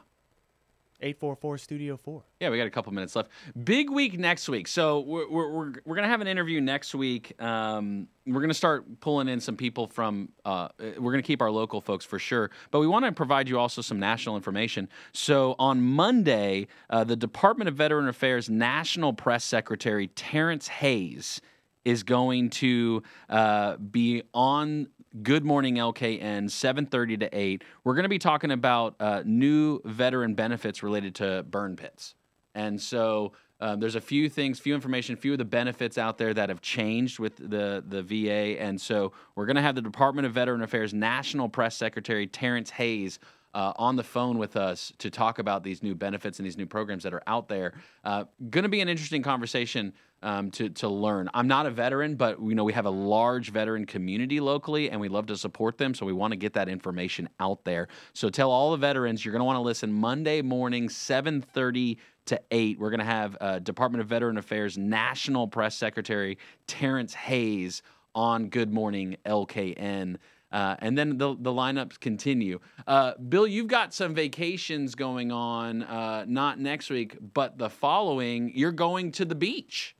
[0.99, 2.23] 844 Studio 4.
[2.39, 3.29] Yeah, we got a couple minutes left.
[3.63, 4.67] Big week next week.
[4.67, 7.39] So we're we're we're, we're gonna have an interview next week.
[7.39, 10.29] Um, we're gonna start pulling in some people from.
[10.43, 13.59] Uh, we're gonna keep our local folks for sure, but we want to provide you
[13.59, 14.89] also some national information.
[15.11, 21.41] So on Monday, uh, the Department of Veteran Affairs National Press Secretary Terrence Hayes
[21.87, 24.89] is going to uh, be on
[25.23, 27.63] Good Morning LKN 7:30 to 8.
[27.85, 32.13] We're going to be talking about uh, new veteran benefits related to burn pits.
[32.53, 33.31] And so
[33.61, 36.59] um, there's a few things, few information, few of the benefits out there that have
[36.59, 38.61] changed with the the VA.
[38.61, 42.69] And so we're going to have the Department of Veteran Affairs National Press Secretary Terrence
[42.71, 43.17] Hayes
[43.53, 46.65] uh, on the phone with us to talk about these new benefits and these new
[46.65, 47.73] programs that are out there.
[48.03, 49.93] Uh, going to be an interesting conversation
[50.23, 51.29] um, to to learn.
[51.33, 54.99] I'm not a veteran, but you know we have a large veteran community locally, and
[54.99, 55.93] we love to support them.
[55.93, 57.87] So we want to get that information out there.
[58.13, 62.41] So tell all the veterans you're going to want to listen Monday morning, 7:30 to
[62.51, 62.79] 8.
[62.79, 66.37] We're going to have uh, Department of Veteran Affairs National Press Secretary
[66.67, 67.81] Terrence Hayes
[68.13, 70.17] on Good Morning LKN.
[70.51, 72.59] Uh, and then the, the lineups continue.
[72.85, 78.51] Uh, Bill, you've got some vacations going on, uh, not next week, but the following.
[78.55, 79.96] You're going to the beach.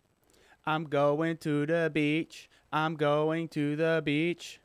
[0.67, 2.49] I'm going to the beach.
[2.71, 4.59] I'm going to the beach.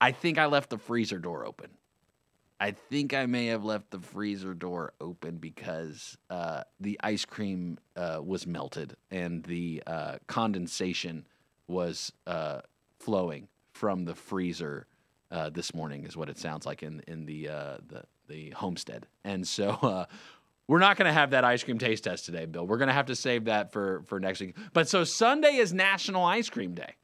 [0.00, 1.70] I think I left the freezer door open.
[2.58, 7.78] I think I may have left the freezer door open because uh, the ice cream
[7.96, 11.26] uh, was melted and the uh, condensation
[11.68, 12.60] was uh,
[12.98, 14.86] flowing from the freezer
[15.30, 19.06] uh, this morning, is what it sounds like in in the uh, the the homestead.
[19.24, 20.06] And so
[20.68, 22.66] we're not going to have that ice cream taste test today, Bill.
[22.66, 24.56] We're going to have to save that for for next week.
[24.72, 26.94] But so Sunday is National Ice Cream Day.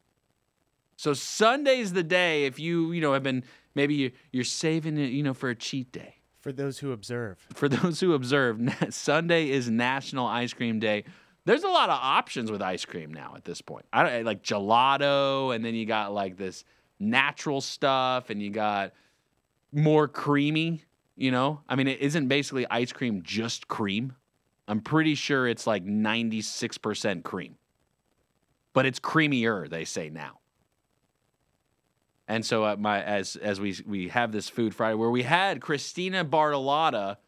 [0.96, 5.10] So Sunday's the day if you you know have been maybe you, you're saving it
[5.10, 6.16] you know for a cheat day.
[6.40, 8.58] For those who observe, For those who observe,
[8.90, 11.04] Sunday is National Ice Cream Day.
[11.44, 13.84] There's a lot of options with ice cream now at this point.
[13.92, 16.64] I don't like gelato, and then you got like this
[16.98, 18.92] natural stuff, and you got
[19.72, 20.84] more creamy.
[21.16, 24.14] You know, I mean, it isn't basically ice cream just cream.
[24.66, 27.56] I'm pretty sure it's like 96% cream,
[28.72, 29.68] but it's creamier.
[29.68, 30.38] They say now.
[32.32, 35.60] And so, uh, my as as we we have this Food Friday where we had
[35.60, 37.18] Christina Bartolotta,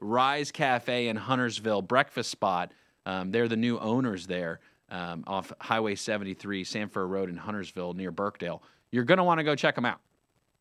[0.00, 2.72] Rise Cafe in Huntersville breakfast spot.
[3.06, 4.58] Um, they're the new owners there
[4.90, 8.60] um, off Highway 73, Sam Furr Road in Huntersville near Birkdale.
[8.90, 10.00] You're gonna want to go check them out.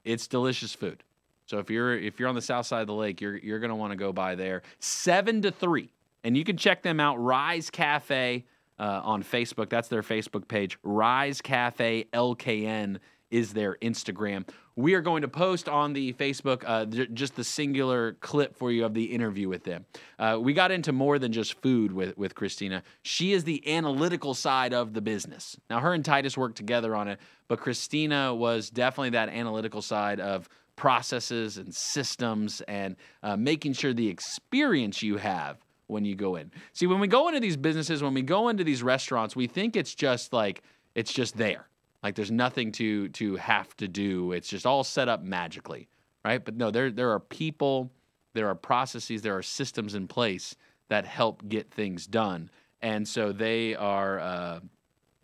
[0.06, 1.04] It's delicious food.
[1.48, 3.76] So if you're if you're on the south side of the lake, you're you're gonna
[3.76, 4.62] want to go by there.
[4.78, 5.90] Seven to three
[6.24, 8.46] And you can check them out, Rise Cafe
[8.78, 9.70] uh, on Facebook.
[9.70, 10.78] That's their Facebook page.
[10.84, 13.00] Rise Cafe LKN
[13.32, 14.48] is their Instagram.
[14.76, 18.86] We are going to post on the Facebook uh, just the singular clip for you
[18.86, 19.86] of the interview with them.
[20.20, 22.84] Uh, we got into more than just food with, with Christina.
[23.02, 25.58] She is the analytical side of the business.
[25.70, 30.20] Now, her and Titus worked together on it, but Christina was definitely that analytical side
[30.20, 36.36] of processes and systems and uh, making sure the experience you have when you go
[36.36, 36.52] in.
[36.74, 39.76] See, when we go into these businesses, when we go into these restaurants, we think
[39.76, 40.62] it's just like
[40.96, 41.68] it's just there.
[42.04, 44.32] Like there's nothing to to have to do.
[44.32, 45.88] It's just all set up magically,
[46.24, 46.44] right?
[46.44, 47.92] But no, there there are people,
[48.34, 50.56] there are processes, there are systems in place
[50.90, 52.50] that help get things done,
[52.82, 54.60] and so they are uh,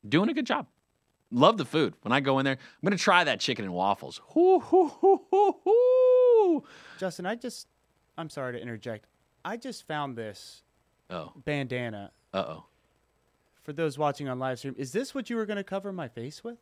[0.08, 0.68] doing a good job.
[1.32, 1.94] Love the food.
[2.02, 4.20] When I go in there, I'm gonna try that chicken and waffles.
[4.34, 4.88] Hoo, hoo,
[5.64, 6.64] hoo.
[7.00, 7.68] Justin, I just,
[8.18, 9.06] I'm sorry to interject.
[9.46, 10.64] I just found this
[11.10, 12.12] Oh, bandana.
[12.34, 12.66] uh oh.
[13.64, 16.08] For those watching on live stream, is this what you were going to cover my
[16.08, 16.58] face with?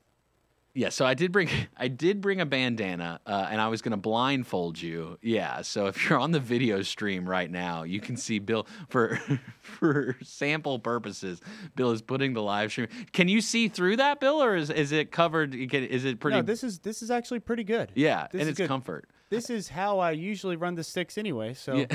[0.73, 3.97] Yeah, so I did bring I did bring a bandana, uh, and I was gonna
[3.97, 5.17] blindfold you.
[5.21, 9.19] Yeah, so if you're on the video stream right now, you can see Bill for
[9.61, 11.41] for sample purposes.
[11.75, 12.87] Bill is putting the live stream.
[13.11, 15.53] Can you see through that, Bill, or is is it covered?
[15.53, 16.37] Is it pretty?
[16.37, 17.91] No, this is this is actually pretty good.
[17.95, 18.69] yeah, this and it's good.
[18.69, 19.09] comfort.
[19.31, 21.53] This is how I usually run the sticks anyway.
[21.53, 21.87] So Yeah.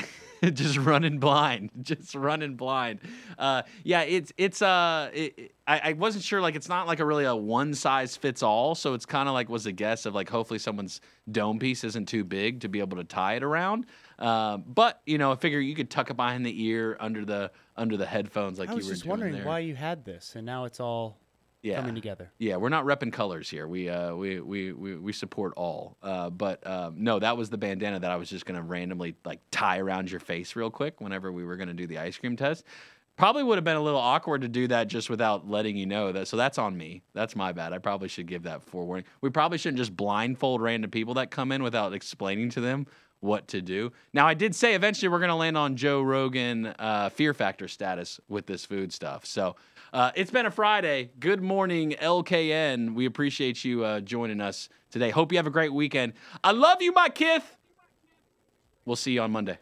[0.50, 3.00] just running blind, just running blind.
[3.38, 7.04] Uh, yeah, it's it's uh, it, I, I wasn't sure like it's not like a
[7.04, 10.14] really a one size fits all, so it's kind of like was a guess of
[10.14, 13.84] like hopefully someone's dome piece isn't too big to be able to tie it around.
[14.18, 17.50] Uh, but you know, I figure you could tuck it behind the ear under the
[17.76, 19.44] under the headphones like I you was were just wondering there.
[19.44, 21.18] why you had this, and now it's all
[21.66, 21.80] yeah.
[21.80, 22.30] coming together.
[22.38, 23.66] Yeah, we're not repping colors here.
[23.66, 25.96] We uh we we we, we support all.
[26.02, 29.40] Uh, but um, no, that was the bandana that I was just gonna randomly like
[29.50, 32.64] tie around your face real quick whenever we were gonna do the ice cream test.
[33.16, 36.12] Probably would have been a little awkward to do that just without letting you know
[36.12, 36.28] that.
[36.28, 37.00] So that's on me.
[37.14, 37.72] That's my bad.
[37.72, 39.06] I probably should give that forewarning.
[39.22, 42.86] We probably shouldn't just blindfold random people that come in without explaining to them
[43.20, 43.90] what to do.
[44.12, 47.68] Now, I did say eventually we're going to land on Joe Rogan uh, fear factor
[47.68, 49.24] status with this food stuff.
[49.24, 49.56] So
[49.96, 51.08] uh, it's been a Friday.
[51.18, 52.94] Good morning, LKN.
[52.94, 55.08] We appreciate you uh, joining us today.
[55.08, 56.12] Hope you have a great weekend.
[56.44, 57.56] I love you, my kith.
[58.84, 59.56] We'll see you on Monday.